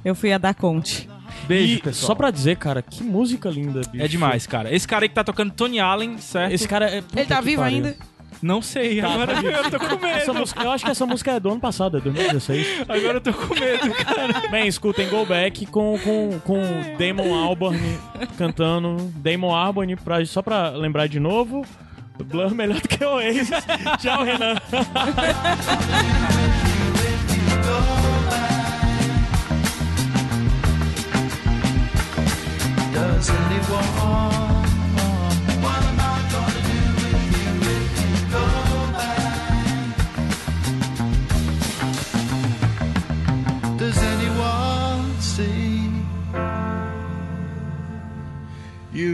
[0.04, 1.08] Eu fui a dar Conte.
[1.46, 2.06] Beijo, E pessoal.
[2.08, 4.04] só pra dizer, cara, que música linda, bicho.
[4.04, 4.74] É demais, cara.
[4.74, 6.52] Esse cara aí que tá tocando Tony Allen, certo?
[6.52, 7.00] Esse cara é.
[7.02, 7.76] puta Ele tá vivo pariu.
[7.76, 7.96] ainda?
[8.42, 10.34] Não sei, Tá, agora tá eu tô com Essa medo.
[10.40, 12.82] música, eu acho que essa música é do ano passado, é 2016.
[12.86, 14.48] Agora eu tô com medo, cara.
[14.50, 16.60] Bem, escutem Go Back com, com, com
[16.98, 17.80] Damon Albarn
[18.36, 19.10] cantando.
[19.16, 21.64] Damon Albarn, pra, só pra lembrar de novo.
[22.26, 23.48] Blur melhor do que o Oasis.
[24.02, 24.56] Tchau, Renan.
[33.16, 33.90] Does anyone?
[35.64, 36.02] What am I
[36.32, 36.78] gonna do
[37.32, 38.44] you if you go
[38.98, 39.88] back?
[43.78, 45.90] Does anyone see?
[48.92, 49.10] You